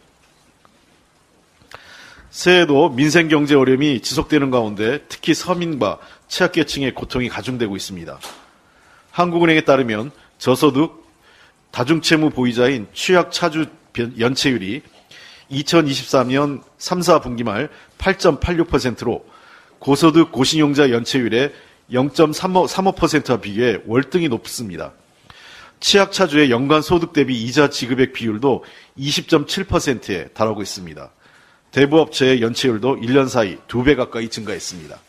[2.37, 5.97] 새해도 민생 경제 어려움이 지속되는 가운데 특히 서민과
[6.27, 8.19] 취약계층의 고통이 가중되고 있습니다.
[9.09, 11.03] 한국은행에 따르면 저소득
[11.71, 13.65] 다중채무 보유자인 취약 차주
[14.19, 14.83] 연체율이
[15.49, 19.25] 2023년 3, 4분기 말 8.86%로
[19.79, 21.51] 고소득 고신용자 연체율의
[21.91, 24.93] 0.35%와 비교해 월등히 높습니다.
[25.79, 28.63] 취약 차주의 연간 소득 대비 이자 지급액 비율도
[28.99, 31.11] 20.7%에 달하고 있습니다.
[31.71, 34.99] 대부업체의 연체율도 1년 사이 2배 가까이 증가했습니다.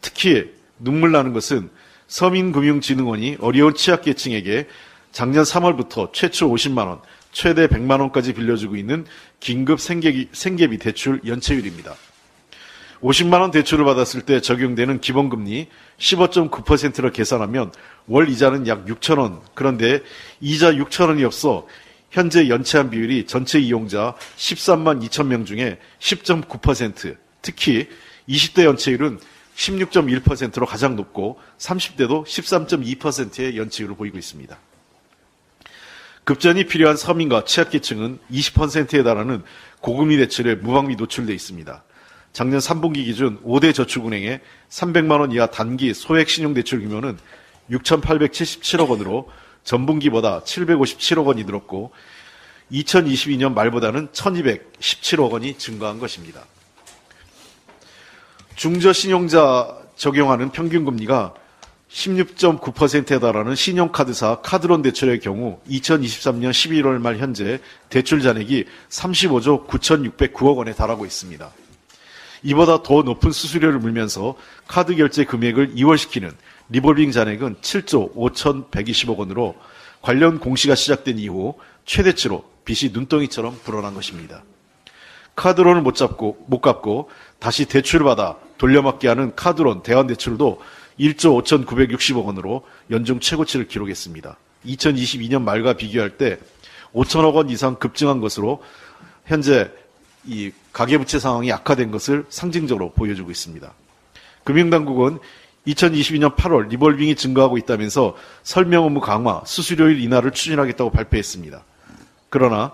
[0.00, 1.70] 특히 눈물 나는 것은
[2.08, 4.68] 서민금융진흥원이 어려운 취약계층에게
[5.12, 7.00] 작년 3월부터 최초 50만 원,
[7.32, 9.06] 최대 100만 원까지 빌려주고 있는
[9.40, 11.94] 긴급 생계비, 생계비 대출 연체율입니다.
[13.02, 15.68] 50만 원 대출을 받았을 때 적용되는 기본금리
[15.98, 17.72] 15.9%를 계산하면
[18.06, 19.40] 월 이자는 약 6천 원.
[19.54, 20.00] 그런데
[20.40, 21.66] 이자 6천 원이 없어
[22.10, 27.88] 현재 연체한 비율이 전체 이용자 13만 2천 명 중에 10.9%, 특히
[28.28, 29.18] 20대 연체율은
[29.56, 34.56] 16.1%로 가장 높고 30대도 13.2%의 연체율을 보이고 있습니다.
[36.24, 39.42] 급전이 필요한 서민과 취약계층은 20%에 달하는
[39.80, 41.84] 고금리 대출에 무방비 노출돼 있습니다.
[42.32, 47.16] 작년 3분기 기준 5대 저축은행의 300만 원 이하 단기 소액 신용 대출 규모는
[47.70, 49.30] 6,877억 원으로
[49.66, 51.92] 전분기보다 757억 원이 늘었고
[52.72, 56.44] 2022년 말보다는 1,217억 원이 증가한 것입니다.
[58.54, 61.34] 중저신용자 적용하는 평균금리가
[61.90, 67.60] 16.9%에 달하는 신용카드사 카드론 대출의 경우 2023년 11월 말 현재
[67.90, 71.50] 대출 잔액이 35조 9,609억 원에 달하고 있습니다.
[72.42, 74.36] 이보다 더 높은 수수료를 물면서
[74.66, 76.32] 카드 결제 금액을 이월시키는
[76.68, 79.54] 리볼빙 잔액은 7조 5,120억 원으로
[80.02, 84.42] 관련 공시가 시작된 이후 최대치로 빚이 눈덩이처럼 불어난 것입니다.
[85.36, 90.60] 카드론을 못 잡고 못 갚고 다시 대출을 받아 돌려막기 하는 카드론 대환 대출도
[90.98, 94.36] 1조 5,960억 원으로 연중 최고치를 기록했습니다.
[94.64, 96.38] 2022년 말과 비교할 때
[96.94, 98.62] 5천억 원 이상 급증한 것으로
[99.26, 99.70] 현재
[100.24, 103.72] 이 가계부채 상황이 악화된 것을 상징적으로 보여주고 있습니다.
[104.44, 105.18] 금융당국은
[105.66, 111.62] 2022년 8월 리볼빙이 증가하고 있다면서 설명 업무 강화, 수수료율 인하를 추진하겠다고 발표했습니다.
[112.28, 112.72] 그러나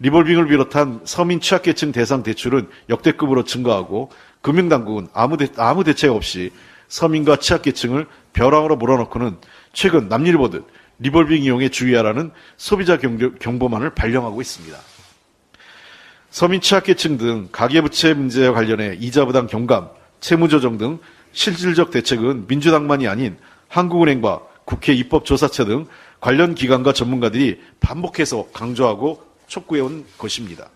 [0.00, 4.10] 리볼빙을 비롯한 서민 취약계층 대상 대출은 역대급으로 증가하고
[4.42, 6.50] 금융당국은 아무, 대, 아무 대책 없이
[6.88, 9.38] 서민과 취약계층을 벼랑으로 몰아넣고는
[9.72, 10.66] 최근 남일 보듯
[10.98, 14.76] 리볼빙 이용에 주의하라는 소비자 경보만을 발령하고 있습니다.
[16.30, 19.88] 서민 취약계층 등 가계부채 문제와 관련해 이자 부담 경감,
[20.20, 20.98] 채무조정 등
[21.34, 23.36] 실질적 대책은 민주당만이 아닌
[23.68, 25.86] 한국은행과 국회 입법조사처 등
[26.20, 30.70] 관련 기관과 전문가들이 반복해서 강조하고 촉구해온 것입니다.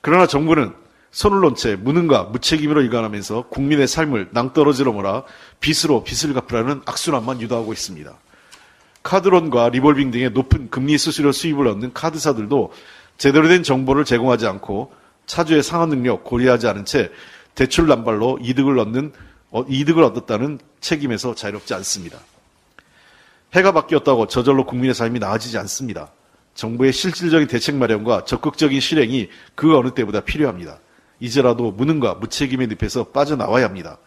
[0.00, 0.72] 그러나 정부는
[1.10, 5.22] 손을 놓은 채 무능과 무책임으로 일관하면서 국민의 삶을 낭떠러지로 몰아
[5.60, 8.12] 빚으로 빚을 갚으라는 악순환만 유도하고 있습니다.
[9.02, 12.72] 카드론과 리볼빙 등의 높은 금리 수수료 수입을 얻는 카드사들도
[13.16, 14.92] 제대로 된 정보를 제공하지 않고
[15.26, 17.10] 차주의 상환 능력 고려하지 않은 채
[17.54, 19.27] 대출 남발로 이득을 얻는 어,
[19.68, 22.18] 이득을 얻었다는 책임에서 자유롭지 않습니다.
[23.54, 26.12] 해가 바뀌었다고 저절로 국민의 삶이 나아지지 않습니다.
[26.54, 30.80] 정부의 실질적인 대책 마련과 적극적인 실행이 그 어느 때보다 필요합니다.
[31.20, 33.98] 이제라도 무능과 무책임의 늪에서 빠져나와야 합니다.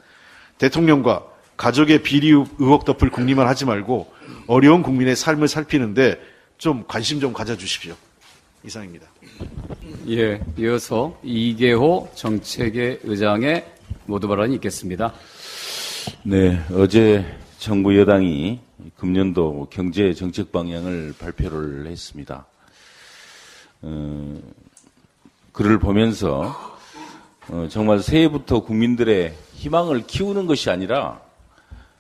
[0.58, 1.26] 대통령과
[1.58, 4.12] 가족의 비리 의혹 덮을 국리만 하지 말고
[4.48, 6.20] 어려운 국민의 삶을 살피는데
[6.58, 7.96] 좀 관심 좀 가져주십시오.
[8.64, 9.08] 이상입니다.
[10.10, 13.66] 예, 이어서 이계호 정책의 의장의
[14.06, 15.14] 모두 발언이 있겠습니다.
[16.23, 17.26] 네, 어제
[17.60, 18.60] 정부 여당이
[18.98, 22.45] 금년도 경제 정책 방향을 발표를 했습니다.
[23.84, 24.41] 어,
[25.52, 26.56] 글을 보면서
[27.49, 31.22] 어, 정말 새해부터 국민들의 희망을 키우는 것이 아니라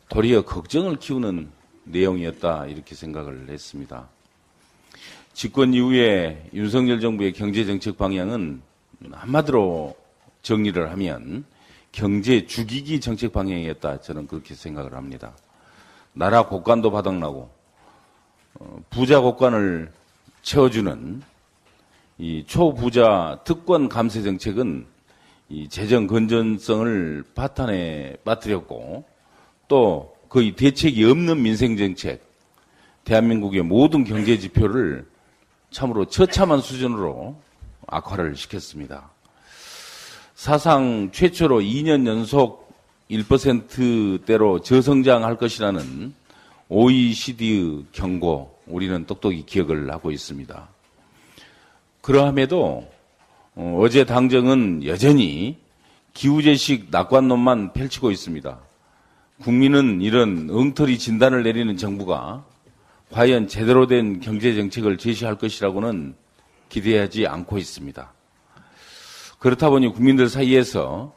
[0.09, 1.49] 도리어 걱정을 키우는
[1.83, 4.07] 내용이었다 이렇게 생각을 했습니다.
[5.33, 8.61] 집권 이후에 윤석열 정부의 경제 정책 방향은
[9.11, 9.95] 한마디로
[10.41, 11.45] 정리를 하면
[11.91, 15.33] 경제 죽이기 정책 방향이었다 저는 그렇게 생각을 합니다.
[16.13, 17.49] 나라 곳간도 바닥나고
[18.55, 19.91] 어, 부자 곳간을
[20.41, 21.21] 채워주는
[22.17, 24.85] 이 초부자 특권 감세 정책은
[25.49, 29.05] 이 재정 건전성을 파탄에 빠뜨렸고
[29.67, 32.23] 또 거의 대책이 없는 민생 정책,
[33.03, 35.05] 대한민국의 모든 경제 지표를
[35.71, 37.35] 참으로 처참한 수준으로
[37.87, 39.10] 악화를 시켰습니다.
[40.41, 42.73] 사상 최초로 2년 연속
[43.11, 46.15] 1%대로 저성장할 것이라는
[46.67, 50.67] OECD의 경고, 우리는 똑똑히 기억을 하고 있습니다.
[52.01, 52.91] 그러함에도
[53.53, 55.57] 어, 제 당정은 여전히
[56.15, 58.57] 기우제식 낙관론만 펼치고 있습니다.
[59.43, 62.43] 국민은 이런 엉터리 진단을 내리는 정부가
[63.11, 66.15] 과연 제대로 된 경제 정책을 제시할 것이라고는
[66.69, 68.11] 기대하지 않고 있습니다.
[69.41, 71.15] 그렇다 보니 국민들 사이에서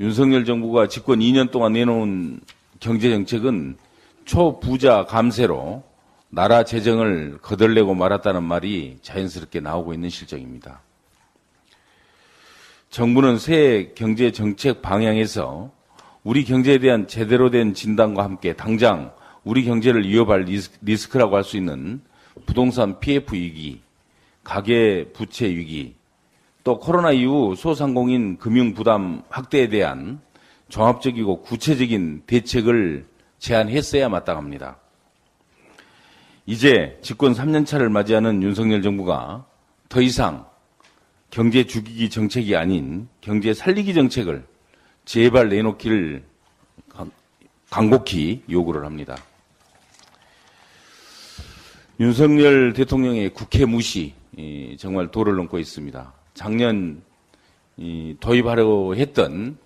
[0.00, 2.40] 윤석열 정부가 집권 2년 동안 내놓은
[2.80, 3.76] 경제 정책은
[4.24, 5.82] 초부자 감세로
[6.30, 10.80] 나라 재정을 거덜내고 말았다는 말이 자연스럽게 나오고 있는 실정입니다.
[12.88, 15.70] 정부는 새 경제 정책 방향에서
[16.24, 19.12] 우리 경제에 대한 제대로 된 진단과 함께 당장
[19.44, 20.46] 우리 경제를 위협할
[20.80, 22.00] 리스크라고 할 수 있는
[22.46, 23.82] 부동산 PF 위기,
[24.44, 25.94] 가계 부채 위기,
[26.66, 30.20] 또 코로나 이후 소상공인 금융 부담 확대에 대한
[30.68, 33.06] 종합적이고 구체적인 대책을
[33.38, 34.76] 제안했어야 마땅합니다.
[36.44, 39.46] 이제 집권 3년차를 맞이하는 윤석열 정부가
[39.88, 40.44] 더 이상
[41.30, 44.44] 경제 죽이기 정책이 아닌 경제 살리기 정책을
[45.04, 46.24] 제발 내놓기를
[47.70, 49.16] 간곡히 요구를 합니다.
[52.00, 54.14] 윤석열 대통령의 국회 무시
[54.80, 56.15] 정말 도를 넘고 있습니다.
[56.36, 57.02] 작년
[58.20, 59.56] 도입하려고 했던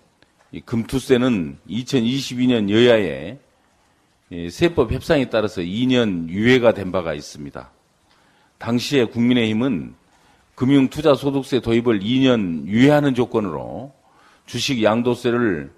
[0.65, 3.39] 금투세는 2022년 여야의
[4.49, 7.69] 세법 협상에 따라서 2년 유예가 된 바가 있습니다.
[8.57, 9.95] 당시에 국민의힘은
[10.55, 13.93] 금융투자소득세 도입을 2년 유예하는 조건으로
[14.45, 15.73] 주식 양도세를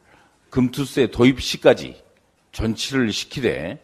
[0.52, 2.04] 금투세 도입 시까지
[2.52, 3.84] 전치를 시키되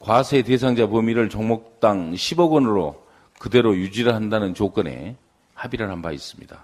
[0.00, 3.06] 과세 대상자 범위를 종목당 10억 원으로
[3.38, 5.16] 그대로 유지를 한다는 조건에
[5.60, 6.58] 합의를 한 바 있습니다.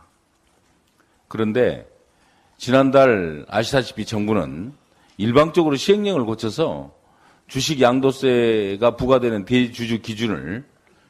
[1.28, 1.86] 그런데
[2.56, 4.72] 지난달 아시다시피 정부는
[5.18, 6.94] 일방적으로 시행령을 고쳐서
[7.46, 10.64] 주식 양도세가 부과되는 대주주 기준을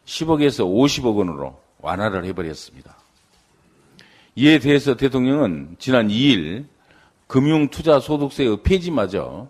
[0.04, 2.96] 10억에서 50억 원으로 완화를 해버렸습니다.
[4.34, 6.66] 이에 대해서 대통령은 지난 2일
[7.28, 9.48] 금융투자소득세의 폐지마저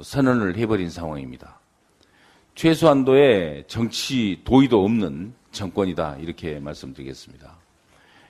[0.00, 1.58] 선언을 해버린 상황입니다.
[2.54, 7.63] 최소한도의 정치 도의도 없는 정권이다 이렇게 말씀드리겠습니다.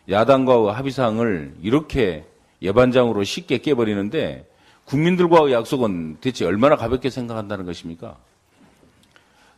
[0.08, 2.24] 야당과의 합의사항을 이렇게
[2.62, 4.46] 예반장으로 쉽게 깨버리는데
[4.84, 8.16] 국민들과의 약속은 대체 얼마나 가볍게 생각한다는 것입니까?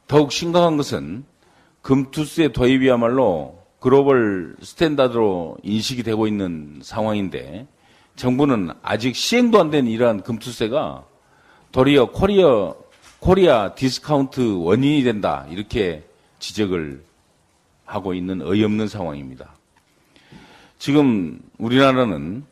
[0.06, 1.24] 더욱 심각한 것은
[1.82, 7.66] 금투세 도입이야말로 global standard로 인식이 되고 있는 상황인데
[8.14, 11.05] 정부는 아직 시행도 안 된 이러한 금투세가
[11.73, 12.73] 도리어 코리아,
[13.20, 15.47] 코리아 디스카운트 원인이 된다.
[15.51, 16.05] 이렇게
[16.39, 17.05] 지적을
[17.85, 19.56] 하고 있는 어이없는 상황입니다.
[20.78, 22.44] 지금 우리나라는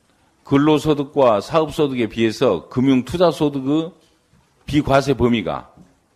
[0.45, 3.93] 근로소득과 사업소득에 비해서 금융투자소득의
[4.67, 5.71] 비과세 범위가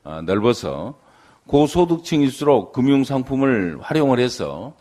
[0.05, 0.99] 어, 넓어서
[1.47, 4.75] 고소득층일수록 금융상품을 활용을 해서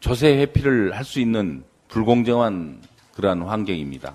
[0.00, 2.80] 조세 회피를 할 수 있는 불공정한
[3.14, 4.14] 그러한 환경입니다.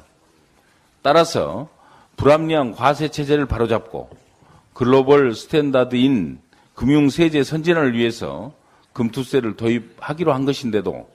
[1.01, 1.69] 따라서
[2.17, 4.09] 불합리한 과세 체제를 바로잡고
[4.73, 6.39] global standard인
[6.73, 8.51] 금융세제 선진화를 위해서
[8.93, 11.07] 금투세를 도입하기로 한 것인데도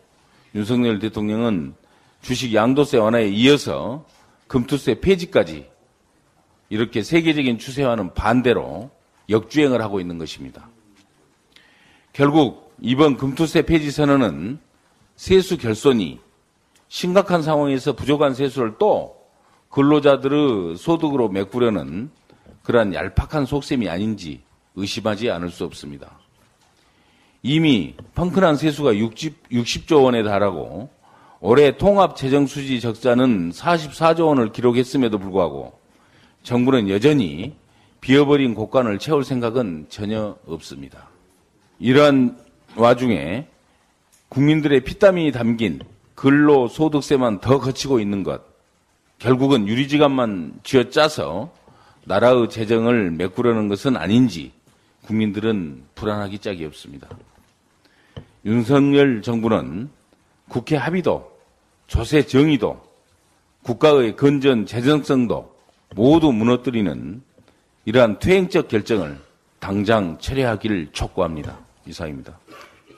[0.55, 1.75] 윤석열 대통령은
[2.21, 4.07] 주식 양도세 완화에 이어서
[4.47, 5.67] 금투세 폐지까지
[6.69, 8.91] 이렇게 세계적인 추세와는 반대로
[9.29, 10.69] 역주행을 하고 있는 것입니다.
[12.13, 14.59] 결국 이번 금투세 폐지 선언은
[15.17, 16.21] 세수 결손이
[16.89, 19.17] 심각한 상황에서 부족한 세수를 또
[19.71, 22.11] 근로자들의 소득으로 메꾸려는
[22.63, 24.43] 그러한 얄팍한 속셈이 아닌지
[24.77, 26.22] 의심하지 않을 수 없습니다.
[27.43, 30.91] 이미 펑크난 세수가 60, 60조 원에 달하고
[31.41, 35.77] 올해 통합 재정 수지 적자는 44조 원을 기록했음에도 불구하고
[36.45, 37.55] 정부는 여전히
[38.01, 41.09] 비어버린 곳간을 채울 생각은 전혀 없습니다.
[41.81, 42.39] 이러한
[42.77, 43.49] 와중에
[44.29, 45.81] 국민들의 피땀이 담긴
[46.15, 48.43] 근로 소득세만 더 거치고 있는 것,
[49.19, 51.53] 결국은 유리지갑만 쥐어짜서
[52.05, 54.53] 나라의 재정을 메꾸려는 것은 아닌지
[55.07, 57.09] 국민들은 불안하기 짝이 없습니다.
[58.45, 59.89] 윤석열 정부는
[60.49, 61.31] 국회 합의도,
[61.87, 62.81] 조세 정의도,
[63.63, 65.55] 국가의 건전 재정성도
[65.95, 67.23] 모두 무너뜨리는
[67.85, 69.19] 이러한 퇴행적 결정을
[69.61, 71.59] 당장 철회하기를 촉구합니다.
[71.87, 72.39] 이상입니다.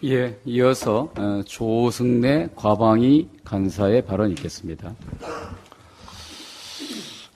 [0.04, 4.94] 예, 이어서 어, 조승래 과방위 간사의 발언 있겠습니다.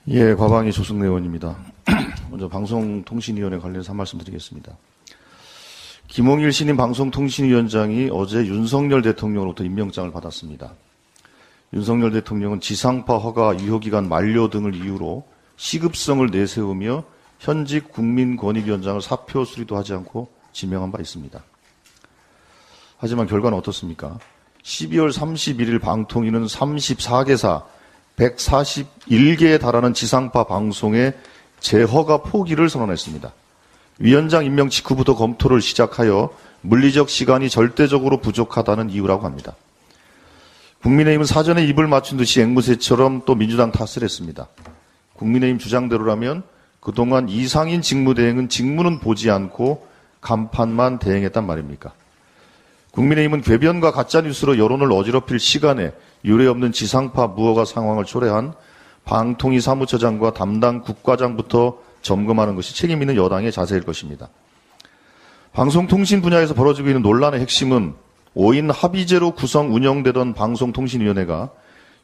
[0.08, 1.56] 예, 과방위 조승래 의원입니다.
[2.30, 4.76] 먼저 방송통신위원회 관련해서 한 말씀 드리겠습니다.
[6.08, 10.72] 김홍일 신임 방송통신위원장이 어제 윤석열 대통령으로부터 임명장을 받았습니다.
[11.74, 15.24] 윤석열 대통령은 지상파 허가 유효기간 만료 등을 이유로
[15.56, 17.04] 시급성을 내세우며
[17.38, 21.40] 현직 국민권익위원장을 사표 수리도 하지 않고 지명한 바 있습니다.
[22.96, 24.18] 하지만 결과는 어떻습니까?
[24.62, 27.64] 12월 31일 방통위는 34개사
[28.16, 31.14] 141개에 달하는 지상파 방송의
[31.60, 33.30] 재허가 포기를 선언했습니다.
[33.98, 36.30] 위원장 임명 직후부터 검토를 시작하여
[36.60, 39.56] 물리적 시간이 절대적으로 부족하다는 이유라고 합니다.
[40.82, 44.46] 국민의힘은 사전에 입을 맞춘 듯이 앵무새처럼 또 민주당 탓을 했습니다.
[45.14, 46.44] 국민의힘 주장대로라면
[46.80, 49.88] 그동안 이상인 직무대행은 직무는 보지 않고
[50.20, 51.92] 간판만 대행했단 말입니까?
[52.92, 55.92] 국민의힘은 궤변과 가짜뉴스로 여론을 어지럽힐 시간에
[56.24, 58.54] 유례없는 지상파 무허가 상황을 초래한
[59.04, 64.28] 방통위 사무처장과 담당 국과장부터 점검하는 것이 책임 있는 여당의 자세일 것입니다.
[65.52, 67.94] 방송통신 분야에서 벌어지고 있는 논란의 핵심은
[68.36, 71.50] 5인 합의제로 구성 운영되던 방송통신위원회가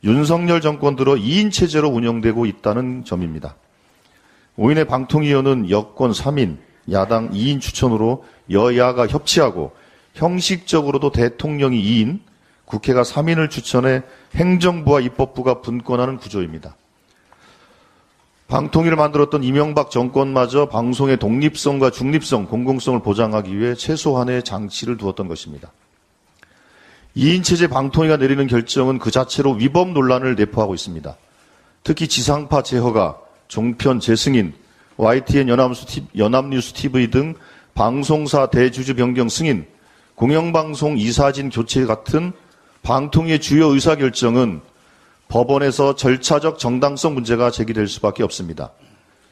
[0.03, 3.57] 윤석열 정권 들어 2인 체제로 운영되고 있다는 점입니다.
[4.59, 6.59] 5인의 방통위원은 여권 3인,
[6.93, 9.73] 야당 2인 추천으로 여야가 협치하고
[10.15, 12.21] 형식적으로도 대통령이 2인,
[12.65, 14.03] 국회가 3인을 추천해
[14.35, 16.77] 행정부와 입법부가 분권하는 구조입니다.
[18.49, 25.73] 방통위를 만들었던 이명박 정권마저 방송의 독립성과 중립성, 공공성을 보장하기 위해 최소한의 장치를 두었던 것입니다.
[27.16, 31.16] 2인 체제 방통위가 내리는 결정은 그 자체로 위법 논란을 내포하고 있습니다.
[31.85, 33.19] 특히 지상파 제허가,
[33.49, 34.53] 종편 재승인,
[34.97, 37.35] YTN 연합뉴스 TV 등
[37.75, 39.66] 방송사 대주주 변경 승인,
[40.16, 42.33] 공영방송 이사진 교체 같은
[42.83, 44.61] 방통위의 주요 의사결정은
[45.35, 48.70] 법원에서 절차적 정당성 문제가 제기될 수밖에 없습니다.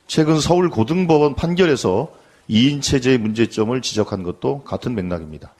[0.09, 2.11] 최근 서울 고등법원 판결에서
[2.51, 5.55] 2인 체제의 문제점을 지적한 것도 같은 맥락입니다.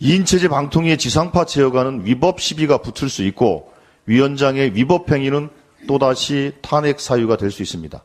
[0.00, 3.70] 2인 체제 방통위의 지상파 제어가는 위법 시비가 붙을 수 있고
[4.06, 5.50] 위원장의 위법 행위는
[5.86, 8.02] 또다시 탄핵 사유가 될 수 있습니다.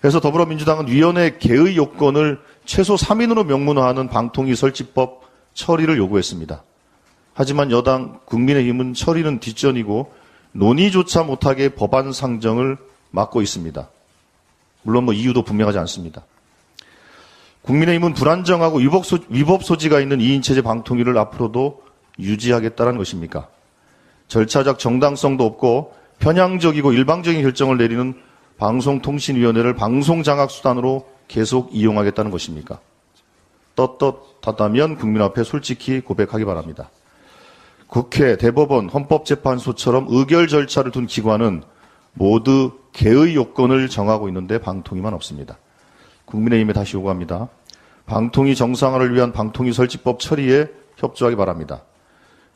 [0.00, 5.22] 그래서 더불어민주당은 위원회 개의 요건을 최소 3인으로 명문화하는 방통위 설치법
[5.54, 6.62] 처리를 요구했습니다.
[7.34, 10.12] 하지만 여당 국민의힘은 처리는 뒷전이고
[10.52, 12.78] 논의조차 못하게 법안 상정을
[13.10, 13.88] 막고 있습니다.
[14.82, 16.24] 물론 뭐 이유도 분명하지 않습니다.
[17.62, 21.82] 국민의힘은 불안정하고 위법, 소, 위법 소지 가 있는 2인 체제 방통위를 앞으로도
[22.18, 23.48] 유지하겠다는 것입니까?
[24.28, 28.14] 절차적 정당성도 없고 편향적이고 일방적인 결정을 내리는
[28.58, 32.78] 방송통신위원회를 방송장악수단으로 계속 이용하겠다는 것입니까?
[33.74, 36.90] 떳떳하다면 국민 앞에 솔직히 고백하기 바랍니다.
[37.94, 41.62] 국회, 대법원, 헌법재판소처럼 의결 절차를 둔 기관은
[42.12, 45.58] 모두 개의 요건을 정하고 있는데 방통위만 없습니다.
[46.24, 47.50] 국민의힘에 다시 요구합니다.
[48.06, 50.66] 방통위 정상화를 위한 방통위 설치법 처리에
[50.96, 51.82] 협조하기 바랍니다.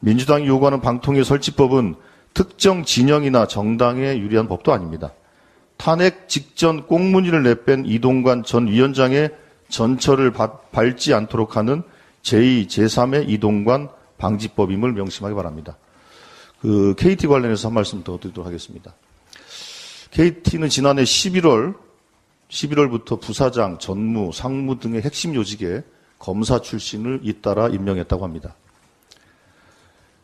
[0.00, 1.94] 민주당이 요구하는 방통위 설치법은
[2.34, 5.12] 특정 진영이나 정당에 유리한 법도 아닙니다.
[5.76, 9.30] 탄핵 직전 꽁무니를 내뺀 이동관 전 위원장의
[9.68, 10.32] 전철을
[10.72, 11.84] 밟지 않도록 하는
[12.22, 15.76] 제2, 제3의 이동관 방지법임을 명심하기 바랍니다.
[16.60, 18.94] 그 KT 관련해서 한 말씀 더 드리도록 하겠습니다.
[20.10, 21.76] KT는 지난해 11월
[22.48, 25.82] 11월부터 부사장, 전무, 상무 등의 핵심 요직에
[26.18, 28.54] 검사 출신을 잇따라 임명했다고 합니다.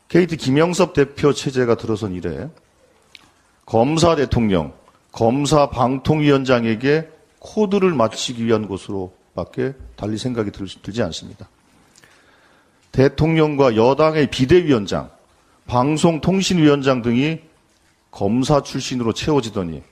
[0.08, 2.48] KT 김영섭 대표 체제가 들어선 이래
[3.66, 4.72] 검사 대통령,
[5.12, 7.08] 검사 방통위원장에게
[7.38, 11.48] 코드를 맞추기 위한 것으로밖에 달리 생각이 들, 지 않습니다.
[12.94, 15.10] 대통령과 여당의 비대위원장,
[15.66, 17.40] 방송통신위원장 등이
[18.12, 19.82] 검사 출신으로 채워지더니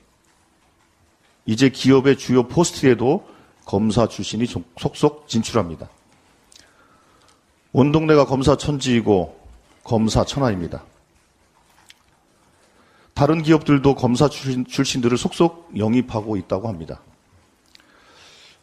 [1.45, 3.27] 이제 기업의 주요 포스트에도
[3.65, 5.89] 검사 출신이 속속 진출합니다.
[7.73, 9.37] 온 동네가 검사 천지이고
[9.83, 10.85] 검사 천하입니다.
[13.15, 17.01] 다른 기업들도 검사 출신, 출신들을 속속 영입하고 있다고 합니다.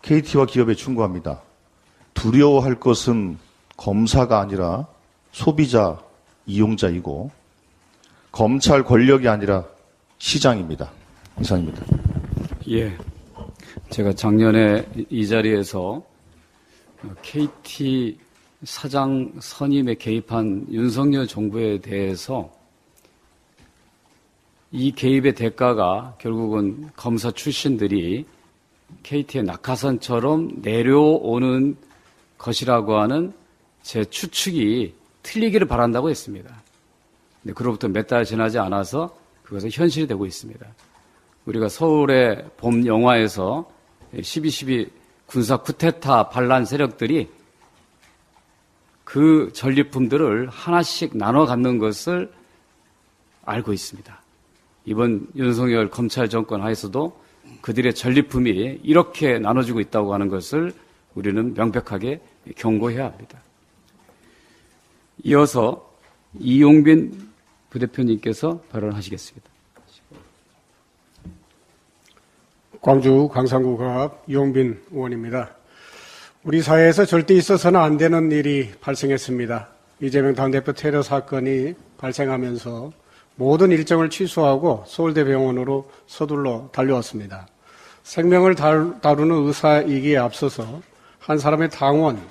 [0.02, 1.42] KT와 기업에 충고합니다.
[2.14, 3.38] 두려워할 것은
[3.80, 4.86] 검사가 아니라
[5.32, 5.98] 소비자,
[6.46, 7.32] 이용자이고
[8.32, 9.66] 검찰 권력이 아니라
[10.18, 10.92] 시장입니다.
[11.40, 11.86] 이상입니다.
[12.70, 12.96] 예.
[13.90, 16.04] 제가 작년에 이 자리에서
[17.22, 18.18] KT
[18.64, 22.52] 사장 선임에 개입한 윤석열 정부에 대해서
[24.72, 28.26] 이 개입의 대가가 결국은 검사 출신들이
[29.04, 31.78] KT의 낙하산처럼 내려오는
[32.38, 33.39] 것이라고 하는
[33.82, 34.94] 제 추측이
[35.24, 36.50] 틀리기를 바란다고 했습니다.
[37.42, 40.66] 근데 그로부터 몇 달 지나지 않아서 그것은 현실이 되고 있습니다.
[41.46, 43.70] 우리가 서울의 봄 영화에서
[44.14, 44.90] 12.12
[45.26, 47.30] 군사 쿠데타 반란 세력들이
[49.04, 52.32] 그 전리품들을 하나씩 나눠 갖는 것을
[53.46, 54.22] 알고 있습니다.
[54.86, 57.20] 이번 윤석열 검찰 정권 하에서도
[57.62, 60.74] 그들의 전리품이 이렇게 나눠지고 있다고 하는 것을
[61.16, 62.22] 우리는 명백하게
[62.56, 63.42] 경고해야 합니다.
[65.24, 65.94] 이어서
[66.40, 67.30] 이용빈
[67.70, 69.50] 부대표님께서 발언하시겠습니다.
[72.82, 75.56] 광주 광산구갑 이용빈 의원입니다.
[76.44, 79.68] 우리 사회에서 절대 있어서는 안 되는 일이 발생했습니다.
[80.02, 82.94] 이재명 당대표 테러 사건이 발생하면서
[83.36, 87.48] 모든 일정을 취소하고 서울대병원으로 서둘러 달려왔습니다.
[88.04, 90.82] 생명을 다루는 의사이기에 앞서서
[91.20, 92.22] 한 사람의 당원,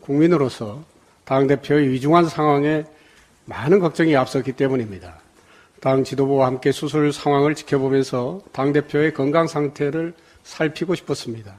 [0.00, 0.84] 국민으로서
[1.24, 2.84] 당대표의 위중한 상황에
[3.46, 5.20] 많은 걱정이 앞섰기 때문입니다.
[5.80, 11.54] 당 지도부와 함께 수술 상황을 지켜보면서 당대표의 건강 상태를 살피고 싶었습니다.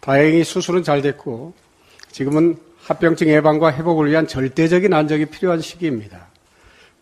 [0.00, 1.52] 다행히 수술은 잘 됐고
[2.12, 6.28] 지금은 합병증 예방과 회복을 위한 절대적인 안정이 필요한 시기입니다.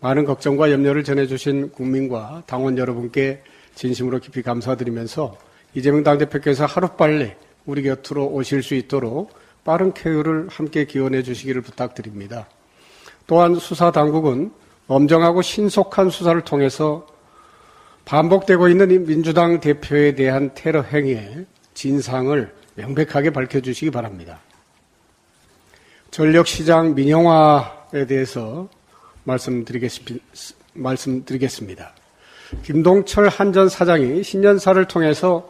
[0.00, 3.42] 많은 걱정과 염려를 전해주신 국민과 당원 여러분께
[3.74, 5.36] 진심으로 깊이 감사드리면서
[5.74, 7.32] 이재명 당대표께서 하루빨리
[7.66, 9.32] 우리 곁으로 오실 수 있도록
[9.64, 12.46] 빠른 쾌유를 함께 기원해 주시기를 부탁드립니다.
[13.26, 14.52] 또한 수사 당국은
[14.86, 17.06] 엄정하고 신속한 수사를 통해서
[18.04, 24.40] 반복되고 있는 민주당 대표에 대한 테러 행위의 진상을 명백하게 밝혀주시기 바랍니다.
[26.10, 28.68] 전력시장 민영화에 대해서
[30.74, 31.94] 말씀드리겠습니다.
[32.62, 35.48] 김동철 한전 사장이 신년사를 통해서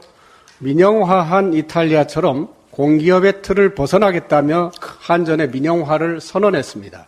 [0.61, 7.07] 민영화한 이탈리아처럼 공기업의 틀을 벗어나겠다며 한전의 민영화를 선언했습니다.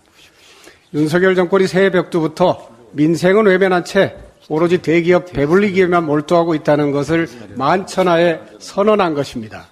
[0.95, 4.17] 윤석열 정권이 새해 벽두부터 민생은 외면한 채
[4.49, 9.67] 오로지 대기업 배불리기에만 몰두하고 있다는 것을 만천하에 선언한 것입니다.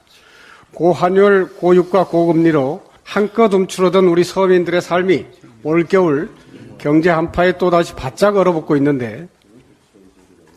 [0.75, 5.27] 고환율, 고유가, 고금리로 한껏 움츠러든 우리 서민들의 삶이
[5.63, 6.31] 올겨울
[6.79, 9.29] 경제 한파에 또다시 바짝 얼어붙고 있는데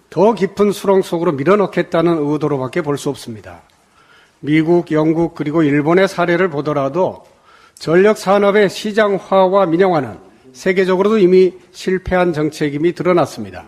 [0.10, 3.62] 더 깊은 수렁 속으로 밀어넣겠다는 의도로밖에 볼 수 없습니다.
[4.40, 7.26] 미국, 영국, 그리고 일본의 사례를 보더라도
[7.76, 10.18] 전력 산업의 시장화와 민영화는
[10.54, 13.68] 세계적으로도 이미 실패한 정책임이 드러났습니다.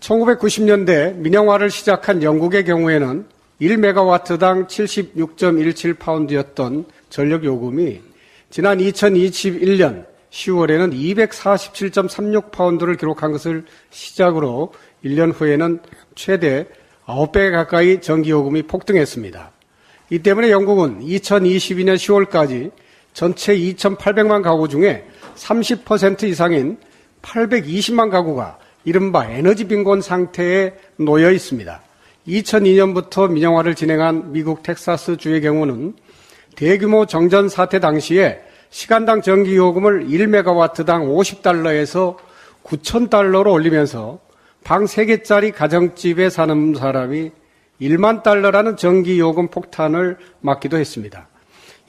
[0.00, 3.26] 1990년대 민영화를 시작한 영국의 경우에는
[3.60, 8.00] 1메가와트당 76.17파운드였던 전력 요금이
[8.50, 14.72] 지난 2021년 10월에는 247.36파운드를 기록한 것을 시작으로
[15.04, 15.80] 1년 후에는
[16.14, 16.66] 최대
[17.08, 19.50] 9배 가까이 전기요금이 폭등했습니다.
[20.10, 22.70] 이 때문에 영국은 2022년 10월까지
[23.14, 26.78] 전체 2,800만 가구 중에 30% 이상인
[27.22, 31.82] 820만 가구가 이른바 에너지 빈곤 상태에 놓여 있습니다.
[32.28, 35.94] 2002년부터 민영화를 진행한 미국 텍사스 주의 경우는
[36.56, 38.40] 대규모 정전 사태 당시에
[38.70, 42.16] 시간당 전기 요금을 1메가와트당 50달러에서
[42.64, 44.27] 9,000달러로 올리면서
[44.64, 47.30] 방 3개짜리 가정집에 사는 사람이
[47.80, 51.28] 1만 달러라는 전기 요금 폭탄을 맞기도 했습니다.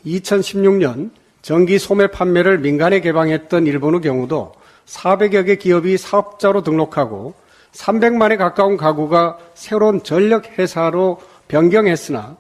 [0.06, 4.54] 2016년 전기 소매 판매를 민간에 개방했던 일본의 경우도
[4.86, 7.34] 400여 개 기업이 사업자로 등록하고
[7.72, 12.38] 300만에 가까운 가구가 새로운 전력 회사로 변경했으나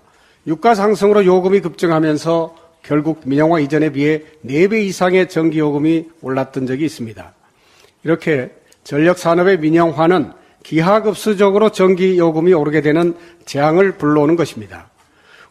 [0.47, 7.34] 유가 상승으로 요금이 급증하면서 결국 민영화 이전에 비해 4배 이상의 전기 요금이 올랐던 적이 있습니다.
[8.03, 8.51] 이렇게
[8.90, 10.32] 전력 산업의 민영화는
[10.64, 14.90] 기하급수적으로 전기 요금이 오르게 되는 재앙을 불러오는 것입니다.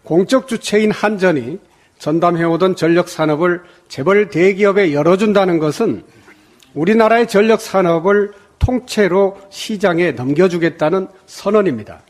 [0.03, 1.61] 공적 주체인 한전이
[2.01, 6.03] 전담해오던 전력 산업을 재벌 대기업에 열어준다는 것은
[6.75, 12.01] 우리나라의 전력 산업을 통째로 시장에 넘겨주겠다는 선언입니다.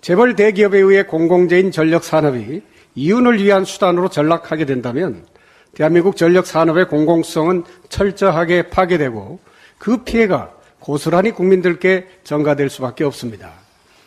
[0.00, 2.62] 재벌 대기업에 의해 공공재인 전력 산업이
[2.94, 5.24] 이윤을 위한 수단으로 전락하게 된다면
[5.74, 9.40] 대한민국 전력 산업의 공공성은 철저하게 파괴되고
[9.82, 13.50] 그 피해가 고스란히 국민들께 전가될 수밖에 없습니다.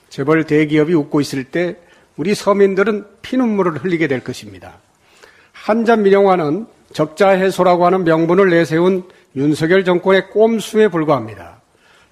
[0.07, 1.75] 재벌 대기업이 웃고 있을 때
[2.15, 4.77] 우리 서민들은 피눈물을 흘리게 될 것입니다.
[5.51, 9.03] 한전 민영화는 적자 해소라고 하는 명분을 내세운
[9.35, 11.59] 윤석열 정권의 꼼수에 불과합니다.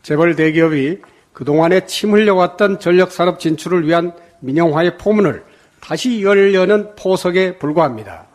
[0.02, 0.98] 재벌 대기업이
[1.31, 4.11] 그동안에 침 흘려왔던 전력산업 진출을 위한
[4.41, 5.45] 민영화의 포문을
[5.80, 8.27] 다시 열려는 포석에 불과합니다.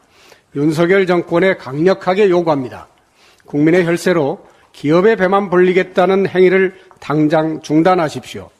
[0.56, 2.88] 윤석열 정권에 강력하게 요구합니다.
[3.44, 8.50] 국민의 혈세로 기업의 배만 불리겠다는 행위를 당장 중단하십시오.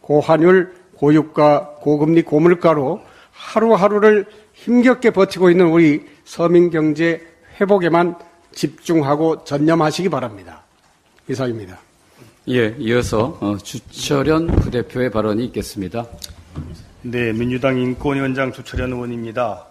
[0.00, 3.00] 고환율, 고유가, 고금리, 고물가로
[3.32, 7.20] 하루하루를 힘겹게 버티고 있는 우리 서민 경제
[7.60, 8.16] 회복에만
[8.52, 10.62] 집중하고 전념하시기 바랍니다.
[11.28, 11.78] 이상입니다.
[12.48, 16.06] 예, 이어서 어, 주철현 부대표의 발언이 있겠습니다.
[17.02, 19.66] 네, 민주당 인권위원장 주철현 의원입니다.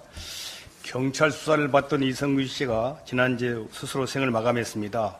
[0.83, 5.17] 경찰 수사를 받던 이성규 씨가 지난주에 스스로 생을 마감했습니다.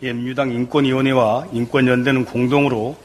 [0.00, 2.96] 예, 민주당 인권위원회와 인권연대는 공동으로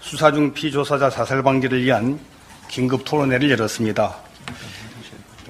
[0.00, 2.18] 수사 중 피조사자 자살 방지를 위한
[2.66, 4.16] 긴급 토론회를 열었습니다.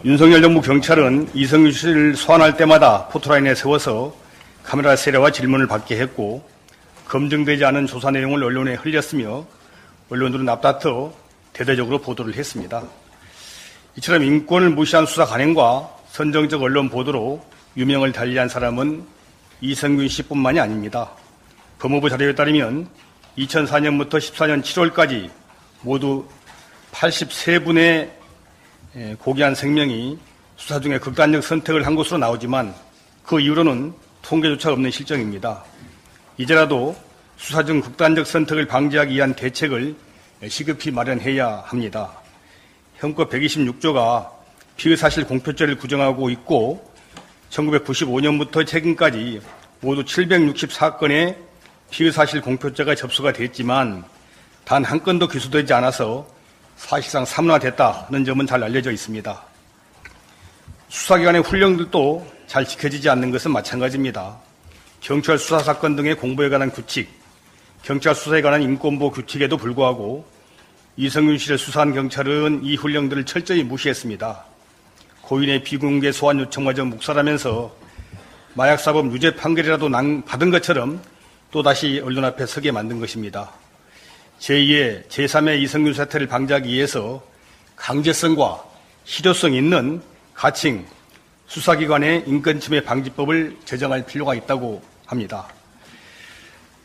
[0.05, 4.15] 윤석열 정부 경찰은 이성규 씨를 소환할 때마다 포토라인에 세워서
[4.63, 6.47] 카메라 세례와 질문을 받게 했고
[7.07, 9.47] 검증되지 않은 조사 내용을 언론에 흘렸으며
[10.11, 11.11] 언론들은 앞다퉈
[11.55, 12.83] 대대적으로 보도를 했습니다.
[13.97, 17.43] 이처럼 인권을 무시한 수사 관행과 선정적 언론 보도로
[17.79, 19.07] 유명을 달리한 사람은
[19.65, 21.13] 이성균 씨뿐만이 아닙니다.
[21.79, 22.89] 법무부 자료에 따르면
[23.39, 25.31] 2004년부터 14년 7월까지
[25.83, 26.27] 모두
[26.91, 28.11] 83분의
[28.97, 30.19] 예, 고귀한 생명이
[30.57, 32.75] 수사 중에 극단적 선택을 한 것으로 나오지만
[33.25, 35.65] 그 이후로는 통계조차 없는 실정입니다.
[36.39, 36.97] 이제라도
[37.37, 39.95] 수사 중 극단적 선택을 방지하기 위한 대책을
[40.49, 42.11] 시급히 마련해야 합니다.
[42.97, 44.29] 현법 126조가
[44.77, 46.92] 피의사실 공표죄를 구정하고 있고
[47.53, 49.41] 1995년부터 최근까지
[49.81, 51.37] 모두 764건의
[51.91, 54.05] 피의 사실 공표죄가 접수가 됐지만
[54.65, 56.27] 단 한 건도 기소되지 않아서
[56.77, 59.43] 사실상 삼라됐다는 점은 잘 알려져 있습니다.
[60.89, 64.39] 수사기관의 훈령들도 잘 지켜지지 않는 것은 마찬가지입니다.
[65.01, 67.09] 경찰 수사 사건 등의 공보에 관한 규칙,
[67.83, 70.27] 경찰 수사에 관한 인권보호 규칙에도 불구하고
[70.97, 74.52] 이성윤 씨를 수사한 경찰은 이 훈령들을 철저히 무시했습니다.
[75.23, 77.75] 고인의 비공개 소환 요청마저 묵살하면서
[78.55, 79.89] 마약사범 유죄 판결이라도
[80.27, 81.01] 받은 것처럼
[81.51, 83.51] 또다시 언론 앞에 서게 만든 것입니다.
[84.41, 87.23] 제2의 제3의 이성균 사태를 방지하기 위해서
[87.77, 88.63] 강제성과
[89.05, 90.03] 실효성 있는
[90.35, 90.85] 가칭
[91.47, 95.47] 수사기관의 인권침해 방지법을 제정할 필요가 있다고 합니다.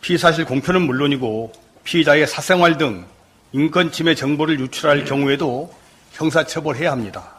[0.01, 1.53] 피사실 공표는 물론이고
[1.83, 3.05] 피의자의 사생활 등
[3.53, 5.73] 인권침해 정보를 유출할 경우에도
[6.11, 7.36] 형사처벌해야 합니다.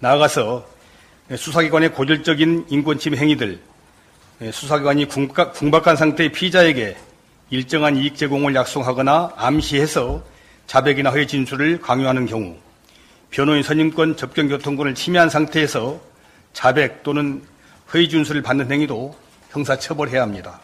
[0.00, 0.64] 나아가서
[1.36, 3.58] 수사기관의 고질적인 인권침해 행위들,
[4.52, 6.96] 수사기관이 궁박한 상태의 피의자에게
[7.50, 10.22] 일정한 이익 제공을 약속하거나 암시해서
[10.66, 12.56] 자백이나 허위 진술을 강요하는 경우,
[13.30, 16.00] 변호인 선임권, 접견 교통권을 침해한 상태에서
[16.52, 17.42] 자백 또는
[17.92, 19.16] 허위 진술을 받는 행위도
[19.50, 20.60] 형사처벌해야 합니다.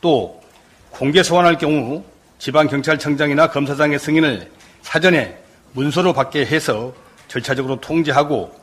[0.00, 0.42] 또
[0.90, 2.04] 공개 소환할 경우
[2.38, 4.50] 지방경찰청장이나 검사장의 승인을
[4.82, 5.38] 사전에
[5.72, 6.92] 문서로 받게 해서
[7.32, 8.54] 절차적으로 통제하고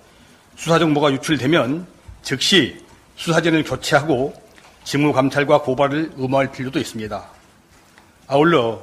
[0.55, 1.87] 수사 정보가 유출되면
[2.21, 2.77] 즉시
[3.15, 4.31] 수사진을 교체하고
[4.83, 7.23] 직무 감찰과 고발을 의무할 필요도 있습니다.
[8.27, 8.79] 아울러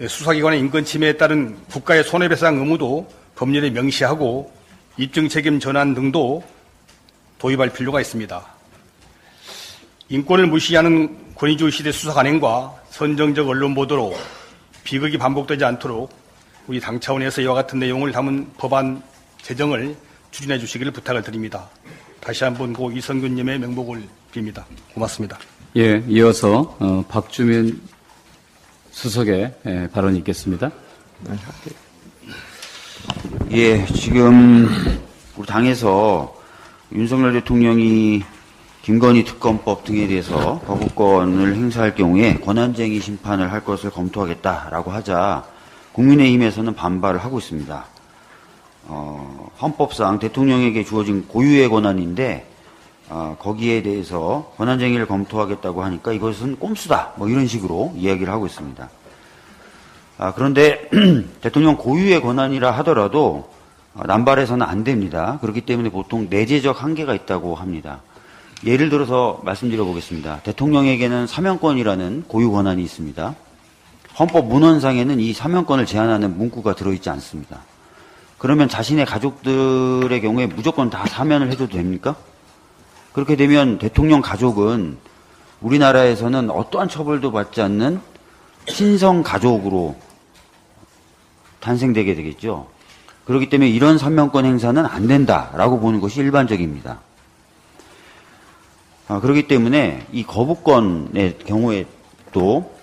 [0.00, 4.52] 수사기관의 인권 침해에 따른 국가의 손해배상 의무도 법률에 명시하고
[4.96, 6.42] 입증 책임 전환 등도
[7.38, 8.44] 도입할 필요가 있습니다.
[10.08, 14.12] 인권을 무시하는 권위주의 시대 수사 관행과 선정적 언론 보도로
[14.82, 16.10] 비극이 반복되지 않도록
[16.66, 19.00] 우리 당 차원에서 이와 같은 내용을 담은 법안
[19.42, 19.96] 제정을
[20.30, 21.68] 추진해 주시기를 부탁을 드립니다.
[22.20, 24.02] 다시 한번 고 이성균님의 명복을
[24.32, 24.64] 빕니다.
[24.94, 25.38] 고맙습니다.
[25.76, 27.80] 예, 이어서 어, 박주민
[28.90, 30.70] 수석의 예, 발언이 있겠습니다.
[33.52, 34.68] 예, 지금
[35.36, 36.36] 우리 당에서
[36.92, 38.22] 윤석열 대통령이
[38.82, 45.44] 김건희 특검법 등에 대해서 거부권을 행사할 경우에 권한쟁의 심판을 할 것을 검토하겠다라고 하자
[45.92, 47.86] 국민의힘에서는 반발을 하고 있습니다.
[48.92, 52.44] 어, 헌법상 대통령에게 주어진 고유의 권한인데
[53.08, 58.90] 어, 거기에 대해서 권한쟁의를 검토하겠다고 하니까 이것은 꼼수다 뭐 이런 식으로 이야기를 하고 있습니다.
[60.18, 60.90] 아, 그런데
[61.40, 63.48] 대통령 고유의 권한이라 하더라도
[63.94, 65.38] 어, 남발해서는 안 됩니다.
[65.40, 68.00] 그렇기 때문에 보통 내재적 한계가 있다고 합니다.
[68.64, 70.40] 예를 들어서 말씀드려 보겠습니다.
[70.42, 73.34] 대통령에게는 사명권이라는 고유 권한이 있습니다.
[74.18, 77.60] 헌법 문헌상에는 이 사명권을 제한하는 문구가 들어있지 않습니다.
[78.40, 82.16] 그러면 자신의 가족들의 경우에 무조건 다 사면을 해도 됩니까?
[83.12, 84.96] 그렇게 되면 대통령 가족은
[85.60, 88.00] 우리나라에서는 어떠한 처벌도 받지 않는
[88.66, 89.94] 신성 가족으로
[91.60, 92.68] 탄생되게 되겠죠.
[93.26, 96.98] 그렇기 때문에 이런 사명권 행사는 안 된다라고 보는 것이 일반적입니다.
[99.08, 101.84] 아, 그렇기 때문에 이 거부권의 경우에
[102.32, 102.74] 또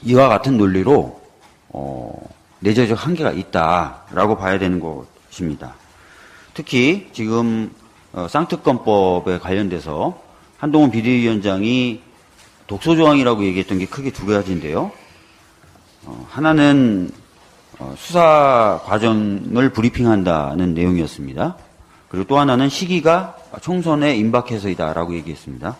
[0.00, 1.20] 이와 같은 논리로
[1.68, 5.74] 어, 내재적 한계가 있다라고 봐야 되는 것입니다.
[6.54, 7.72] 특히 지금
[8.12, 10.20] 어, 쌍특검법에 관련돼서
[10.58, 12.02] 한동훈 비대위원장이
[12.66, 14.92] 독소조항이라고 얘기했던 게 크게 두 가지인데요.
[16.04, 17.10] 어, 하나는
[17.78, 21.56] 어, 수사 과정을 브리핑한다는 내용이었습니다.
[22.08, 25.76] 그리고 또 하나는 시기가 총선에 임박해서이다라고 얘기했습니다.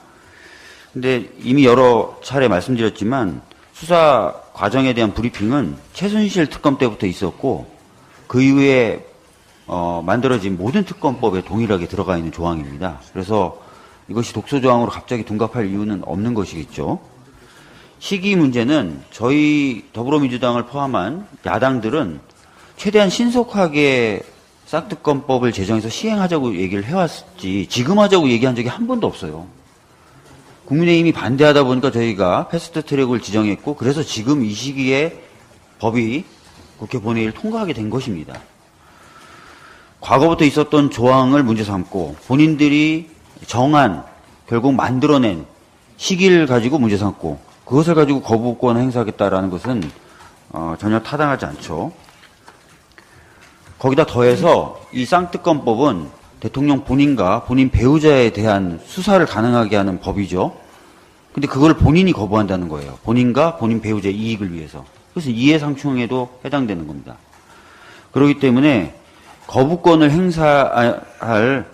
[0.92, 3.42] 근데 이미 여러 차례 말씀드렸지만
[3.72, 7.66] 수사 과정에 대한 브리핑은 최순실 특검 때부터 있었고
[8.26, 9.06] 그 이후에
[9.66, 13.00] 어, 만들어진 모든 특검법에 동일하게 들어가 있는 조항입니다.
[13.14, 13.58] 그래서
[14.08, 17.00] 이것이 독소 조항으로 갑자기 둔갑할 이유는 없는 것이겠죠.
[18.00, 22.20] 시기 문제는 저희 더불어민주당을 포함한 야당들은
[22.76, 24.20] 최대한 신속하게
[24.66, 29.46] 싹특검법을 제정해서 시행하자고 얘기를 해왔지 지금 하자고 얘기한 적이 한 번도 없어요.
[30.70, 35.20] 국민의힘이 반대하다 보니까 저희가 패스트 트랙을 지정했고 그래서 지금 이 시기에
[35.80, 36.24] 법이
[36.78, 38.40] 국회 본회의를 통과하게 된 것입니다.
[40.00, 43.10] 과거부터 있었던 조항을 문제 삼고 본인들이
[43.46, 44.04] 정한
[44.46, 45.44] 결국 만들어낸
[45.96, 49.90] 시기를 가지고 문제 삼고 그것을 가지고 거부권 행사하겠다라는 것은
[50.50, 51.92] 어, 전혀 타당하지 않죠.
[53.80, 60.59] 거기다 더해서 이 쌍특검법은 대통령 본인과 본인 배우자에 대한 수사를 가능하게 하는 법이죠.
[61.32, 62.98] 근데 그걸 본인이 거부한다는 거예요.
[63.04, 64.84] 본인과 본인 배우자의 이익을 위해서.
[65.12, 67.16] 그래서 이해상충에도 해당되는 겁니다.
[68.12, 68.94] 그렇기 때문에
[69.46, 71.66] 거부권을 행사할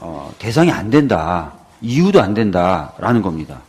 [0.00, 1.52] 어, 대상이 안 된다.
[1.80, 3.60] 이유도 안 된다라는 겁니다.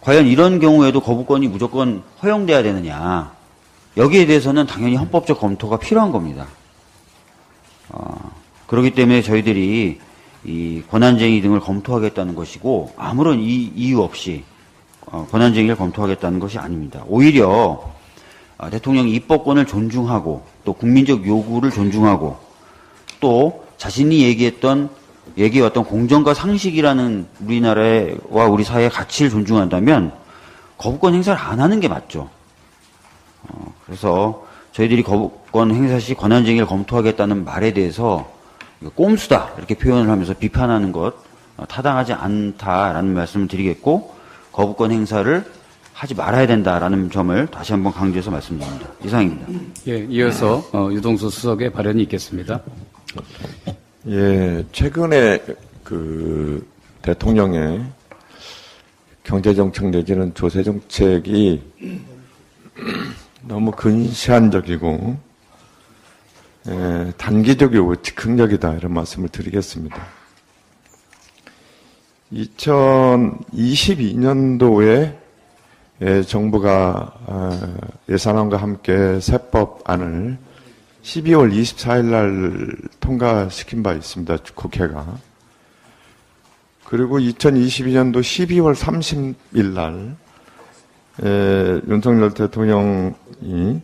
[0.00, 3.32] 과연 이런 경우에도 거부권이 무조건 허용돼야 되느냐.
[3.96, 6.46] 여기에 대해서는 당연히 헌법적 검토가 필요한 겁니다.
[7.88, 8.32] 어,
[8.66, 10.00] 그렇기 때문에 저희들이
[10.44, 14.44] 이 권한쟁의 등을 검토하겠다는 것이고 아무런 이, 이유 없이
[15.06, 17.04] 어, 권한쟁의를 검토하겠다는 것이 아닙니다.
[17.06, 17.92] 오히려
[18.58, 22.38] 어, 대통령이 입법권을 존중하고 또 국민적 요구를 존중하고
[23.20, 24.90] 또 자신이 얘기했던
[25.36, 30.12] 얘기해왔던 공정과 상식이라는 우리나라와 우리 사회의 가치를 존중한다면
[30.78, 32.28] 거부권 행사를 안 하는 게 맞죠.
[33.48, 38.30] 어, 그래서 저희들이 거부권 행사 시 권한쟁의를 검토하겠다는 말에 대해서
[38.88, 41.14] 꼼수다 이렇게 표현을 하면서 비판하는 것
[41.56, 44.14] 어, 타당하지 않다라는 말씀을 드리겠고
[44.52, 45.44] 거부권 행사를
[45.92, 48.88] 하지 말아야 된다라는 점을 다시 한번 강조해서 말씀드립니다.
[49.04, 49.46] 이상입니다.
[49.88, 52.62] 예, 이어서 어, 유동수 수석의 발언이 있겠습니다.
[54.06, 55.44] 예, 최근에
[55.84, 56.66] 그
[57.02, 57.84] 대통령의
[59.24, 61.62] 경제정책 내지는 조세정책이
[63.46, 65.29] 너무 근시안적이고 예,
[67.16, 69.96] 단기적이고 즉흥적이다 이런 말씀을 드리겠습니다.
[72.32, 75.20] 2022년도에
[76.02, 77.76] 예, 정부가 어,
[78.08, 80.38] 예산안과 함께 세법안을
[81.02, 84.38] 12월 24일 날 통과시킨 바 있습니다.
[84.54, 85.18] 국회가.
[86.84, 90.16] 그리고 2022년도 12월 30일 날
[91.22, 93.82] 에, 윤석열 대통령이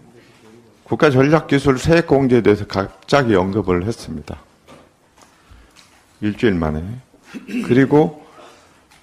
[0.87, 4.39] 국가 전략기술 세액 공제에 대해서 갑자기 언급을 했습니다.
[6.21, 6.81] 일주일 만에.
[7.67, 8.25] 그리고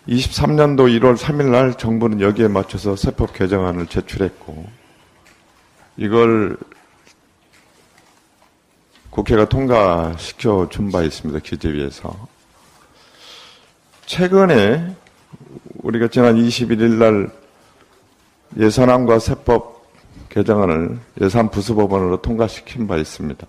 [0.07, 4.65] 23년도 1월 3일 날 정부는 여기에 맞춰서 세법 개정안을 제출했고
[5.97, 6.55] 이걸
[9.09, 11.39] 국회가 통과시켜 준 바 있습니다.
[11.39, 12.27] 기재위에서.
[14.05, 14.95] 최근에
[15.81, 17.29] 우리가 지난 21일 날
[18.57, 19.72] 예산안과 세법
[20.33, 23.45] 개정안을 예산 부수법안으로 통과시킨 바 있습니다.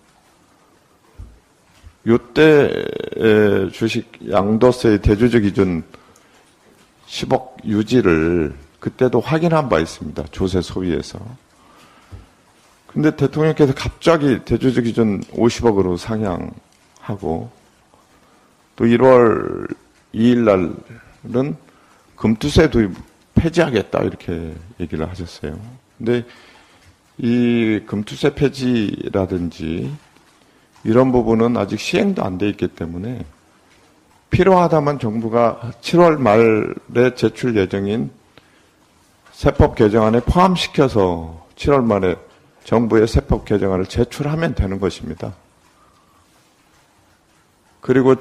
[2.06, 2.84] 요때
[3.72, 5.82] 주식 양도세의 대주주 기준
[7.06, 10.24] 10억 유지를 그때도 확인한 바 있습니다.
[10.30, 11.18] 조세 소위에서.
[12.86, 17.50] 근데 대통령께서 갑자기 대주주 기준 50억으로 상향하고
[18.76, 19.74] 또 1월
[20.14, 20.76] 2일
[21.24, 21.56] 날은
[22.16, 22.92] 금투세 도입
[23.34, 25.58] 폐지하겠다 이렇게 얘기를 하셨어요.
[25.96, 26.26] 근데
[27.18, 29.94] 이 금투세 폐지라든지
[30.82, 33.24] 이런 부분은 아직 시행도 안 돼 있기 때문에
[34.30, 38.10] 필요하다면 정부가 7월 말에 제출 예정인
[39.32, 42.16] 세법 개정안에 포함시켜서 7월 말에
[42.64, 45.34] 정부의 세법 개정안을 제출하면 되는 것입니다.
[47.80, 48.16] 그리고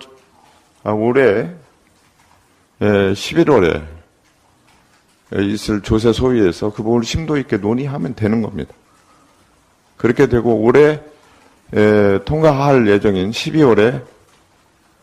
[0.83, 1.49] 아, 올해
[2.79, 3.83] 11월에
[5.39, 8.73] 있을 조세 소위에서 그 부분을 심도 있게 논의하면 되는 겁니다.
[10.03, 10.99] 그렇게 되고 올해
[12.25, 14.03] 통과할 예정인 12월에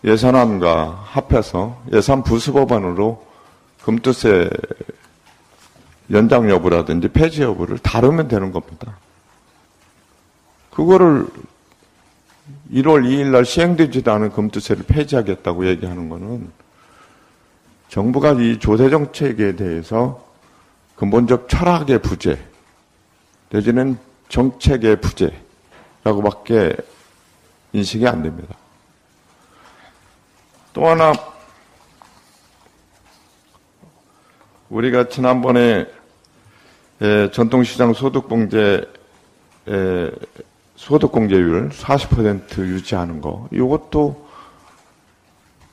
[0.04, 3.26] 예산안과 합해서 예산 부수법안으로
[3.82, 4.50] 금투세
[6.10, 8.98] 연장 여부라든지 폐지 여부를 다루면 되는 겁니다.
[10.70, 11.26] 그거를
[12.70, 16.50] 1월 2일 날 시행되지도 않은 금투세를 폐지하겠다고 얘기하는 것은
[17.88, 20.22] 정부가 이 조세 정책에 대해서
[20.96, 22.38] 근본적 철학의 부재
[23.48, 23.98] 내지는
[24.30, 25.00] 정책의
[26.02, 26.74] 부재라고밖에
[27.72, 28.54] 인식이 안 됩니다.
[30.72, 31.12] 또 하나
[34.70, 35.86] 우리가 지난번에
[37.32, 38.84] 전통시장 소득공제
[40.76, 44.28] 소득공제율 40% 유지하는 거 이것도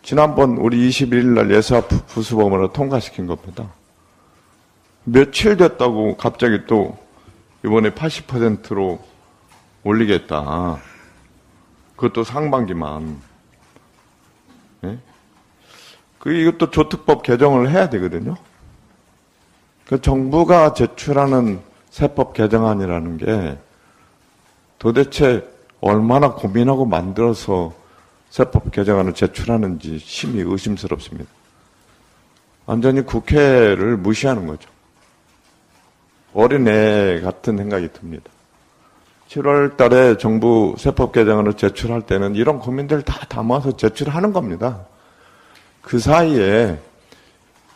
[0.01, 3.69] 지난번 우리 21일 날 예사 부수범으로 통과시킨 겁니다.
[5.03, 6.97] 며칠 됐다고 갑자기 또
[7.67, 8.99] 이번에 80%로
[9.83, 10.79] 올리겠다.
[11.97, 13.21] 그것도 상반기만.
[14.81, 14.97] 네?
[16.17, 18.35] 그 이것도 조특법 개정을 해야 되거든요.
[19.85, 23.57] 그 정부가 제출하는 세법 개정안이라는 게
[24.79, 25.45] 도대체
[25.81, 27.73] 얼마나 고민하고 만들어서
[28.29, 31.29] 세법 개정안을 제출하는지 심히 의심스럽습니다.
[32.65, 34.69] 완전히 국회를 무시하는 거죠.
[36.37, 38.29] 어린애 같은 생각이 듭니다.
[39.27, 44.85] 7월 달에 정부 세법 개정안을 제출할 때는 이런 고민들 다 담아서 제출하는 겁니다.
[45.81, 46.77] 그 사이에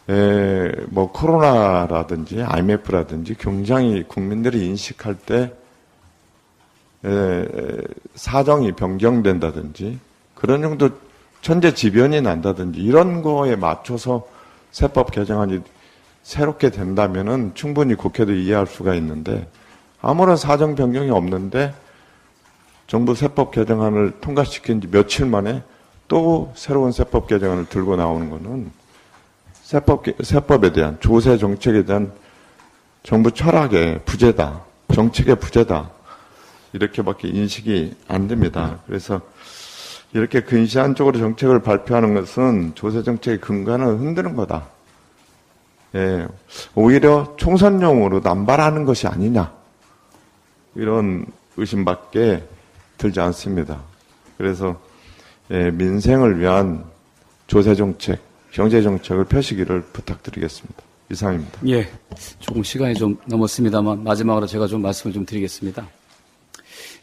[0.09, 5.51] 에, 뭐 코로나라든지 IMF라든지 굉장히 국민들이 인식할 때
[7.03, 7.47] 에,
[8.13, 9.99] 사정이 변경된다든지
[10.35, 10.91] 그런 정도
[11.41, 14.27] 천재지변이 난다든지 이런 거에 맞춰서
[14.69, 15.61] 세법 개정안이
[16.23, 19.47] 새롭게 된다면은 충분히 국회도 이해할 수가 있는데
[20.01, 21.73] 아무런 사정 변경이 없는데
[22.87, 25.63] 정부 세법 개정안을 통과시킨 지 며칠 만에
[26.07, 28.71] 또 새로운 세법 개정안을 들고 나오는 것은
[29.63, 32.11] 세법, 세법에 대한 조세 정책에 대한
[33.03, 34.61] 정부 철학의 부재다.
[34.93, 35.89] 정책의 부재다.
[36.73, 38.79] 이렇게밖에 인식이 안 됩니다.
[38.85, 39.21] 그래서
[40.13, 44.67] 이렇게 근시안적으로 정책을 발표하는 것은 조세 정책의 근간을 흔드는 거다.
[45.95, 46.27] 예,
[46.75, 49.53] 오히려 총선용으로 남발하는 것이 아니냐.
[50.75, 51.25] 이런
[51.57, 52.43] 의심밖에
[52.97, 53.81] 들지 않습니다.
[54.37, 54.79] 그래서
[55.51, 56.85] 예, 민생을 위한
[57.47, 58.19] 조세 정책,
[58.51, 60.81] 경제 정책을 펴시기를 부탁드리겠습니다.
[61.11, 61.59] 이상입니다.
[61.67, 61.89] 예,
[62.39, 65.85] 조금 시간이 좀 넘었습니다만 마지막으로 제가 좀 말씀을 좀 드리겠습니다.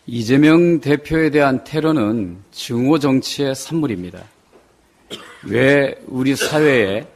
[0.06, 4.23] 이재명 대표에 대한 테러는 증오 정치의 산물입니다.
[5.44, 7.06] 왜 우리 사회에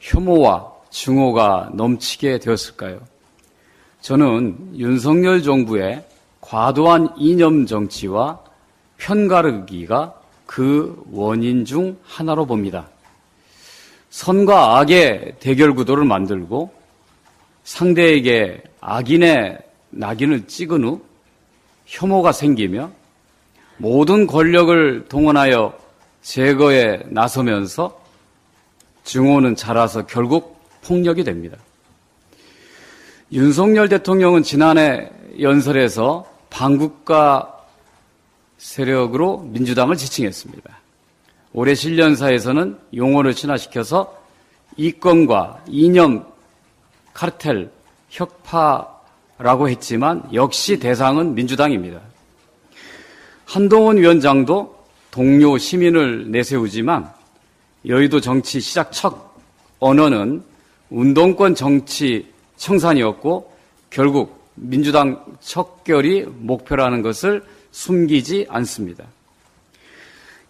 [0.00, 3.00] 혐오와 증오가 넘치게 되었을까요?
[4.00, 6.02] 저는 윤석열 정부의
[6.40, 8.40] 과도한 이념 정치와
[8.96, 10.14] 편가르기가
[10.46, 12.88] 그 원인 중 하나로 봅니다.
[14.08, 16.72] 선과 악의 대결 구도를 만들고
[17.64, 19.58] 상대에게 악인의
[19.90, 21.02] 낙인을 찍은 후
[21.84, 22.90] 혐오가 생기며
[23.76, 25.76] 모든 권력을 동원하여
[26.22, 28.00] 제거에 나서면서
[29.04, 30.55] 증오는 자라서 결국
[30.86, 31.58] 폭력이 됩니다.
[33.32, 35.10] 윤석열 대통령은 지난해
[35.40, 37.52] 연설에서 반국가
[38.56, 40.78] 세력으로 민주당을 지칭했습니다.
[41.52, 44.16] 올해 신년사에서는 용어를 친화시켜서
[44.76, 46.24] 이권과 이념
[47.12, 47.70] 카르텔
[48.10, 52.00] 혁파라고 했지만 역시 대상은 민주당입니다.
[53.44, 54.76] 한동훈 위원장도
[55.10, 57.10] 동료 시민을 내세우지만
[57.86, 59.14] 여의도 정치 시작 첫
[59.80, 60.42] 언어는
[60.90, 62.26] 운동권 정치
[62.56, 63.52] 청산이었고
[63.90, 69.04] 결국 민주당 척결이 목표라는 것을 숨기지 않습니다.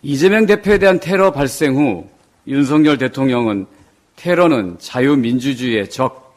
[0.03, 2.07] 이재명 대표에 대한 테러 발생 후
[2.47, 3.67] 윤석열 대통령은
[4.15, 6.37] 테러는 자유민주주의의 적,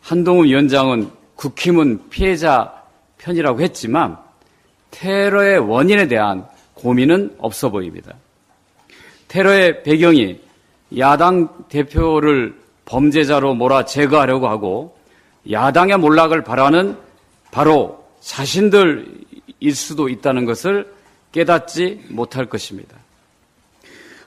[0.00, 2.74] 한동훈 위원장은 국힘은 피해자
[3.18, 4.18] 편이라고 했지만
[4.90, 8.14] 테러의 원인에 대한 고민은 없어 보입니다.
[9.28, 10.40] 테러의 배경이
[10.98, 12.59] 야당 대표를
[12.90, 14.96] 범죄자로 몰아 제거하려고 하고
[15.50, 16.96] 야당의 몰락을 바라는
[17.52, 20.92] 바로 자신들일 수도 있다는 것을
[21.30, 22.96] 깨닫지 못할 것입니다.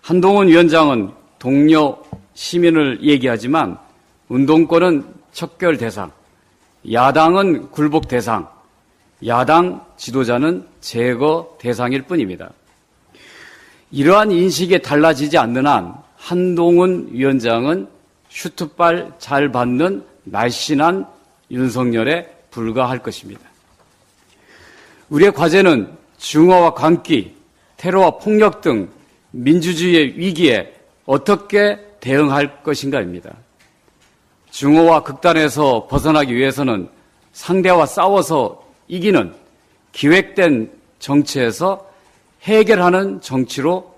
[0.02, 2.02] 한동훈 위원장은 동료
[2.34, 3.78] 시민을 얘기하지만
[4.30, 6.12] 운동권은 척결 대상,
[6.90, 8.48] 야당은 굴복 대상,
[9.26, 12.52] 야당 지도자는 제거 대상일 뿐입니다.
[13.92, 17.93] 이러한 인식이 달라지지 않는 한 한동훈 위원장은
[18.34, 21.06] 슈트발 잘 받는 날씬한
[21.52, 23.42] 윤석열에 불과할 것입니다.
[25.10, 27.36] 우리의 과제는 중화와 광기,
[27.78, 28.90] 테러와 폭력 등
[29.32, 30.74] 민주주의의 위기에
[31.06, 33.36] 어떻게 대응할 것인가입니다.
[34.50, 36.90] 중호와 극단에서 벗어나기 위해서는
[37.34, 39.34] 상대와 싸워서 이기는
[39.92, 41.88] 기획된 정치에서
[42.42, 43.94] 해결하는 정치로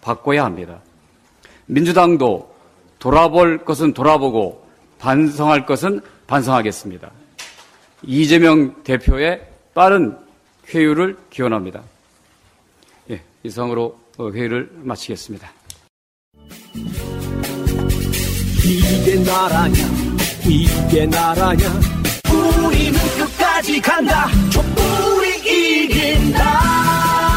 [0.00, 0.80] 바꿔야 합니다.
[1.66, 2.53] 민주당도
[3.04, 4.66] 돌아볼 것은 돌아보고
[4.98, 7.10] 반성할 것은 반성하겠습니다.
[8.02, 10.16] 이재명 대표의 빠른
[10.70, 11.82] 회유를 기원합니다.
[13.10, 15.52] 예, 이상으로 어, 회유를 마치겠습니다.
[18.64, 19.74] 이게 나라냐,
[20.46, 21.68] 이게 나라냐,
[22.32, 27.33] 우리는 끝까지 간다, 촛불이 이긴다.